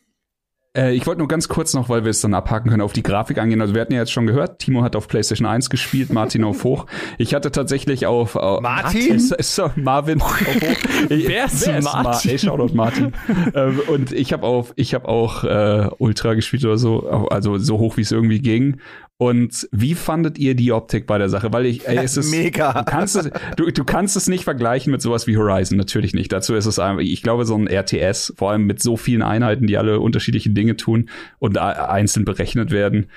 [0.78, 3.02] Äh, ich wollte nur ganz kurz noch, weil wir es dann abhaken können, auf die
[3.02, 3.60] Grafik angehen.
[3.62, 6.64] Also wir hatten ja jetzt schon gehört, Timo hat auf PlayStation 1 gespielt, Martin auf
[6.64, 6.86] hoch.
[7.18, 9.16] Ich hatte tatsächlich auf auf- Martin?
[9.16, 10.46] Ist, ist, Marvin auf hoch.
[11.10, 12.04] Ich, Wer ist Martin?
[12.04, 13.14] Ma Ey, Shoutout Martin.
[13.56, 17.80] ähm, und ich habe auf ich habe auch äh, Ultra gespielt oder so, also so
[17.80, 18.80] hoch wie es irgendwie ging.
[19.22, 21.52] Und wie fandet ihr die Optik bei der Sache?
[21.52, 22.72] Weil ich, ey, es ist Mega.
[22.72, 26.32] Du kannst es, du, du kannst es nicht vergleichen mit sowas wie Horizon, natürlich nicht.
[26.32, 29.68] Dazu ist es einfach, ich glaube, so ein RTS, vor allem mit so vielen Einheiten,
[29.68, 33.08] die alle unterschiedliche Dinge tun und einzeln berechnet werden.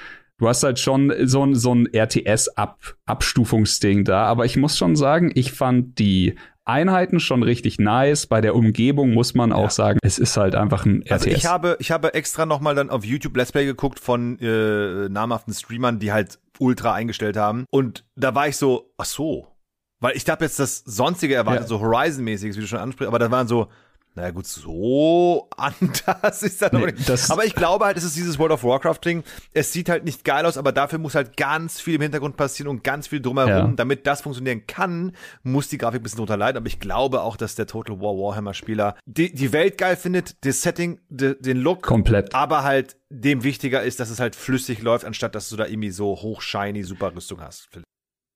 [0.43, 5.31] Du hast halt schon so ein, so ein RTS-Abstufungsding da, aber ich muss schon sagen,
[5.37, 6.35] ich fand die
[6.65, 8.27] Einheiten schon richtig nice.
[8.27, 11.13] Bei der Umgebung muss man auch sagen, es ist halt einfach ein RTS.
[11.13, 15.09] Also ich habe, ich habe extra nochmal dann auf YouTube Let's Play geguckt von äh,
[15.09, 17.65] namhaften Streamern, die halt ultra eingestellt haben.
[17.71, 19.47] Und da war ich so, ach so.
[20.01, 21.69] Weil ich habe jetzt das sonstige erwartet, Ja.
[21.69, 23.69] so Horizon-mäßiges, wie du schon ansprichst, aber da waren so,
[24.15, 27.09] naja gut, so anders ist das Nee, nicht.
[27.09, 29.23] das- aber ich glaube halt, es ist dieses World of Warcraft-Ding.
[29.53, 32.69] Es sieht halt nicht geil aus, aber dafür muss halt ganz viel im Hintergrund passieren
[32.69, 33.51] und ganz viel drumherum.
[33.51, 33.73] Ja.
[33.77, 36.57] Damit das funktionieren kann, muss die Grafik ein bisschen drunter leiden.
[36.59, 40.63] Aber ich glaube auch, dass der Total War Warhammer-Spieler die, die Welt geil findet, das
[40.63, 41.83] Setting, de, den Look.
[41.83, 42.35] Komplett.
[42.35, 45.91] Aber halt dem wichtiger ist, dass es halt flüssig läuft, anstatt dass du da irgendwie
[45.91, 47.69] so hoch shiny super Rüstung hast.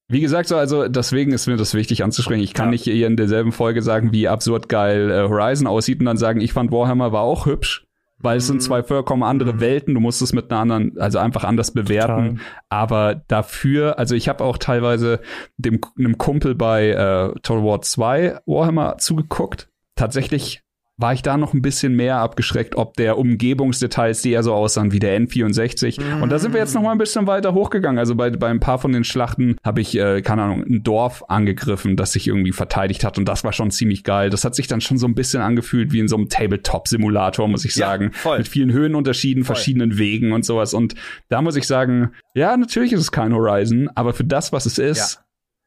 [0.09, 2.43] Wie gesagt, so, also deswegen ist mir das wichtig anzusprechen.
[2.43, 6.07] Ich kann nicht hier in derselben Folge sagen, wie absurd geil äh, Horizon aussieht und
[6.07, 7.87] dann sagen, ich fand Warhammer war auch hübsch,
[8.19, 9.95] weil es sind zwei vollkommen andere Welten.
[9.95, 12.41] Du musst es mit einer anderen, also einfach anders bewerten.
[12.69, 15.21] Aber dafür, also ich habe auch teilweise
[15.57, 19.69] dem einem Kumpel bei äh, Total War 2 Warhammer zugeguckt.
[19.97, 20.63] Tatsächlich
[20.99, 24.93] war ich da noch ein bisschen mehr abgeschreckt, ob der Umgebungsdetails, die eher so aussahen
[24.93, 26.23] wie der N64.
[26.23, 27.99] Und da sind wir jetzt noch mal ein bisschen weiter hochgegangen.
[27.99, 31.23] Also bei, bei ein paar von den Schlachten habe ich, äh, keine Ahnung, ein Dorf
[31.29, 33.19] angegriffen, das sich irgendwie verteidigt hat.
[33.19, 34.31] Und das war schon ziemlich geil.
[34.31, 37.65] Das hat sich dann schon so ein bisschen angefühlt wie in so einem Tabletop-Simulator, muss
[37.67, 38.11] ich Ja, sagen.
[38.13, 38.39] voll.
[38.39, 40.73] Mit vielen Höhenunterschieden, verschiedenen Wegen und sowas.
[40.73, 40.95] Und
[41.29, 44.79] da muss ich sagen, ja, natürlich ist es kein Horizon, aber für das, was es
[44.79, 45.21] ist, ist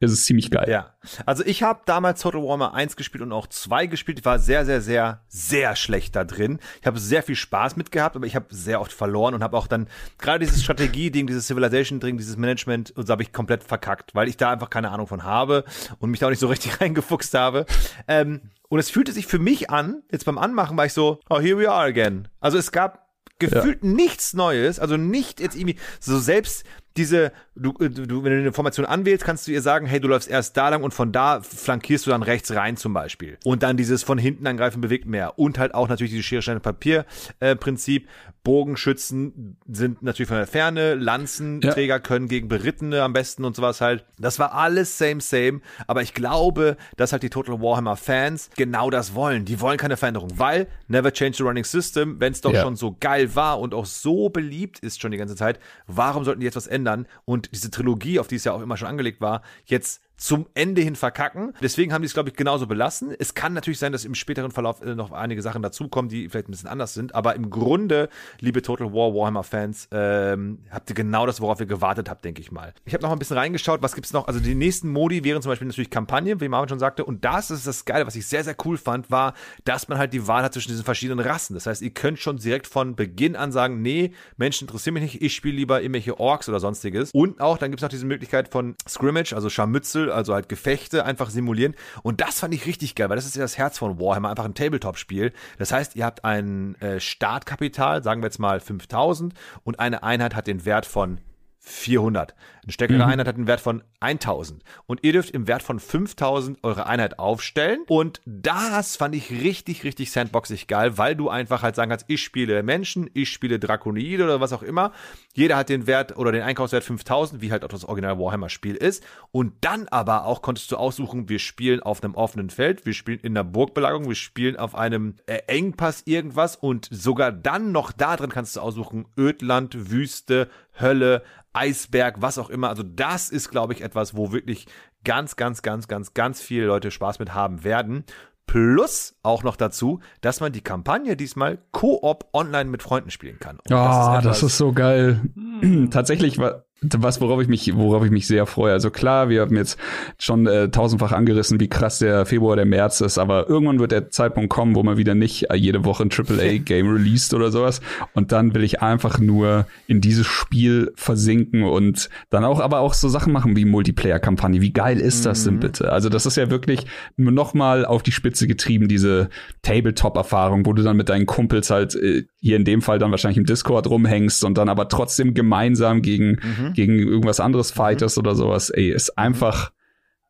[0.08, 0.68] es ziemlich geil.
[0.68, 0.94] Ja.
[1.26, 4.18] Also ich habe damals Total Warhammer 1 gespielt und auch 2 gespielt.
[4.18, 6.58] Ich war sehr, sehr, sehr, sehr schlecht da drin.
[6.80, 9.56] Ich habe sehr viel Spaß mit gehabt, aber ich habe sehr oft verloren und habe
[9.58, 9.88] auch dann
[10.18, 14.38] gerade dieses Strategie-Ding, dieses Civilization-Ding, dieses Management, und so habe ich komplett verkackt, weil ich
[14.38, 15.64] da einfach keine Ahnung von habe
[15.98, 17.66] und mich da auch nicht so richtig reingefuchst habe.
[18.08, 18.40] Ähm,
[18.70, 21.58] und es fühlte sich für mich an, jetzt beim Anmachen war ich so, oh, here
[21.58, 22.28] we are again.
[22.40, 23.88] Also es gab gefühlt ja.
[23.88, 26.64] nichts Neues, also nicht jetzt irgendwie so selbst
[26.96, 30.28] diese, du, du, wenn du eine Formation anwählst, kannst du ihr sagen, hey, du läufst
[30.28, 33.38] erst da lang und von da flankierst du dann rechts rein zum Beispiel.
[33.44, 35.38] Und dann dieses von hinten angreifen bewegt mehr.
[35.38, 37.04] Und halt auch natürlich dieses Schere, Steine, Papier
[37.40, 38.08] äh, Prinzip.
[38.42, 41.98] Bogenschützen sind natürlich von der Ferne, Lanzenträger ja.
[41.98, 44.06] können gegen Berittene am besten und sowas halt.
[44.18, 45.60] Das war alles same, same.
[45.86, 49.44] Aber ich glaube, dass halt die Total Warhammer Fans genau das wollen.
[49.44, 52.62] Die wollen keine Veränderung, weil never change the running system, wenn es doch ja.
[52.62, 56.40] schon so geil war und auch so beliebt ist schon die ganze Zeit, warum sollten
[56.40, 57.06] die jetzt was ändern?
[57.26, 60.82] Und diese Trilogie, auf die es ja auch immer schon angelegt war, jetzt zum Ende
[60.82, 61.54] hin verkacken.
[61.62, 63.14] Deswegen haben die es, glaube ich, genauso belassen.
[63.18, 66.48] Es kann natürlich sein, dass im späteren Verlauf äh, noch einige Sachen dazukommen, die vielleicht
[66.48, 67.14] ein bisschen anders sind.
[67.14, 72.10] Aber im Grunde, liebe Total War Warhammer-Fans, ähm, habt ihr genau das, worauf ihr gewartet
[72.10, 72.74] habt, denke ich mal.
[72.84, 74.28] Ich habe noch ein bisschen reingeschaut, was gibt's noch?
[74.28, 77.06] Also die nächsten Modi wären zum Beispiel natürlich Kampagne, wie Marvin schon sagte.
[77.06, 79.32] Und das ist das Geile, was ich sehr, sehr cool fand, war,
[79.64, 81.54] dass man halt die Wahl hat zwischen diesen verschiedenen Rassen.
[81.54, 85.22] Das heißt, ihr könnt schon direkt von Beginn an sagen, nee, Menschen interessieren mich nicht,
[85.22, 87.10] ich spiele lieber irgendwelche Orks oder sonstiges.
[87.12, 91.30] Und auch, dann gibt's noch diese Möglichkeit von Scrimmage, also Scharmützel, also halt Gefechte einfach
[91.30, 91.74] simulieren.
[92.02, 94.44] Und das fand ich richtig geil, weil das ist ja das Herz von Warhammer, einfach
[94.44, 95.32] ein Tabletop-Spiel.
[95.58, 99.34] Das heißt, ihr habt ein äh, Startkapital, sagen wir jetzt mal 5000
[99.64, 101.20] und eine Einheit hat den Wert von
[101.60, 102.34] 400.
[102.62, 103.10] Eine stärkere mhm.
[103.10, 104.62] Einheit hat einen Wert von 1000.
[104.86, 107.84] Und ihr dürft im Wert von 5000 eure Einheit aufstellen.
[107.88, 112.22] Und das fand ich richtig, richtig sandboxig geil, weil du einfach halt sagen kannst, ich
[112.22, 114.92] spiele Menschen, ich spiele Drakonide oder was auch immer.
[115.34, 118.74] Jeder hat den Wert oder den Einkaufswert 5000, wie halt auch das Original Warhammer Spiel
[118.74, 119.04] ist.
[119.32, 123.20] Und dann aber auch konntest du aussuchen, wir spielen auf einem offenen Feld, wir spielen
[123.20, 128.16] in einer Burgbelagerung, wir spielen auf einem äh, Engpass irgendwas und sogar dann noch da
[128.16, 130.48] drin kannst du aussuchen, Ödland, Wüste,
[130.78, 131.22] Hölle,
[131.52, 132.68] Eisberg, was auch immer.
[132.68, 134.66] Also das ist, glaube ich, etwas, wo wirklich
[135.04, 138.04] ganz, ganz, ganz, ganz, ganz viele Leute Spaß mit haben werden.
[138.46, 143.58] Plus auch noch dazu, dass man die Kampagne diesmal Koop online mit Freunden spielen kann.
[143.58, 145.20] Und oh, das, ist das ist so geil.
[145.90, 148.72] Tatsächlich war was, worauf ich mich, worauf ich mich sehr freue.
[148.72, 149.78] Also klar, wir haben jetzt
[150.18, 154.10] schon äh, tausendfach angerissen, wie krass der Februar, der März ist, aber irgendwann wird der
[154.10, 157.82] Zeitpunkt kommen, wo man wieder nicht äh, jede Woche ein AAA-Game released oder sowas.
[158.14, 162.94] Und dann will ich einfach nur in dieses Spiel versinken und dann auch, aber auch
[162.94, 164.62] so Sachen machen wie Multiplayer-Kampagne.
[164.62, 165.60] Wie geil ist das denn mhm.
[165.60, 165.92] bitte?
[165.92, 166.86] Also das ist ja wirklich
[167.18, 169.28] nur noch mal auf die Spitze getrieben, diese
[169.60, 173.38] Tabletop-Erfahrung, wo du dann mit deinen Kumpels halt äh, hier in dem Fall dann wahrscheinlich
[173.38, 176.74] im Discord rumhängst und dann aber trotzdem gemeinsam gegen mhm Mhm.
[176.74, 178.20] gegen irgendwas anderes fightest mhm.
[178.20, 179.72] oder sowas, ey, ist einfach,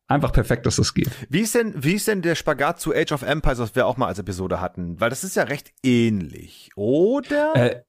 [0.07, 1.11] einfach perfekt, dass das geht.
[1.29, 3.97] Wie ist denn, wie ist denn der Spagat zu Age of Empires, was wir auch
[3.97, 5.01] mal als Episode hatten?
[5.01, 7.55] Weil das ist ja recht ähnlich, oder?
[7.55, 7.83] Äh,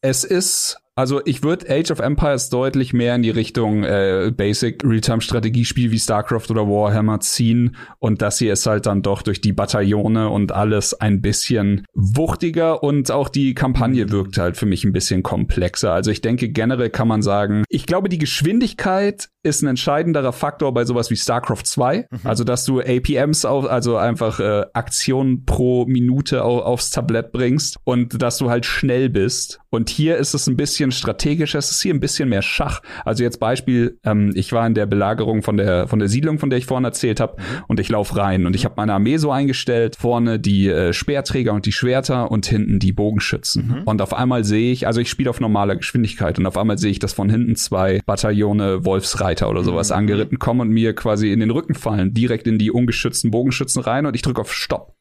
[0.00, 4.84] es ist also ich würde Age of Empires deutlich mehr in die Richtung äh, Basic
[4.84, 9.54] Real-Time-Strategiespiel wie StarCraft oder Warhammer ziehen und das hier ist halt dann doch durch die
[9.54, 14.92] Bataillone und alles ein bisschen wuchtiger und auch die Kampagne wirkt halt für mich ein
[14.92, 15.90] bisschen komplexer.
[15.94, 20.74] Also ich denke generell kann man sagen, ich glaube die Geschwindigkeit ist ein entscheidenderer Faktor
[20.74, 22.18] bei sowas wie StarCraft 2, mhm.
[22.24, 27.78] also dass du APMs auf, also einfach äh, Aktionen pro Minute auf, aufs Tablett bringst
[27.84, 29.60] und dass du halt schnell bist.
[29.70, 32.82] Und hier ist es ein bisschen strategischer, es ist hier ein bisschen mehr Schach.
[33.04, 36.50] Also jetzt Beispiel, ähm, ich war in der Belagerung von der von der Siedlung, von
[36.50, 37.64] der ich vorhin erzählt habe, mhm.
[37.68, 41.54] und ich laufe rein und ich habe meine Armee so eingestellt, vorne die äh, Speerträger
[41.54, 43.68] und die Schwerter und hinten die Bogenschützen.
[43.68, 43.82] Mhm.
[43.84, 46.90] Und auf einmal sehe ich, also ich spiele auf normaler Geschwindigkeit und auf einmal sehe
[46.90, 49.96] ich, dass von hinten zwei Bataillone Wolfsreiter oder sowas mhm.
[49.96, 54.06] angeritten kommen und mir quasi in den Rücken fallen, direkt in die ungeschützten Bogenschützen rein
[54.06, 54.94] und ich drücke auf Stopp.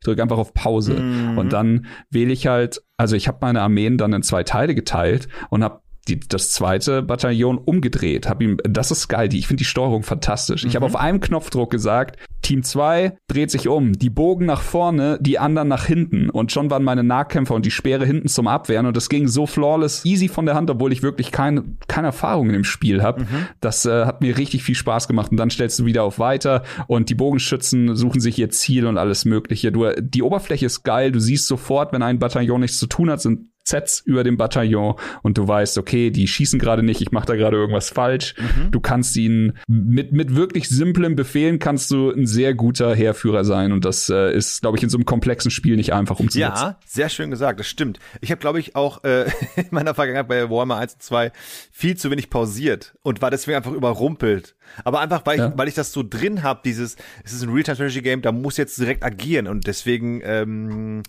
[0.00, 0.94] Ich drücke einfach auf Pause.
[0.94, 1.38] Mhm.
[1.38, 5.28] Und dann wähle ich halt, also ich habe meine Armeen dann in zwei Teile geteilt
[5.48, 8.28] und habe die, das zweite Bataillon umgedreht.
[8.28, 9.28] Hab ihm, das ist geil.
[9.28, 10.62] Die, ich finde die Steuerung fantastisch.
[10.62, 10.68] Mhm.
[10.68, 15.18] Ich habe auf einem Knopfdruck gesagt, Team 2 dreht sich um, die Bogen nach vorne,
[15.20, 16.30] die anderen nach hinten.
[16.30, 18.86] Und schon waren meine Nahkämpfer und die Speere hinten zum Abwehren.
[18.86, 22.46] Und das ging so flawless, easy von der Hand, obwohl ich wirklich keine, keine Erfahrung
[22.46, 23.22] in dem Spiel habe.
[23.22, 23.46] Mhm.
[23.60, 25.32] Das äh, hat mir richtig viel Spaß gemacht.
[25.32, 28.96] Und dann stellst du wieder auf weiter und die Bogenschützen suchen sich ihr Ziel und
[28.96, 29.72] alles Mögliche.
[29.72, 31.10] Du, die Oberfläche ist geil.
[31.10, 34.94] Du siehst sofort, wenn ein Bataillon nichts zu tun hat, sind Zs über dem Bataillon
[35.22, 38.34] und du weißt, okay, die schießen gerade nicht, ich mache da gerade irgendwas falsch.
[38.38, 38.70] Mhm.
[38.70, 43.72] Du kannst ihnen mit, mit wirklich simplen Befehlen kannst du ein sehr guter Heerführer sein
[43.72, 46.54] und das äh, ist, glaube ich, in so einem komplexen Spiel nicht einfach umzusetzen.
[46.56, 47.98] Ja, sehr schön gesagt, das stimmt.
[48.20, 49.24] Ich habe, glaube ich, auch äh,
[49.56, 51.32] in meiner Vergangenheit bei Warhammer 1 und 2
[51.72, 54.54] viel zu wenig pausiert und war deswegen einfach überrumpelt.
[54.84, 55.52] Aber einfach, weil ich, Ja.
[55.56, 59.04] weil ich das so drin habe, dieses, es ist ein Real-Time-Strategy-Game, da muss jetzt direkt
[59.04, 61.02] agieren und deswegen ähm,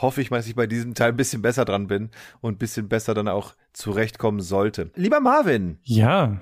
[0.00, 2.10] hoffe ich mal, dass ich bei diesem Teil ein bisschen besser dran bin
[2.40, 4.90] und ein bisschen besser dann auch zurechtkommen sollte.
[4.94, 6.38] Lieber Marvin, Ja.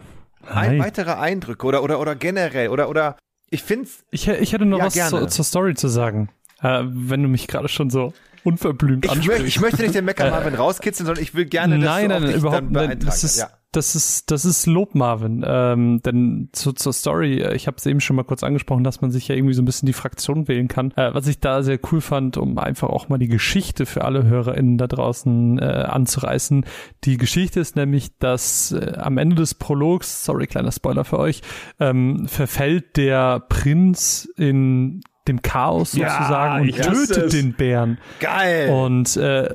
[0.47, 0.79] ein Hi.
[0.79, 3.17] weitere Eindrücke oder, oder, oder generell oder, oder,
[3.51, 6.29] ich find's, Ich, ich hätte noch Ja, was zu, zur Story zu sagen.
[6.63, 8.13] Äh, wenn du mich gerade schon so
[8.45, 9.31] unverblümt ich, ansprichst.
[9.31, 12.15] möchte, ich möchte nicht den Mecker Marvin rauskitzeln, sondern ich will gerne, dass nein, du
[12.15, 13.49] nein, dich überhaupt dann Das ist, ja.
[13.73, 15.45] das ist, das ist Lob, Marvin.
[15.47, 19.01] Ähm, denn zu, zur Story, äh, ich habe es eben schon mal kurz angesprochen, dass
[19.01, 20.93] man sich ja irgendwie so ein bisschen die Fraktion wählen kann.
[20.93, 24.25] Äh, was ich da sehr cool fand, um einfach auch mal die Geschichte für alle
[24.25, 26.65] HörerInnen da draußen äh, anzureißen.
[27.05, 31.43] Die Geschichte ist nämlich, dass äh, am Ende des Prologs, sorry, kleiner Spoiler für euch,
[31.79, 37.99] ähm, verfällt der Prinz in dem Chaos Ja, sozusagen und ich wusste tötet den Bären.
[38.21, 38.71] Geil.
[38.71, 39.55] Und äh,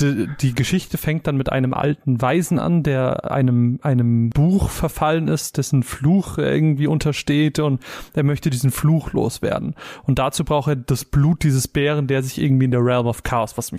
[0.00, 5.56] die, Geschichte fängt dann mit einem alten Weisen an, der einem, einem Buch verfallen ist,
[5.56, 7.82] dessen Fluch irgendwie untersteht und
[8.14, 9.74] er möchte diesen Fluch loswerden.
[10.04, 13.22] Und dazu braucht er das Blut dieses Bären, der sich irgendwie in der Realm of
[13.22, 13.72] Chaos, was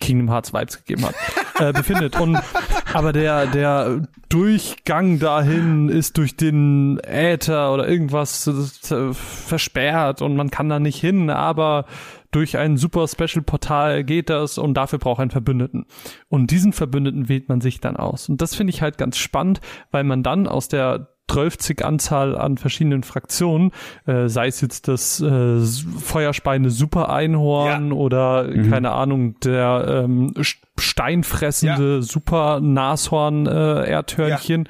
[0.00, 1.14] Kingdom Hearts Vibes gegeben hat,
[1.58, 2.20] äh, befindet.
[2.20, 2.38] Und
[2.92, 10.50] aber der, der Durchgang dahin ist durch den Äther oder irgendwas äh, versperrt und man
[10.50, 11.86] kann da nicht hin, aber
[12.30, 15.86] durch ein super Special Portal geht das und dafür braucht einen Verbündeten.
[16.28, 18.28] Und diesen Verbündeten wählt man sich dann aus.
[18.28, 19.60] Und das finde ich halt ganz spannend,
[19.90, 23.72] weil man dann aus der 12 Anzahl an verschiedenen Fraktionen,
[24.06, 32.02] äh, sei es jetzt das äh, feuerspeiende Super-Einhorn oder keine Ahnung, der ähm, st- steinfressende
[32.02, 34.68] Super-Nashorn-Erdhörnchen,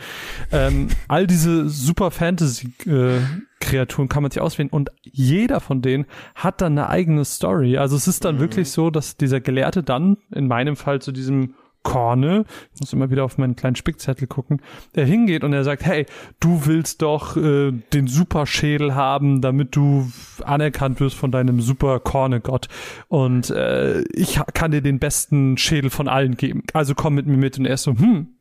[0.52, 6.88] ähm, all diese Super-Fantasy-Kreaturen kann man sich auswählen und jeder von denen hat dann eine
[6.88, 7.78] eigene Story.
[7.78, 11.54] Also es ist dann wirklich so, dass dieser Gelehrte dann, in meinem Fall zu diesem
[11.88, 12.44] Korne,
[12.74, 14.60] ich muss immer wieder auf meinen kleinen Spickzettel gucken,
[14.92, 16.04] er hingeht und er sagt, hey,
[16.38, 20.06] du willst doch äh, den Superschädel haben, damit du
[20.44, 22.68] anerkannt wirst von deinem super Korne-Gott.
[23.08, 26.62] Und äh, ich kann dir den besten Schädel von allen geben.
[26.74, 27.58] Also komm mit mir mit.
[27.58, 28.34] Und er ist so, hm,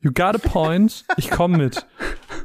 [0.00, 1.84] you got a point, ich komme mit.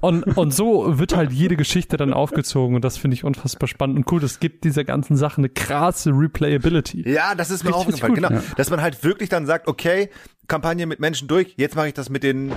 [0.02, 3.98] Und, und so wird halt jede Geschichte dann aufgezogen und das finde ich unfassbar spannend
[3.98, 4.20] und cool.
[4.20, 7.08] Das gibt dieser ganzen Sache eine krasse Replayability.
[7.10, 8.14] Ja, das ist mir Richtig, auch aufgefallen.
[8.14, 8.56] richtig Genau.
[8.58, 10.10] Dass man halt wirklich dann sagt, okay,
[10.48, 12.52] Kampagne mit Menschen durch, jetzt mache ich das mit den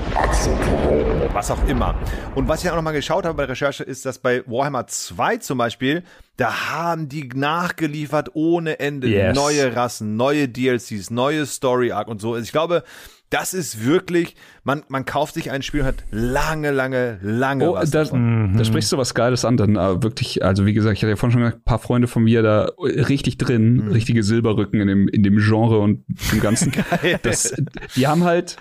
[1.33, 1.95] was auch immer.
[2.35, 4.87] Und was ich auch noch mal geschaut habe bei der Recherche, ist, dass bei Warhammer
[4.87, 6.03] 2 zum Beispiel,
[6.37, 9.09] da haben die nachgeliefert ohne Ende.
[9.09, 9.35] Yes.
[9.35, 12.35] Neue Rassen, neue DLCs, neue Story Arc und so.
[12.35, 12.85] Also ich glaube,
[13.31, 17.75] das ist wirklich, man, man kauft sich ein Spiel und hat lange, lange, lange Oh,
[17.75, 18.57] was da, davon.
[18.57, 21.17] da sprichst du was Geiles an, denn äh, wirklich, also wie gesagt, ich hatte ja
[21.17, 25.09] vorhin schon gesagt, ein paar Freunde von mir da richtig drin, richtige Silberrücken in dem,
[25.09, 26.73] in dem Genre und dem Ganzen.
[27.23, 27.55] das,
[27.97, 28.57] die haben halt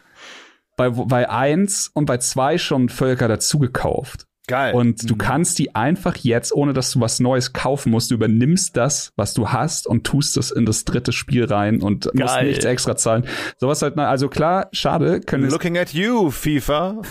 [0.75, 4.27] bei, bei eins und bei zwei schon Völker dazu gekauft.
[4.47, 4.75] Geil.
[4.75, 8.75] Und du kannst die einfach jetzt, ohne dass du was Neues kaufen musst, du übernimmst
[8.75, 12.47] das, was du hast und tust es in das dritte Spiel rein und musst Geil.
[12.47, 13.25] nichts extra zahlen.
[13.57, 17.01] Sowas halt, also klar, schade, können jetzt, Looking at you, FIFA.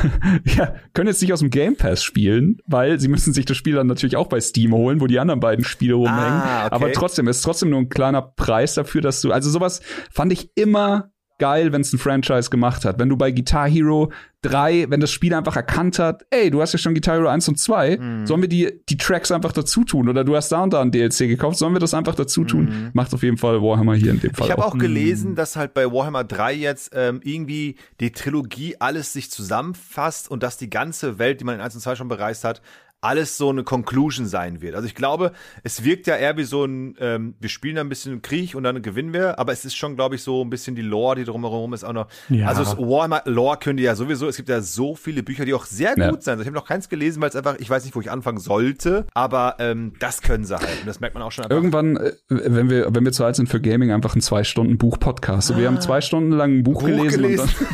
[0.56, 3.74] ja, können jetzt nicht aus dem Game Pass spielen, weil sie müssen sich das Spiel
[3.74, 6.40] dann natürlich auch bei Steam holen, wo die anderen beiden Spiele rumhängen.
[6.40, 6.74] Ah, okay.
[6.74, 9.80] Aber trotzdem, es ist trotzdem nur ein kleiner Preis dafür, dass du, also sowas
[10.12, 12.98] fand ich immer geil, wenn es ein Franchise gemacht hat.
[12.98, 14.10] Wenn du bei Guitar Hero
[14.42, 17.48] 3, wenn das Spiel einfach erkannt hat, ey, du hast ja schon Guitar Hero 1
[17.48, 18.26] und 2, Mhm.
[18.26, 20.08] sollen wir die, die Tracks einfach dazu tun?
[20.08, 22.90] Oder du hast da und da ein DLC gekauft, sollen wir das einfach dazu tun?
[22.92, 24.44] Macht auf jeden Fall Warhammer hier in dem Fall Mhm.
[24.46, 24.74] Ich habe auch.
[24.74, 30.30] auch gelesen, dass halt bei Warhammer 3 jetzt ähm, irgendwie die Trilogie alles sich zusammenfasst
[30.30, 32.62] und dass die ganze Welt, die man in 1 und 2 schon bereist hat,
[33.06, 34.74] alles so eine Conclusion sein wird.
[34.74, 37.88] Also ich glaube, es wirkt ja eher wie so ein, ähm, wir spielen da ein
[37.88, 40.74] bisschen Krieg und dann gewinnen wir, aber es ist schon, glaube ich, so ein bisschen
[40.74, 42.08] die Lore, die drumherum ist auch noch.
[42.28, 42.48] Ja.
[42.48, 45.54] Also das Warhammer Lore könnt ihr ja sowieso, es gibt ja so viele Bücher, die
[45.54, 46.10] auch sehr Ja.
[46.10, 46.40] gut sein.
[46.40, 49.06] Ich habe noch keins gelesen, weil es einfach, ich weiß nicht, wo ich anfangen sollte,
[49.14, 50.80] aber ähm, das können sie halt.
[50.80, 51.54] Und das merkt man auch schon einfach.
[51.56, 54.78] Irgendwann, äh, wenn wir, wenn wir zu alt sind für Gaming, einfach ein zwei Stunden
[54.78, 55.48] Buch-Podcast.
[55.48, 57.42] So, wir haben zwei Stunden lang ein Buch, Buch gelesen, gelesen.
[57.42, 57.66] und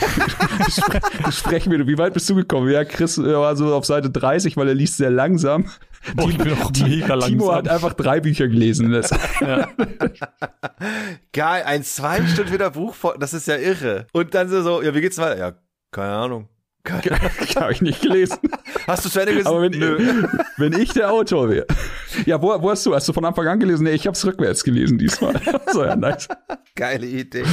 [0.59, 1.87] dann spre- sprechen wir.
[1.87, 2.71] Wie weit bist du gekommen?
[2.71, 5.67] Ja, Chris äh, war so auf Seite 30, weil er liest sehr langsam.
[6.29, 7.55] Ich bin auch mega Timo langsam.
[7.55, 8.91] hat einfach drei Bücher gelesen.
[8.91, 9.11] Das,
[11.33, 14.07] Geil, ein zwei Stunden wieder Buch, vor- das ist ja irre.
[14.13, 15.39] Und dann so, so ja, wie geht's weiter?
[15.39, 15.53] Ja,
[15.93, 16.49] keine Ahnung.
[17.57, 18.39] Habe ich nicht gelesen.
[18.89, 19.49] Hast du zu Ende gelesen?
[19.49, 20.27] Aber wenn, Nö.
[20.57, 21.67] wenn ich der Autor wäre.
[22.27, 22.95] Ja, wo, wo hast du?
[22.95, 23.85] Hast du von Anfang an gelesen?
[23.85, 25.41] Nee, ich habe es rückwärts gelesen diesmal.
[25.73, 26.27] so, ja, nice.
[26.75, 27.45] Geile Idee.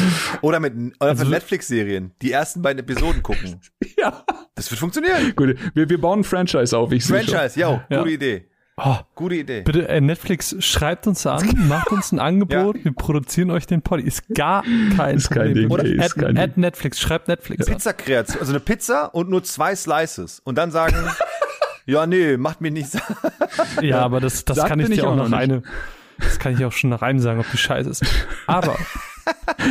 [0.42, 2.12] Oder mit, oder Also- Netflix-Serien.
[2.22, 3.60] Die ersten beiden Episoden gucken.
[3.98, 4.24] Ja.
[4.56, 5.34] Das wird funktionieren.
[5.36, 6.90] Gut, wir, wir bauen ein Franchise auf.
[6.94, 7.04] Ich.
[7.04, 7.98] Franchise, yo, Ja.
[8.00, 8.49] gute Idee.
[8.84, 9.62] Oh, Gute Idee.
[9.62, 14.04] bitte, äh, Netflix, schreibt uns an, macht uns ein Angebot, wir produzieren euch den Poddy.
[14.04, 14.64] Ist gar
[14.96, 15.54] kein Ist kein Problem.
[15.56, 16.44] Ding, Oder ist add, kein Ding.
[16.44, 17.74] add Netflix, schreibt Netflix an.
[17.74, 20.40] Pizza-Kreation, also eine Pizza und nur zwei Slices.
[20.44, 20.96] Und dann sagen,
[21.86, 23.02] ja, nee, macht mir nicht sa-
[23.82, 25.38] Ja, aber das, das Sagt kann ich dir auch noch nicht.
[25.38, 25.64] eine,
[26.20, 28.04] das kann ich auch schon nach einem sagen, ob die scheiße ist.
[28.48, 28.78] Aber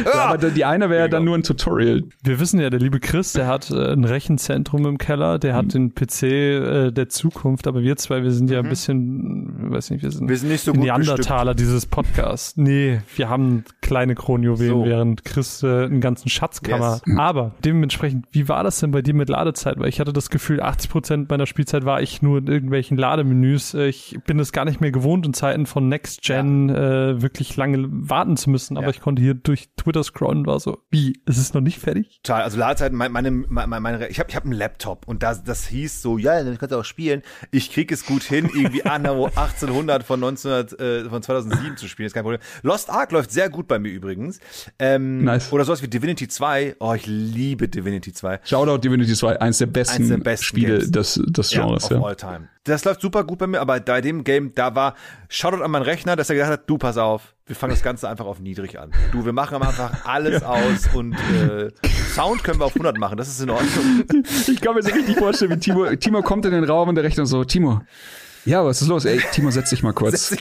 [0.04, 2.02] Ja, aber die eine wäre ja dann nur ein Tutorial.
[2.22, 5.56] wir wissen ja, der liebe Chris, der hat äh, ein Rechenzentrum im Keller, der Mhm.
[5.56, 9.90] hat den PC äh, der Zukunft, aber wir zwei, wir sind ja ein bisschen, weiß
[9.90, 12.56] nicht, wir sind, Wir sind nicht so gut Neandertaler dieses Podcasts.
[12.56, 14.84] Nee, wir haben kleine Kronjuwelen, So.
[14.84, 17.00] während Chris äh, einen ganzen Schatzkammer.
[17.06, 17.18] Yes.
[17.18, 19.78] Aber dementsprechend, wie war das denn bei dir mit Ladezeit?
[19.78, 23.74] Weil ich hatte das Gefühl, 80 Prozent meiner Spielzeit war ich nur in irgendwelchen Lademenüs.
[23.74, 27.56] Äh, Ich bin es gar nicht mehr gewohnt, in Zeiten von Next Gen äh, wirklich
[27.56, 28.76] lange warten zu müssen.
[28.76, 28.90] Aber Ja.
[28.90, 32.20] ich konnte hier durch Twitter scrollen war so, wie, ist es noch nicht fertig?
[32.22, 32.42] Total.
[32.42, 35.66] Also Ladezeiten, meine, meine, meine, meine ich habe ich hab einen Laptop und das, das
[35.66, 37.22] hieß so, ja, dann kannst du auch spielen.
[37.50, 42.06] Ich krieg es gut hin, irgendwie Anno 1800 von 1900, äh, von 2007 zu spielen,
[42.06, 42.40] ist kein Problem.
[42.62, 44.38] Lost Ark läuft sehr gut bei mir übrigens.
[44.78, 45.52] Ähm, Nice.
[45.52, 46.76] Oder sowas wie Divinity 2.
[46.80, 48.40] Oh, ich liebe Divinity 2.
[48.44, 50.90] Shoutout Divinity 2, eins der besten, Eins der besten Spiele Games.
[50.90, 51.84] des, des Genres.
[51.84, 52.48] of Ja, all time.
[52.68, 54.94] Das läuft super gut bei mir, aber bei dem Game, da war,
[55.28, 58.08] Shoutout an meinen Rechner, dass er gesagt hat, du, pass auf, wir fangen das Ganze
[58.08, 58.92] einfach auf niedrig an.
[59.12, 61.70] Du, wir machen einfach alles aus und äh,
[62.14, 64.04] Sound können wir auf 100 machen, das ist in Ordnung.
[64.48, 67.04] Ich kann mir so richtig vorstellen, wie Timo, Timo kommt in den Raum und der
[67.04, 67.80] Rechner so, Timo,
[68.48, 69.04] ja, was ist los?
[69.04, 70.34] Ey, Timo, setz dich mal kurz.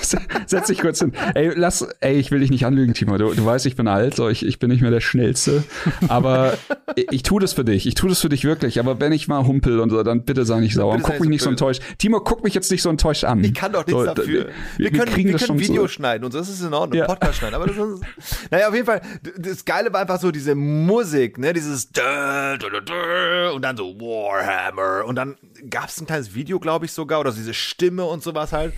[0.46, 1.12] setz dich kurz hin.
[1.34, 3.18] Ey, lass, ey, ich will dich nicht anlügen, Timo.
[3.18, 5.64] Du, du weißt, ich bin alt, so, ich, ich bin nicht mehr der Schnellste.
[6.08, 6.54] Aber
[6.96, 7.86] ich, ich tu das für dich.
[7.86, 8.78] Ich tu das für dich wirklich.
[8.78, 10.98] Aber wenn ich mal humpel und so, dann bitte sei nicht sauer.
[10.98, 11.82] Sei guck mich nicht nicht so so enttäuscht.
[11.98, 13.42] Timo, guck mich jetzt nicht so enttäuscht an.
[13.42, 14.48] Ich kann doch nichts So, da- dafür.
[14.76, 15.88] Wir, können, kriegen wir können Video so.
[15.88, 16.98] schneiden und so, das ist in Ordnung.
[16.98, 17.06] Ja.
[17.06, 17.54] Podcast schneiden.
[17.54, 18.02] Aber das ist,
[18.50, 19.00] naja, auf jeden Fall,
[19.38, 25.36] das Geile war einfach so diese Musik, ne, dieses und dann so Warhammer und dann
[25.68, 28.74] gab es ein kleines Video, glaube ich sogar, oder so diese Stimme und sowas halt.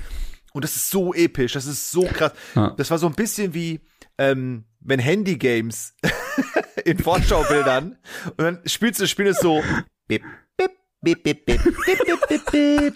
[0.52, 2.32] Und das ist so episch, das ist so krass.
[2.54, 2.74] Ja.
[2.76, 3.80] Das war so ein bisschen wie,
[4.18, 5.96] ähm, wenn Handy-Games
[6.84, 7.96] in Vorschaubildern
[8.36, 9.62] und dann spielst du das Spiel ist so
[10.08, 10.22] bip,
[10.56, 12.94] bip, bip, bip, bip, bip, bip, bip, bip.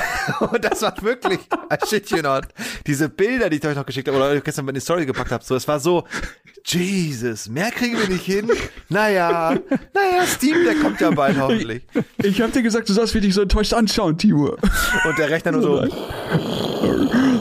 [0.40, 1.40] Und das war wirklich,
[1.72, 2.44] I shit you not,
[2.86, 5.44] diese Bilder, die ich euch noch geschickt habe, oder gestern in die Story gepackt habe,
[5.44, 6.04] so, es war so,
[6.64, 8.50] Jesus, mehr kriegen wir nicht hin.
[8.88, 9.58] Naja,
[9.92, 11.82] naja, Steam, der kommt ja bald hoffentlich.
[12.22, 14.56] Ich hab dir gesagt, du sollst mich nicht so enttäuscht anschauen, Timo.
[15.04, 15.82] Und der Rechner nur so,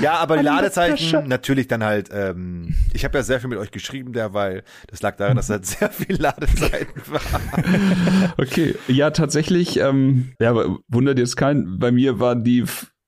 [0.00, 3.70] ja, aber die Ladezeiten natürlich dann halt, ähm, ich habe ja sehr viel mit euch
[3.70, 4.62] geschrieben derweil.
[4.88, 8.32] Das lag daran, dass halt sehr viel Ladezeiten waren.
[8.38, 12.64] Okay, ja, tatsächlich, ähm, ja, aber wundert jetzt keinen, bei mir waren die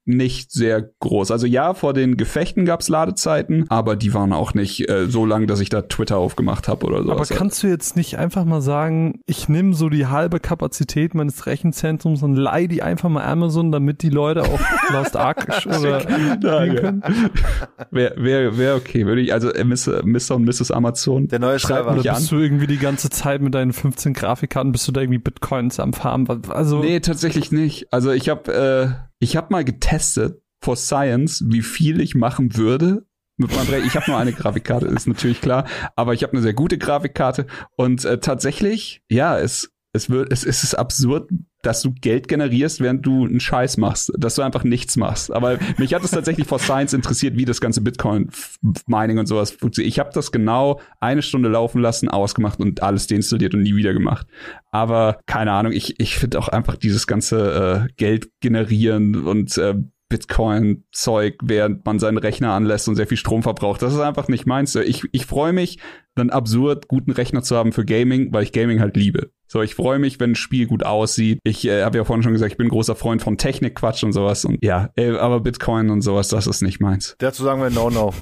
[0.06, 1.30] nicht sehr groß.
[1.30, 5.46] Also ja, vor den Gefechten gab's Ladezeiten, aber die waren auch nicht äh, so lang,
[5.46, 7.12] dass ich da Twitter aufgemacht habe oder so.
[7.12, 11.46] Aber kannst du jetzt nicht einfach mal sagen, ich nehme so die halbe Kapazität meines
[11.46, 14.60] Rechenzentrums und leih die einfach mal Amazon, damit die Leute auch
[14.92, 17.02] Lost Ark oder spielen können?
[17.90, 20.04] Wäre wär, wär okay, würde ich, also äh, Mr.
[20.04, 20.36] Mr.
[20.36, 20.70] und Mrs.
[20.70, 21.28] Amazon.
[21.28, 21.64] Der neue mich
[22.04, 22.16] Oder an.
[22.16, 25.80] bist du irgendwie die ganze Zeit mit deinen 15 Grafikkarten, bist du da irgendwie Bitcoins
[25.80, 26.28] am Farmen?
[26.50, 27.92] Also, Nee, tatsächlich nicht.
[27.92, 33.06] Also ich habe äh, ich habe mal getestet for Science, wie viel ich machen würde.
[33.36, 33.84] Mit meinem.
[33.84, 35.66] Ich habe nur eine Grafikkarte, ist natürlich klar,
[35.96, 37.46] aber ich habe eine sehr gute Grafikkarte
[37.76, 41.30] und äh, tatsächlich, ja, es es wird es, es ist absurd,
[41.66, 45.32] dass du Geld generierst, während du einen Scheiß machst, dass du einfach nichts machst.
[45.32, 49.26] Aber mich hat es tatsächlich for Science interessiert, wie das ganze Bitcoin F- Mining und
[49.26, 49.92] sowas funktioniert.
[49.92, 53.92] Ich habe das genau eine Stunde laufen lassen, ausgemacht und alles deinstalliert und nie wieder
[53.92, 54.26] gemacht.
[54.70, 59.74] Aber keine Ahnung, ich, ich finde auch einfach dieses ganze äh, Geld generieren und äh,
[60.14, 63.82] Bitcoin-Zeug, während man seinen Rechner anlässt und sehr viel Strom verbraucht.
[63.82, 64.76] Das ist einfach nicht meins.
[64.76, 65.80] Ich, ich freue mich,
[66.14, 69.32] einen absurd guten Rechner zu haben für Gaming, weil ich Gaming halt liebe.
[69.48, 71.40] So, ich freue mich, wenn ein Spiel gut aussieht.
[71.42, 74.12] Ich äh, habe ja vorhin schon gesagt, ich bin ein großer Freund von Technikquatsch und
[74.12, 74.44] sowas.
[74.44, 77.16] Und ja, äh, aber Bitcoin und sowas, das ist nicht meins.
[77.18, 78.14] Dazu sagen wir no, no.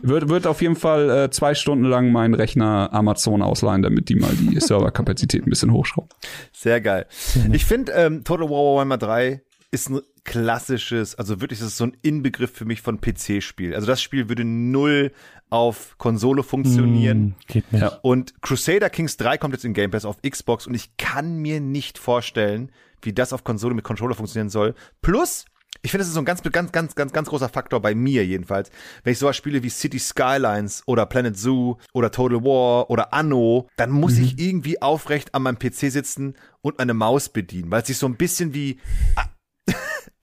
[0.00, 4.14] Wird, wird auf jeden Fall äh, zwei Stunden lang meinen Rechner Amazon ausleihen, damit die
[4.14, 6.10] mal die Serverkapazität ein bisschen hochschrauben.
[6.52, 7.06] Sehr geil.
[7.52, 11.84] Ich finde, ähm, Total War Warhammer 3 ist ein klassisches, also wirklich, das ist so
[11.84, 13.74] ein Inbegriff für mich von PC-Spiel.
[13.74, 15.12] Also das Spiel würde null
[15.50, 17.18] auf Konsole funktionieren.
[17.18, 17.82] Hm, geht nicht.
[17.82, 17.98] Ja.
[18.02, 21.60] Und Crusader Kings 3 kommt jetzt in Game Pass auf Xbox und ich kann mir
[21.60, 22.70] nicht vorstellen,
[23.02, 24.74] wie das auf Konsole mit Controller funktionieren soll.
[25.02, 25.44] Plus,
[25.82, 28.26] ich finde, das ist so ein ganz, ganz, ganz, ganz, ganz großer Faktor bei mir
[28.26, 28.70] jedenfalls.
[29.04, 33.68] Wenn ich sowas spiele wie City Skylines oder Planet Zoo oder Total War oder Anno,
[33.76, 37.86] dann muss ich irgendwie aufrecht an meinem PC sitzen und meine Maus bedienen, weil es
[37.86, 38.80] sich so ein bisschen wie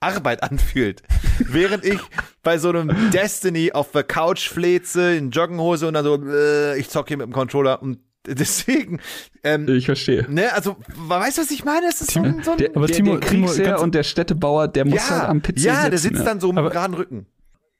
[0.00, 1.02] Arbeit anfühlt.
[1.38, 2.00] Während ich
[2.42, 6.88] bei so einem Destiny auf der Couch fleze, in Joggenhose und dann so, äh, ich
[6.90, 9.00] zocke hier mit dem Controller und deswegen,
[9.44, 10.26] ähm, Ich verstehe.
[10.28, 11.86] ne, also, weißt du, was ich meine?
[11.88, 14.02] Es ist so ein, so ein Der, Aber der, Timo- der Timo, Kriegsherr und der
[14.02, 15.90] Städtebauer, der muss halt ja, am PC ja, sitzen.
[15.90, 17.26] der sitzt dann so mit Aber- geraden Rücken.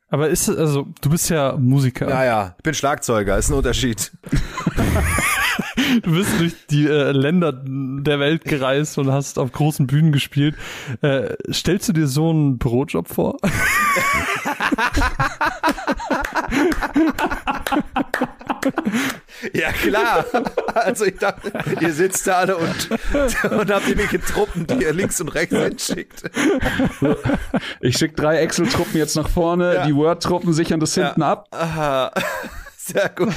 [0.08, 2.08] Aber ist es, also, du bist ja Musiker.
[2.08, 4.12] Ja, ja, ich bin Schlagzeuger, ist ein Unterschied.
[6.02, 10.54] Du bist durch die äh, Länder der Welt gereist und hast auf großen Bühnen gespielt.
[11.02, 13.36] Äh, stellst du dir so einen Bürojob vor?
[19.52, 20.24] Ja, klar.
[20.74, 25.20] Also ich dachte, ihr sitzt da alle und, und habt irgendwelche Truppen, die ihr links
[25.20, 26.22] und rechts hinschickt.
[27.80, 29.86] Ich schicke drei Excel-Truppen jetzt nach vorne, Ja.
[29.86, 31.48] die Word-Truppen sichern das hinten ab.
[31.50, 32.12] Aha.
[32.86, 33.34] Sehr gut.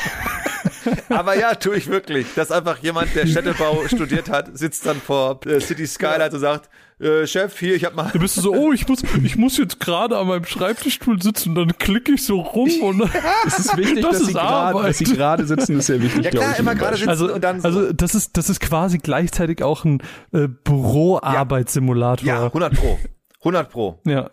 [1.09, 2.27] Aber ja, tue ich wirklich.
[2.35, 6.69] Dass einfach jemand, der Städtebau studiert hat, sitzt dann vor äh, City Skylight und sagt,
[6.99, 8.11] äh, Chef, hier, ich hab mal.
[8.13, 11.75] Du bist so, oh, ich muss, ich muss jetzt gerade an meinem Schreibtischstuhl sitzen dann
[11.77, 13.01] klicke ich so rum und
[13.47, 16.25] Es ist wichtig, Das dass, ist sie grad, dass sie gerade sitzen, ist sehr wichtig,
[16.25, 16.59] Ja klar, ich.
[16.59, 17.67] immer gerade sitzen also, und dann so.
[17.67, 20.03] also das ist, das ist quasi gleichzeitig auch ein
[20.33, 22.27] äh, Büroarbeitssimulator.
[22.27, 22.99] ja, 100 Pro.
[23.39, 23.99] 100 Pro.
[24.05, 24.29] ja.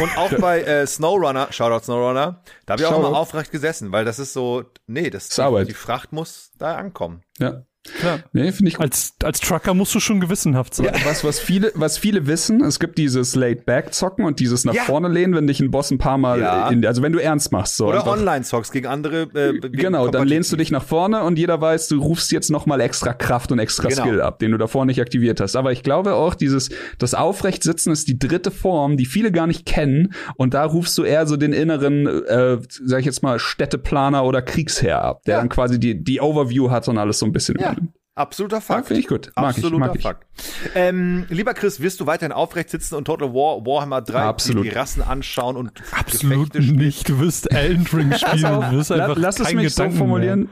[0.00, 3.08] Und auch bei äh, SnowRunner, Shoutout SnowRunner, da habe ich auch Shoutout.
[3.08, 5.68] immer aufrecht gesessen, weil das ist so, nee, das, ist Arbeit.
[5.68, 7.22] die, die Fracht muss da ankommen.
[7.38, 7.64] Ja.
[7.98, 8.20] Klar.
[8.32, 8.84] Nee, finde ich gut.
[8.84, 10.88] Als, als Trucker musst du schon gewissenhaft sein.
[11.04, 14.82] Was, was, viele, was viele wissen, es gibt dieses Laid-Back-Zocken und dieses nach Ja.
[14.84, 16.68] vorne lehnen, wenn dich ein Boss ein paar Mal, Ja.
[16.68, 17.76] in, also wenn du ernst machst.
[17.76, 18.12] So Oder einfach.
[18.12, 19.22] Online-Socks gegen andere.
[19.34, 22.50] Äh, wegen Genau, dann lehnst du dich nach vorne und jeder weiß, du rufst jetzt
[22.50, 24.02] nochmal extra Kraft und extra Genau.
[24.02, 25.56] Skill ab, den du davor nicht aktiviert hast.
[25.56, 29.66] Aber ich glaube auch, dieses, das Aufrechtsitzen ist die dritte Form, die viele gar nicht
[29.66, 30.12] kennen.
[30.36, 34.40] Und da rufst du eher so den inneren, äh, sag ich jetzt mal, Städteplaner oder
[34.40, 35.40] Kriegsherr ab, der Ja.
[35.40, 37.71] dann quasi die, die Overview hat und alles so ein bisschen Ja.
[38.14, 38.88] Absoluter Ja, Fakt.
[38.88, 39.32] finde ich gut.
[39.36, 40.02] Mag ich, Absoluter mag ich.
[40.02, 40.26] Fakt.
[40.74, 44.66] Ähm, lieber Chris, wirst du weiterhin aufrecht sitzen und Total War, Warhammer 3 Absolut.
[44.66, 47.08] Die, Rassen anschauen und Absolut nicht.
[47.08, 48.42] Du wirst Elden Ring spielen.
[48.42, 50.40] Du wirst einfach Lass es mich so Gedanken formulieren.
[50.40, 50.48] Mehr.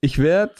[0.00, 0.54] Ich werde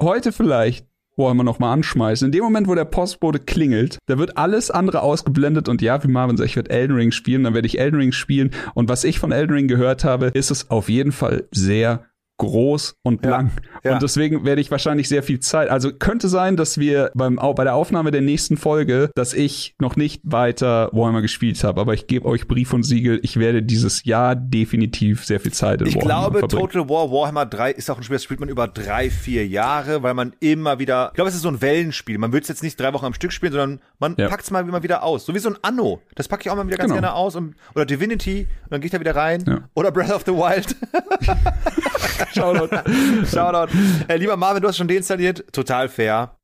[0.00, 0.86] heute vielleicht
[1.16, 2.26] Warhammer noch mal anschmeißen.
[2.26, 6.08] In dem Moment, wo der Postbote klingelt, da wird alles andere ausgeblendet und ja, wie
[6.08, 9.02] Marvin sagt, ich werde Elden Ring spielen, dann werde ich Elden Ring spielen und was
[9.02, 12.04] ich von Elden Ring gehört habe, ist es auf jeden Fall sehr
[12.38, 13.50] groß und Ja, lang.
[13.84, 13.92] ja.
[13.94, 15.68] Und deswegen werde ich wahrscheinlich sehr viel Zeit.
[15.68, 19.96] Also könnte sein, dass wir beim, bei der Aufnahme der nächsten Folge, dass ich noch
[19.96, 21.80] nicht weiter Warhammer gespielt habe.
[21.80, 25.80] Aber ich gebe euch Brief und Siegel, ich werde dieses Jahr definitiv sehr viel Zeit
[25.82, 26.70] in Ich Warhammer glaube, verbringen.
[26.70, 30.02] Total War Warhammer 3 ist auch ein Spiel, das spielt man über drei, vier Jahre,
[30.02, 32.18] weil man immer wieder, ich glaube, es ist so ein Wellenspiel.
[32.18, 34.28] Man will es jetzt nicht drei Wochen am Stück spielen, sondern man Ja.
[34.28, 35.26] packt es mal immer wieder aus.
[35.26, 36.00] So wie so ein Anno.
[36.14, 37.00] Das packe ich auch mal wieder ganz Genau.
[37.00, 37.34] gerne aus.
[37.36, 39.64] Und, oder Divinity, und dann gehe ich da wieder rein.
[39.74, 40.76] Oder Breath of the Wild.
[42.34, 42.74] Shoutout.
[43.26, 43.72] Shoutout.
[44.08, 45.52] Äh, lieber Marvin, du hast schon deinstalliert.
[45.52, 46.38] Total fair.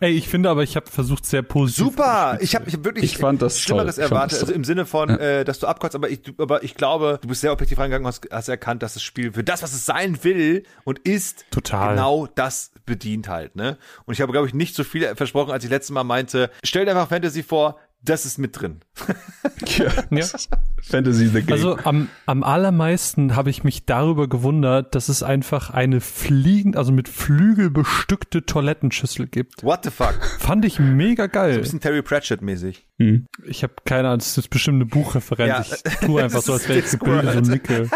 [0.00, 1.84] Ey, ich finde aber, ich habe versucht, sehr positiv.
[1.84, 2.38] Super!
[2.40, 4.04] Ich habe ich hab wirklich Ich fand das Schlimmeres toll.
[4.04, 6.74] Ich fand erwartet, also im Sinne von, äh, dass du abkotzt, aber ich, aber ich
[6.74, 9.62] glaube, du bist sehr objektiv reingegangen und hast, hast erkannt, dass das Spiel für das,
[9.62, 11.90] was es sein will und ist, Total.
[11.94, 13.78] genau das bedient halt, ne?
[14.06, 16.84] Und ich habe, glaube ich, nicht so viel versprochen, als ich letztes Mal meinte, stell
[16.84, 18.80] dir einfach Fantasy vor, das ist mit drin.
[19.66, 19.92] Ja.
[20.10, 20.24] Ja.
[20.80, 21.52] Fantasy the Game.
[21.52, 26.92] Also am, am allermeisten habe ich mich darüber gewundert, dass es einfach eine fliegend, also
[26.92, 29.62] mit Flügel bestückte Toilettenschüssel gibt.
[29.62, 30.14] What the fuck?
[30.38, 31.58] Fand ich mega geil.
[31.58, 32.86] Bisschen Terry Pratchett-mäßig.
[33.44, 35.70] Ich habe keine Ahnung, das ist bestimmt eine Buchreferenz.
[35.70, 35.92] Ja.
[35.92, 37.90] Ich tue einfach so, als wäre ich gebildet und Discworld.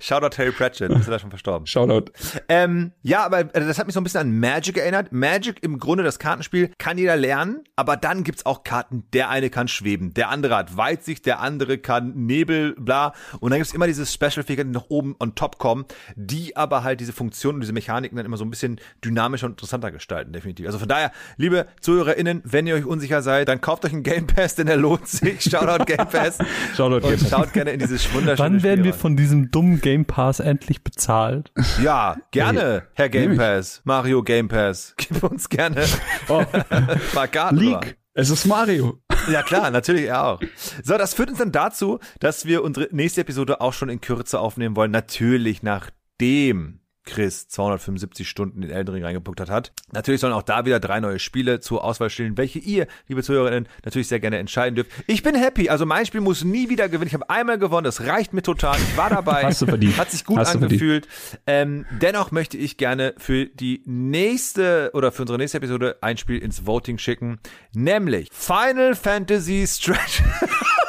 [0.00, 1.66] Shoutout Terry Pratchett, ist da schon verstorben.
[1.66, 2.10] Shoutout.
[2.48, 5.12] Ähm, ja, aber äh, das hat mich so ein bisschen an Magic erinnert.
[5.12, 9.50] Magic im Grunde, das Kartenspiel, kann jeder lernen, aber dann gibt's auch Karten, der eine
[9.50, 13.12] kann schweben, der andere hat Weitsicht, der andere kann Nebel, bla.
[13.40, 15.84] Und dann gibt's immer diese Special-Fähigkeiten, die noch oben on top kommen,
[16.16, 19.52] die aber halt diese Funktionen und diese Mechaniken dann immer so ein bisschen dynamischer und
[19.52, 20.66] interessanter gestalten, definitiv.
[20.66, 24.26] Also von daher, liebe ZuhörerInnen, wenn ihr euch unsicher seid, dann kauft euch einen Game
[24.26, 25.42] Pass, denn der lohnt sich.
[25.50, 26.38] Shoutout Game Pass.
[26.76, 27.30] Shoutout Game Und Pass.
[27.30, 28.98] schaut gerne in dieses wunderschöne Wann werden Spiel wir rein.
[29.00, 31.52] von diesem dummen Game Pass endlich bezahlt?
[31.82, 33.36] Ja, gerne, Herr Game.
[33.36, 33.80] Pass.
[33.84, 34.94] Mario Game Pass.
[34.96, 35.84] Gib uns gerne
[36.28, 36.44] Oh.
[37.52, 37.96] League.
[38.14, 39.00] Es ist Mario.
[39.30, 40.40] Ja klar, natürlich er auch.
[40.82, 44.40] So, das führt uns dann dazu, dass wir unsere nächste Episode auch schon in Kürze
[44.40, 44.90] aufnehmen wollen.
[44.90, 49.72] Natürlich nachdem Chris 275 Stunden in Elden Ring reingepuckt hat.
[49.92, 53.68] Natürlich sollen auch da wieder drei neue Spiele zur Auswahl stehen, welche ihr, liebe Zuhörerinnen,
[53.84, 54.90] natürlich sehr gerne entscheiden dürft.
[55.06, 57.08] Ich bin happy, also mein Spiel muss nie wieder gewinnen.
[57.08, 58.76] Ich habe einmal gewonnen, das reicht mir total.
[58.78, 59.44] Ich war dabei.
[59.44, 59.96] Hast du verdient.
[59.96, 61.08] Hat sich gut Hast angefühlt.
[61.46, 66.38] Ähm, dennoch möchte ich gerne für die nächste oder für unsere nächste Episode ein Spiel
[66.38, 67.40] ins Voting schicken,
[67.72, 70.22] nämlich Final Fantasy Strategy.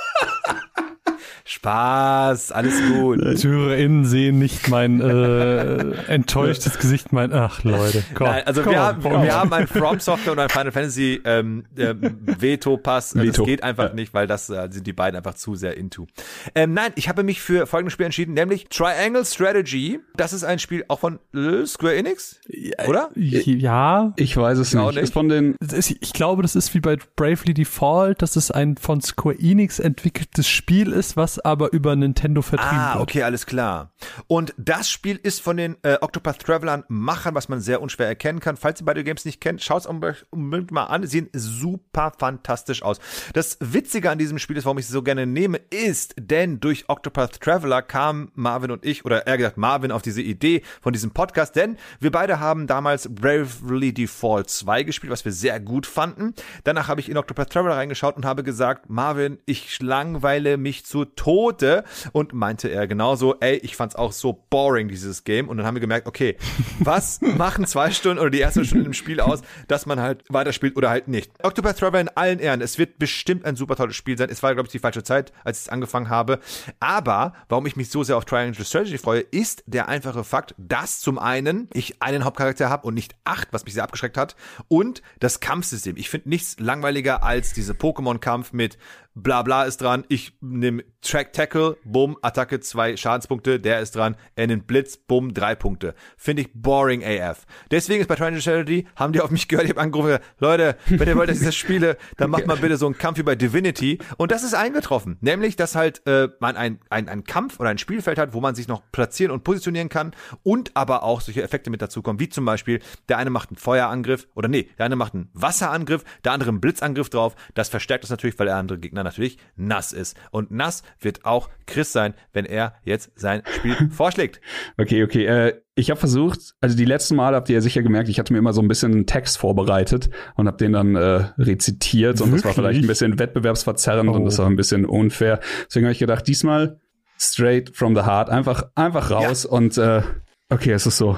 [1.45, 3.37] Spaß, alles gut.
[3.37, 8.27] ZuhörerInnen sehen nicht mein äh, enttäuschtes Gesicht, mein, ach Leute, komm.
[8.27, 9.23] Nein, also komm, wir, haben, komm.
[9.23, 13.15] wir haben ein From Software und ein Final Fantasy ähm, ähm, Veto-Pass.
[13.15, 13.41] Also Veto.
[13.41, 16.07] Das geht einfach nicht, weil das äh, sind die beiden einfach zu sehr into.
[16.55, 19.99] Ähm, nein, ich habe mich für folgendes Spiel entschieden, nämlich Triangle Strategy.
[20.15, 22.39] Das ist ein Spiel auch von äh, Square Enix,
[22.87, 23.09] oder?
[23.15, 24.85] Ja, Ich weiß es nicht.
[24.85, 24.97] nicht.
[24.97, 25.55] Ist von den
[26.01, 30.47] ich glaube, das ist wie bei Bravely Default, dass es ein von Square Enix entwickeltes
[30.47, 33.03] Spiel ist, was aber über Nintendo vertrieben Ah, wird.
[33.03, 33.91] okay, alles klar.
[34.27, 38.39] Und das Spiel ist von den äh, Octopath Travelern Machern, was man sehr unschwer erkennen
[38.39, 38.57] kann.
[38.57, 39.85] Falls ihr beide Games nicht kennt, schaut es
[40.31, 41.03] unbedingt mal an.
[41.03, 42.99] Sie sehen super fantastisch aus.
[43.33, 46.85] Das Witzige an diesem Spiel ist, warum ich es so gerne nehme, ist, denn durch
[46.89, 51.11] Octopath Traveler kam Marvin und ich, oder eher gesagt Marvin, auf diese Idee von diesem
[51.11, 56.33] Podcast, denn wir beide haben damals Bravely Default 2 gespielt, was wir sehr gut fanden.
[56.63, 61.05] Danach habe ich in Octopath Traveler reingeschaut und habe gesagt, Marvin, ich langweile mich zu
[61.21, 61.83] Tode.
[62.13, 65.49] Und meinte er genauso, ey, ich fand's auch so boring, dieses Game.
[65.49, 66.35] Und dann haben wir gemerkt, okay,
[66.79, 70.75] was machen zwei Stunden oder die erste Stunde im Spiel aus, dass man halt weiterspielt
[70.75, 71.31] oder halt nicht.
[71.43, 72.61] Octopath Traveler in allen Ehren.
[72.61, 74.29] Es wird bestimmt ein super tolles Spiel sein.
[74.31, 76.39] Es war, glaube ich, die falsche Zeit, als ich es angefangen habe.
[76.79, 81.01] Aber warum ich mich so sehr auf Triangle Strategy freue, ist der einfache Fakt, dass
[81.01, 84.35] zum einen ich einen Hauptcharakter habe und nicht acht, was mich sehr abgeschreckt hat.
[84.69, 85.97] Und das Kampfsystem.
[85.97, 88.79] Ich finde nichts langweiliger als diese Pokémon-Kampf mit
[89.15, 94.15] bla bla ist dran, ich nehme Track Tackle, bumm, Attacke, zwei Schadenspunkte, der ist dran,
[94.35, 95.95] er nimmt Blitz, bumm, drei Punkte.
[96.15, 97.45] Finde ich boring AF.
[97.71, 101.07] Deswegen ist bei Triangle Strategy, haben die auf mich gehört, ich habe angerufen, Leute, wenn
[101.07, 103.35] ihr wollt, dass ich das spiele, dann macht mal bitte so einen Kampf wie bei
[103.35, 103.99] Divinity.
[104.17, 105.17] Und das ist eingetroffen.
[105.21, 108.55] Nämlich, dass halt äh, man ein, ein, ein Kampf oder ein Spielfeld hat, wo man
[108.55, 110.13] sich noch platzieren und positionieren kann
[110.43, 112.79] und aber auch solche Effekte mit dazu kommen, wie zum Beispiel,
[113.09, 116.61] der eine macht einen Feuerangriff oder nee, der eine macht einen Wasserangriff, der andere einen
[116.61, 117.35] Blitzangriff drauf.
[117.55, 120.17] Das verstärkt das natürlich, weil der andere Gegner natürlich nass ist.
[120.31, 124.41] Und nass wird auch Chris sein, wenn er jetzt sein Spiel vorschlägt.
[124.77, 125.25] Okay, okay.
[125.25, 128.33] Äh, ich habe versucht, also die letzten Mal habt ihr ja sicher gemerkt, ich hatte
[128.33, 132.31] mir immer so ein bisschen einen Text vorbereitet und habe den dann äh, rezitiert und
[132.31, 132.55] das war Wirklich?
[132.55, 134.25] vielleicht ein bisschen wettbewerbsverzerrend und Oh.
[134.25, 135.39] das war ein bisschen unfair.
[135.67, 136.79] Deswegen habe ich gedacht, diesmal
[137.17, 140.01] straight from the heart, einfach einfach raus und äh,
[140.49, 141.17] okay, es ist so.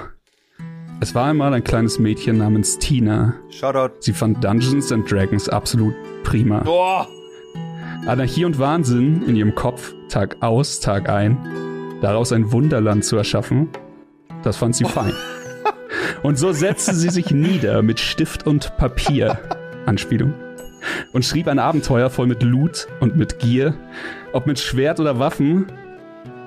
[1.01, 3.33] Es war einmal ein kleines Mädchen namens Tina.
[3.49, 3.95] Shoutout.
[3.99, 5.93] Sie fand Dungeons and Dragons absolut
[6.23, 6.59] prima.
[6.59, 7.07] Boah!
[8.05, 11.37] Anarchie und Wahnsinn in ihrem Kopf, Tag aus, Tag ein,
[12.01, 13.69] daraus ein Wunderland zu erschaffen,
[14.43, 15.13] das fand sie fein.
[16.23, 19.39] Und so setzte sie sich nieder mit Stift und Papier,
[19.85, 20.33] Anspielung,
[21.11, 23.73] und schrieb ein Abenteuer voll mit Loot und mit Gier,
[24.31, 25.67] ob mit Schwert oder Waffen,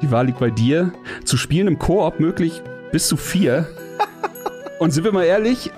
[0.03, 0.93] die Wahl liegt bei dir,
[1.25, 2.63] zu spielen im Koop möglich
[2.93, 3.67] bis zu vier.
[4.79, 5.71] Und sind wir mal ehrlich,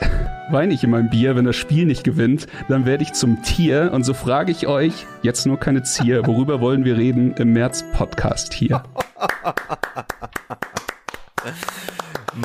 [0.51, 3.91] weine ich in meinem Bier, wenn das Spiel nicht gewinnt, dann werde ich zum Tier.
[3.93, 8.53] Und so frage ich euch, jetzt nur keine Zier, worüber wollen wir reden im März-Podcast
[8.53, 8.83] hier?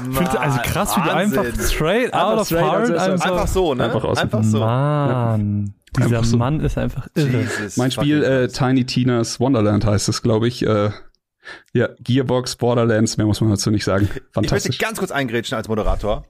[0.09, 3.31] Ich finde also krass, wie du einfach straight out of straight, heart also das einfach,
[3.31, 3.83] Einfach so, ne?
[3.83, 4.59] Einfach aus- Einfach so.
[4.59, 6.37] Mann, dieser Einfach so.
[6.37, 7.41] Mann ist einfach irre.
[7.41, 8.47] Jesus Mein Spiel äh.
[8.47, 10.65] Tiny Tina's Wonderland heißt es, glaube ich.
[10.65, 10.89] Äh,
[11.73, 14.05] ja, Gearbox, Borderlands, mehr muss man dazu nicht sagen.
[14.05, 14.77] Ich möchte Fantastisch.
[14.79, 16.25] ganz kurz eingrätschen als Moderator.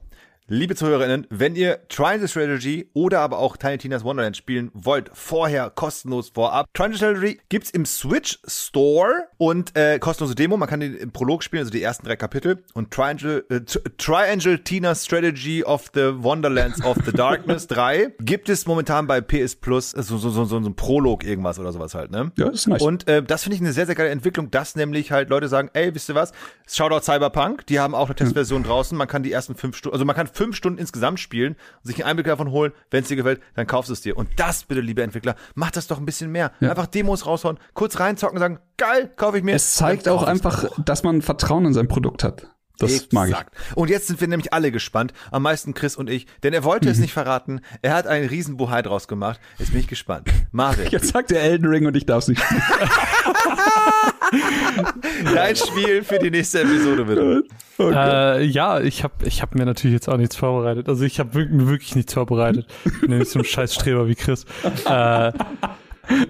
[0.46, 5.70] Liebe Zuhörerinnen, wenn ihr Triangle Strategy oder aber auch Tiny Tina's Wonderland spielen wollt, vorher
[5.70, 6.66] kostenlos vorab.
[6.74, 10.58] Triangle Strategy gibt's im Switch Store und äh, kostenlose Demo.
[10.58, 12.62] Man kann den im Prolog spielen, also die ersten drei Kapitel.
[12.74, 13.62] Und Triangle, äh,
[13.96, 19.56] Triangle Tina's Strategy of the Wonderlands of the Darkness 3 gibt es momentan bei PS
[19.56, 22.32] Plus, äh, so, so, so, so ein Prolog irgendwas oder sowas halt, ne?
[22.36, 22.82] Ja, ist nice.
[22.82, 25.70] Und äh, das finde ich eine sehr, sehr geile Entwicklung, dass nämlich halt Leute sagen,
[25.72, 26.32] ey, wisst ihr was?
[26.68, 28.98] Shoutout Cyberpunk, die haben auch eine Testversion draußen.
[28.98, 31.96] Man kann die ersten fünf Stunden, also man kann fünf Stunden insgesamt spielen und sich
[31.96, 32.72] einen Einblick davon holen.
[32.90, 34.16] Wenn es dir gefällt, dann kaufst du es dir.
[34.16, 36.52] Und das bitte, liebe Entwickler, macht das doch ein bisschen mehr.
[36.60, 39.54] Einfach Demos raushauen, kurz reinzocken, sagen, geil, kaufe ich mir.
[39.54, 40.84] es zeigt auch einfach, auch.
[40.84, 42.53] dass man Vertrauen in sein Produkt hat.
[42.78, 43.34] Das mag ich.
[43.34, 43.54] Exakt.
[43.76, 46.86] Und jetzt sind wir nämlich alle gespannt, am meisten Chris und ich, denn er wollte
[46.86, 46.92] Mhm.
[46.92, 47.60] es nicht verraten.
[47.82, 49.40] Er hat einen riesen Buhai draus gemacht.
[49.58, 50.28] Jetzt bin ich gespannt.
[50.52, 52.62] Marvin, Jetzt sagt der Elden Ring und ich darf es nicht spielen.
[55.34, 57.44] dein Spiel für die nächste Episode bitte.
[57.78, 60.88] Äh, ja, ich habe ich hab mir natürlich jetzt auch nichts vorbereitet.
[60.88, 62.66] Also ich habe wirklich, mir wirklich nichts vorbereitet.
[62.84, 64.44] Ich bin ja nicht so ein Scheißstreber wie Chris.
[64.86, 65.32] Äh,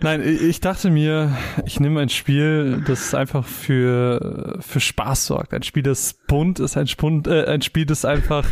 [0.03, 1.37] nein, ich dachte mir,
[1.67, 5.55] ich nehme ein Spiel, das einfach für, für Spaß sorgt.
[5.55, 8.47] Ein Spiel, das bunt ist, ein, Spund, äh, ein Spiel, das einfach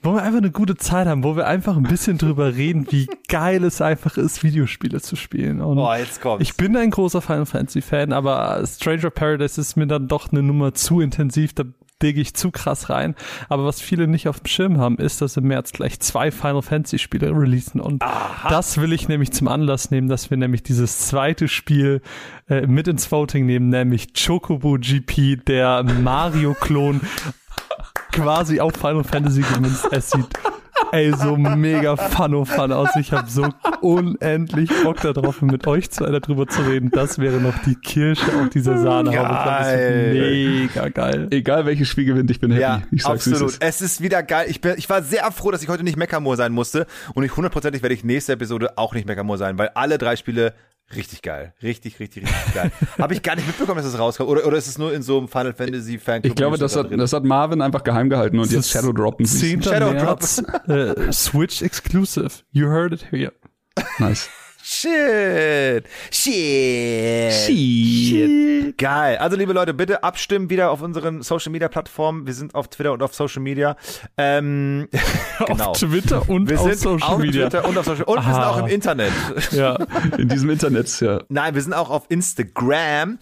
[0.00, 3.08] wo wir einfach eine gute Zeit haben, wo wir einfach ein bisschen drüber reden, wie
[3.28, 5.60] geil es einfach ist, Videospiele zu spielen.
[5.60, 6.48] Und Oh, jetzt kommt's.
[6.48, 10.42] ich bin ein großer Final Fantasy Fan, aber Stranger Paradise ist mir dann doch eine
[10.42, 11.52] Nummer zu intensiv.
[11.52, 11.64] Da
[12.02, 13.14] digge ich zu krass rein.
[13.48, 16.62] Aber was viele nicht auf dem Schirm haben, ist, dass im März gleich zwei Final
[16.62, 17.80] Fantasy Spiele releasen.
[17.80, 18.02] Und
[18.48, 22.02] das will ich nämlich zum Anlass nehmen, dass wir nämlich dieses zweite Spiel
[22.48, 27.00] äh, mit ins Voting nehmen, nämlich Chocobo GP, der Mario-Klon
[28.12, 29.88] quasi auf Final Fantasy gemünzt.
[29.90, 30.28] Es sieht
[30.92, 32.96] ey so mega fun fun aus.
[32.96, 33.48] Ich habe so
[33.82, 36.90] unendlich Bock darauf, mit euch zwei darüber zu reden.
[36.90, 41.28] Das wäre noch die Kirsche auf dieser glaub, das wird mega geil.
[41.30, 42.62] Egal welches Spiel gewinnt, ich bin happy.
[42.62, 43.52] Ja, ich sag's, absolut.
[43.52, 43.62] ist.
[43.62, 44.46] Es ist wieder geil.
[44.48, 46.86] Ich, bin, ich war sehr froh, dass ich heute nicht Meckermoor sein musste.
[47.14, 50.54] Und ich hundertprozentig werde ich nächste Episode auch nicht Meckermoor sein, weil alle drei Spiele
[50.94, 51.52] richtig geil.
[51.62, 52.72] Richtig, richtig, richtig geil.
[52.98, 54.24] Habe ich gar nicht mitbekommen, dass es rauskam.
[54.24, 56.30] Oder, oder ist es nur in so einem Final Fantasy Fanclub?
[56.30, 56.98] Ich glaube, das hat, drin?
[56.98, 59.58] das hat Marvin einfach geheim gehalten und Das jetzt Shadow droppen sie.
[59.58, 59.62] 10.
[59.62, 62.30] Shadow März, äh, Switch Exclusive.
[62.52, 63.32] You heard it here.
[63.98, 64.28] Nice.
[64.70, 65.86] Shit.
[66.10, 67.32] Shit.
[67.32, 68.76] Shit.
[68.76, 69.16] Geil.
[69.16, 72.26] Also, liebe Leute, bitte abstimmen wieder auf unseren Social Media Plattformen.
[72.26, 73.76] Wir sind auf Twitter und auf Social Media.
[74.18, 74.88] Ähm,
[75.46, 75.70] genau.
[75.70, 77.48] Auf Twitter und Wir auf sind Social auf Media.
[77.48, 78.50] Twitter und auf Social Und wir sind Aha.
[78.50, 79.12] auch im Internet.
[79.52, 79.78] Ja.
[80.18, 81.22] In diesem Internet, ja.
[81.30, 83.18] Nein, wir sind auch auf Instagram.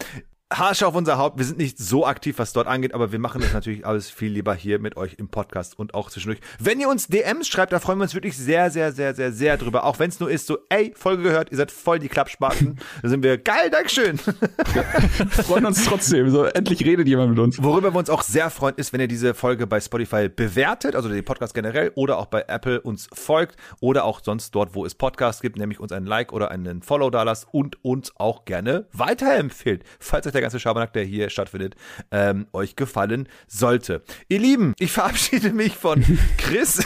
[0.51, 1.37] Harsche auf unser Haupt.
[1.37, 4.31] Wir sind nicht so aktiv, was dort angeht, aber wir machen das natürlich alles viel
[4.31, 6.39] lieber hier mit euch im Podcast und auch zwischendurch.
[6.57, 9.57] Wenn ihr uns DMs schreibt, da freuen wir uns wirklich sehr, sehr, sehr, sehr, sehr
[9.57, 9.83] drüber.
[9.83, 12.77] Auch wenn es nur ist, so, ey, Folge gehört, ihr seid voll die Klappspaten.
[13.01, 14.17] Da sind wir geil, Dankeschön.
[14.17, 16.29] Freuen uns trotzdem.
[16.29, 17.61] So, endlich redet jemand mit uns.
[17.61, 21.09] Worüber wir uns auch sehr freuen, ist, wenn ihr diese Folge bei Spotify bewertet, also
[21.09, 24.95] den Podcast generell, oder auch bei Apple uns folgt oder auch sonst dort, wo es
[24.95, 28.87] Podcasts gibt, nämlich uns ein Like oder einen Follow da lasst und uns auch gerne
[28.93, 31.75] weiterempfehlt, falls euch der ganze Schabernack, der hier stattfindet,
[32.11, 34.03] ähm, euch gefallen sollte.
[34.29, 36.03] Ihr Lieben, ich verabschiede mich von
[36.37, 36.81] Chris.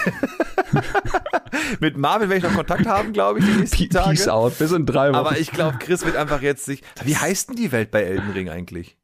[1.79, 4.09] Mit Marvin werde ich noch Kontakt haben, glaube ich, die nächsten Tage.
[4.11, 4.57] Peace out.
[4.57, 5.15] Bis in drei Wochen.
[5.15, 6.81] Aber ich glaube, Chris wird einfach jetzt sich.
[7.03, 8.97] Wie heißt denn die Welt bei Elden Ring eigentlich?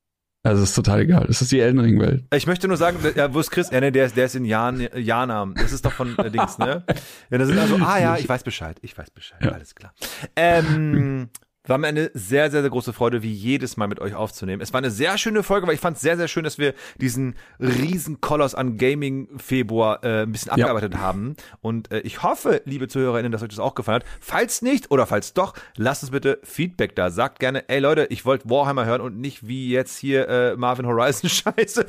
[0.43, 1.25] also, es ist total egal.
[1.27, 2.23] Das ist die Elden Ring Welt.
[2.33, 3.69] Ich möchte nur sagen, ja, wo ist Chris?
[3.69, 5.55] Ja, nee, der ist, der ist in Jan, Janam.
[5.55, 6.85] Das ist doch von äh, Dings, ne?
[7.29, 9.51] Ja, da sind also, ah ja, ich weiß Bescheid, ich weiß Bescheid, Ja.
[9.51, 9.93] alles klar.
[10.37, 11.27] Ähm,
[11.69, 14.61] war mir eine sehr, sehr, sehr große Freude, wie jedes Mal mit euch aufzunehmen.
[14.61, 16.73] Es war eine sehr schöne Folge, weil ich fand es sehr, sehr schön, dass wir
[16.99, 20.65] diesen riesen Koloss an Gaming-Februar äh, ein bisschen Ja.
[20.65, 21.35] abgearbeitet haben.
[21.61, 24.05] Und äh, ich hoffe, liebe ZuhörerInnen, dass euch das auch gefallen hat.
[24.19, 27.09] Falls nicht oder falls doch, lasst uns bitte Feedback da.
[27.09, 30.85] Sagt gerne, ey Leute, ich wollte Warhammer hören und nicht wie jetzt hier äh, Marvin
[30.85, 31.85] Horizon Scheiße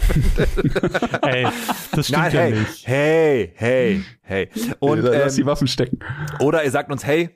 [1.23, 1.47] Ey,
[1.93, 2.87] das stimmt Nein, ja hey, nicht.
[2.87, 4.49] hey, hey, hey.
[4.79, 5.99] Und, Und, Lass die ähm, Waffen stecken.
[6.41, 7.31] oder ihr sagt uns, hey,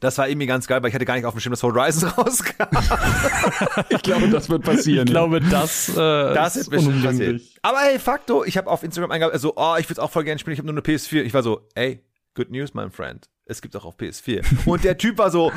[0.00, 2.08] das war irgendwie ganz geil, weil ich hatte gar nicht auf dem Schirm, dass Horizon
[2.16, 2.64] rauskam.
[3.90, 5.06] Ich glaube, das wird passieren.
[5.06, 7.42] Ich glaube, das, äh, Das ist bestimmt passiert.
[7.62, 10.38] Aber hey, Fakto, ich habe auf Instagram eingegeben, also, oh, ich würde auch voll gerne
[10.38, 11.22] spielen, ich habe nur eine PS4.
[11.22, 12.02] Ich war so, ey,
[12.34, 13.28] good news, my friend.
[13.44, 14.44] Es gibt auch auf PS4.
[14.66, 15.50] Und der Typ war so,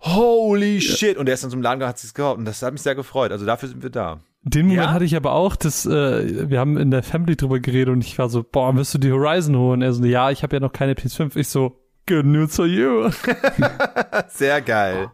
[0.00, 1.16] holy shit.
[1.16, 2.38] Und der ist dann zum Laden gegangen, hat sich's gekauft.
[2.38, 3.30] Und das hat mich sehr gefreut.
[3.32, 4.20] Also dafür sind wir da.
[4.42, 4.92] Den Moment Ja?
[4.92, 8.18] hatte ich aber auch, dass äh, wir haben in der Family drüber geredet und ich
[8.18, 9.82] war so, boah, wirst du die Horizon holen?
[9.82, 11.36] Er so, ja, ich habe ja noch keine PS5.
[11.36, 11.78] Ich so,
[12.08, 13.10] good news for you.
[14.28, 15.12] Sehr geil.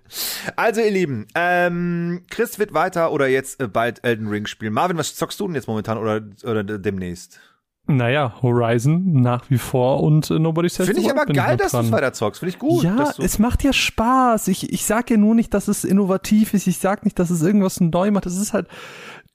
[0.57, 4.73] Also, ihr Lieben, ähm, Chris wird weiter oder jetzt äh, bald Elden Ring spielen.
[4.73, 7.41] Marvin, was zockst du denn jetzt momentan oder, oder demnächst?
[7.87, 11.73] Naja, Horizon nach wie vor und äh, Nobody Says Finde ich aber geil, noch dass
[11.73, 12.41] du es weiter zockst.
[12.41, 12.83] Finde ich gut.
[12.83, 14.49] ja, dass du, es macht ja Spaß.
[14.49, 16.67] Ich, ich sag ja nur nicht, dass es innovativ ist.
[16.67, 18.25] Ich sag nicht, dass es irgendwas neu macht.
[18.25, 18.69] Es ist halt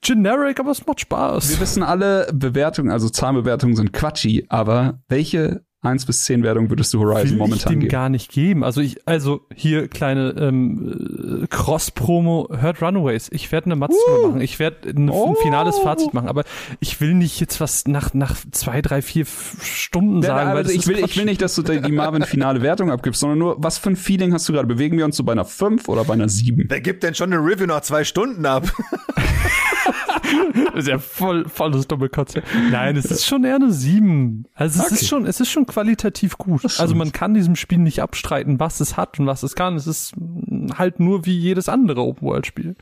[0.01, 1.51] generic, aber es macht Spaß.
[1.51, 6.93] Wir wissen alle, Bewertungen, also Zahlenbewertungen sind quatschy, aber welche 1 bis 10 Wertung würdest
[6.93, 7.89] du Horizon will ich momentan dem geben?
[7.91, 8.65] gar nicht geben.
[8.65, 13.29] Also ich, also hier kleine ähm, äh, Cross-Promo, hört Runaways.
[13.31, 14.41] Ich werde eine Matz drüber machen.
[14.41, 15.29] Ich werde ein, Oh.
[15.29, 16.27] ein finales Fazit machen.
[16.27, 16.43] Aber
[16.81, 20.85] ich will nicht jetzt was nach nach zwei, drei, vier Stunden sagen, weil also ich
[20.85, 23.91] will, ich will nicht, dass du die die Marvin-finale Wertung abgibst, sondern nur, was für
[23.91, 24.67] ein Feeling hast du gerade?
[24.67, 26.65] Bewegen wir uns so bei einer 5 oder bei einer 7?
[26.67, 28.69] Wer gibt denn schon eine Review nach zwei Stunden ab?
[30.73, 32.43] Das ist ja voll, volles Doppelkotze.
[32.71, 34.45] Nein, es ist schon eher eine 7.
[34.53, 34.95] Also es Okay.
[34.95, 36.63] ist schon, es ist schon qualitativ gut.
[36.63, 39.75] Das Also man kann diesem Spiel nicht abstreiten, was es hat und was es kann.
[39.75, 42.75] Es ist mm, halt nur wie jedes andere Open-World-Spiel.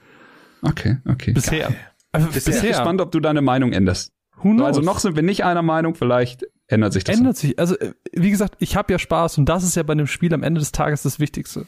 [0.62, 1.34] Okay, okay.
[1.34, 1.74] Bisher.
[2.12, 2.54] Also Bisher.
[2.56, 4.14] Ich bin gespannt, ob du deine Meinung änderst.
[4.44, 4.68] Who knows?
[4.68, 7.18] Also noch sind wir nicht einer Meinung, vielleicht ändert sich das.
[7.18, 7.58] ändert sich.
[7.58, 10.34] Also äh, wie gesagt, ich habe ja Spaß und das ist ja bei einem Spiel
[10.34, 11.66] am Ende des Tages das Wichtigste.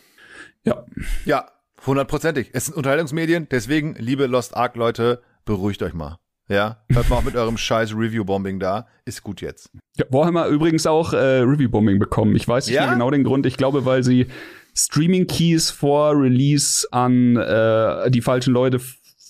[0.64, 0.84] Ja,
[1.26, 1.45] ja,
[1.85, 2.49] hundertprozentig.
[2.53, 6.20] Es sind Unterhaltungsmedien, deswegen, liebe Lost Ark Leute, beruhigt euch mal.
[6.48, 8.88] Ja, hört mal auf mit eurem scheiß Review-Bombing da.
[9.06, 9.72] Ist gut jetzt.
[9.98, 12.36] Ja, Warhammer übrigens auch äh, Review-Bombing bekommen.
[12.36, 12.84] Ich weiß nicht Ja?
[12.86, 13.46] mehr genau den Grund.
[13.48, 14.28] Ich glaube, weil sie
[14.76, 18.80] Streaming-Keys vor Release an äh, die falschen Leute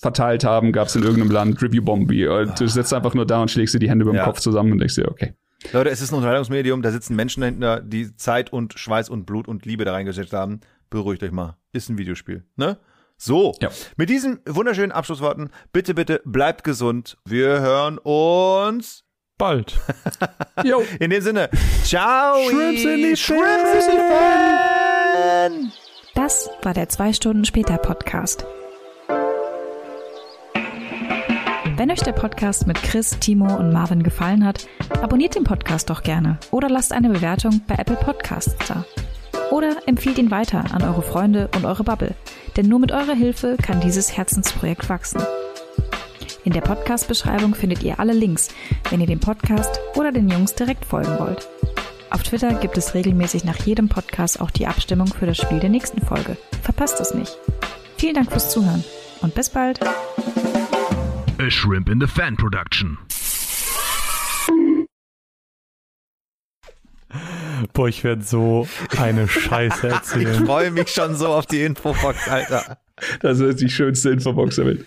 [0.00, 2.24] verteilt haben, gab es in irgendeinem Land Review-Bombi.
[2.58, 4.24] Du sitzt einfach nur da und schlägst dir die Hände über dem Ja.
[4.24, 5.34] Kopf zusammen und denkst dir, okay.
[5.72, 9.46] Leute, es ist ein Unterhaltungsmedium, da sitzen Menschen dahinter, die Zeit und Schweiß und Blut
[9.48, 10.60] und Liebe da reingesteckt haben.
[10.88, 11.56] Beruhigt euch mal.
[11.72, 12.78] Ist ein Videospiel, ne?
[13.22, 13.68] So, Ja.
[13.98, 17.18] mit diesen wunderschönen Abschlussworten, bitte, bitte bleibt gesund.
[17.26, 19.04] Wir hören uns
[19.36, 19.74] Bald.
[20.64, 20.82] Jo.
[20.98, 21.50] in dem Sinne.
[21.84, 22.38] Ciao.
[22.48, 25.72] Shrimps in die Shrimps in die Pfanne.
[26.14, 28.46] Das war der 2 Stunden später Podcast.
[31.76, 34.66] Wenn euch der Podcast mit Chris, Timo und Marvin gefallen hat,
[35.02, 38.84] abonniert den Podcast doch gerne oder lasst eine Bewertung bei Apple Podcasts da.
[39.50, 42.14] Oder empfiehlt ihn weiter an eure Freunde und eure Bubble,
[42.56, 45.20] denn nur mit eurer Hilfe kann dieses Herzensprojekt wachsen.
[46.44, 48.48] In der Podcast-Beschreibung findet ihr alle Links,
[48.88, 51.48] wenn ihr dem Podcast oder den Jungs direkt folgen wollt.
[52.10, 55.70] Auf Twitter gibt es regelmäßig nach jedem Podcast auch die Abstimmung für das Spiel der
[55.70, 56.36] nächsten Folge.
[56.62, 57.36] Verpasst es nicht.
[57.98, 58.84] Vielen Dank fürs Zuhören
[59.20, 59.80] und bis bald.
[61.38, 62.98] A Shrimp in the Fan Production.
[67.72, 68.66] Boah, ich werde so
[68.98, 70.46] eine Scheiße Ich erzählen.
[70.46, 72.78] freue mich schon so auf die Infobox, Alter.
[73.20, 74.86] Das ist die schönste Infobox der Welt.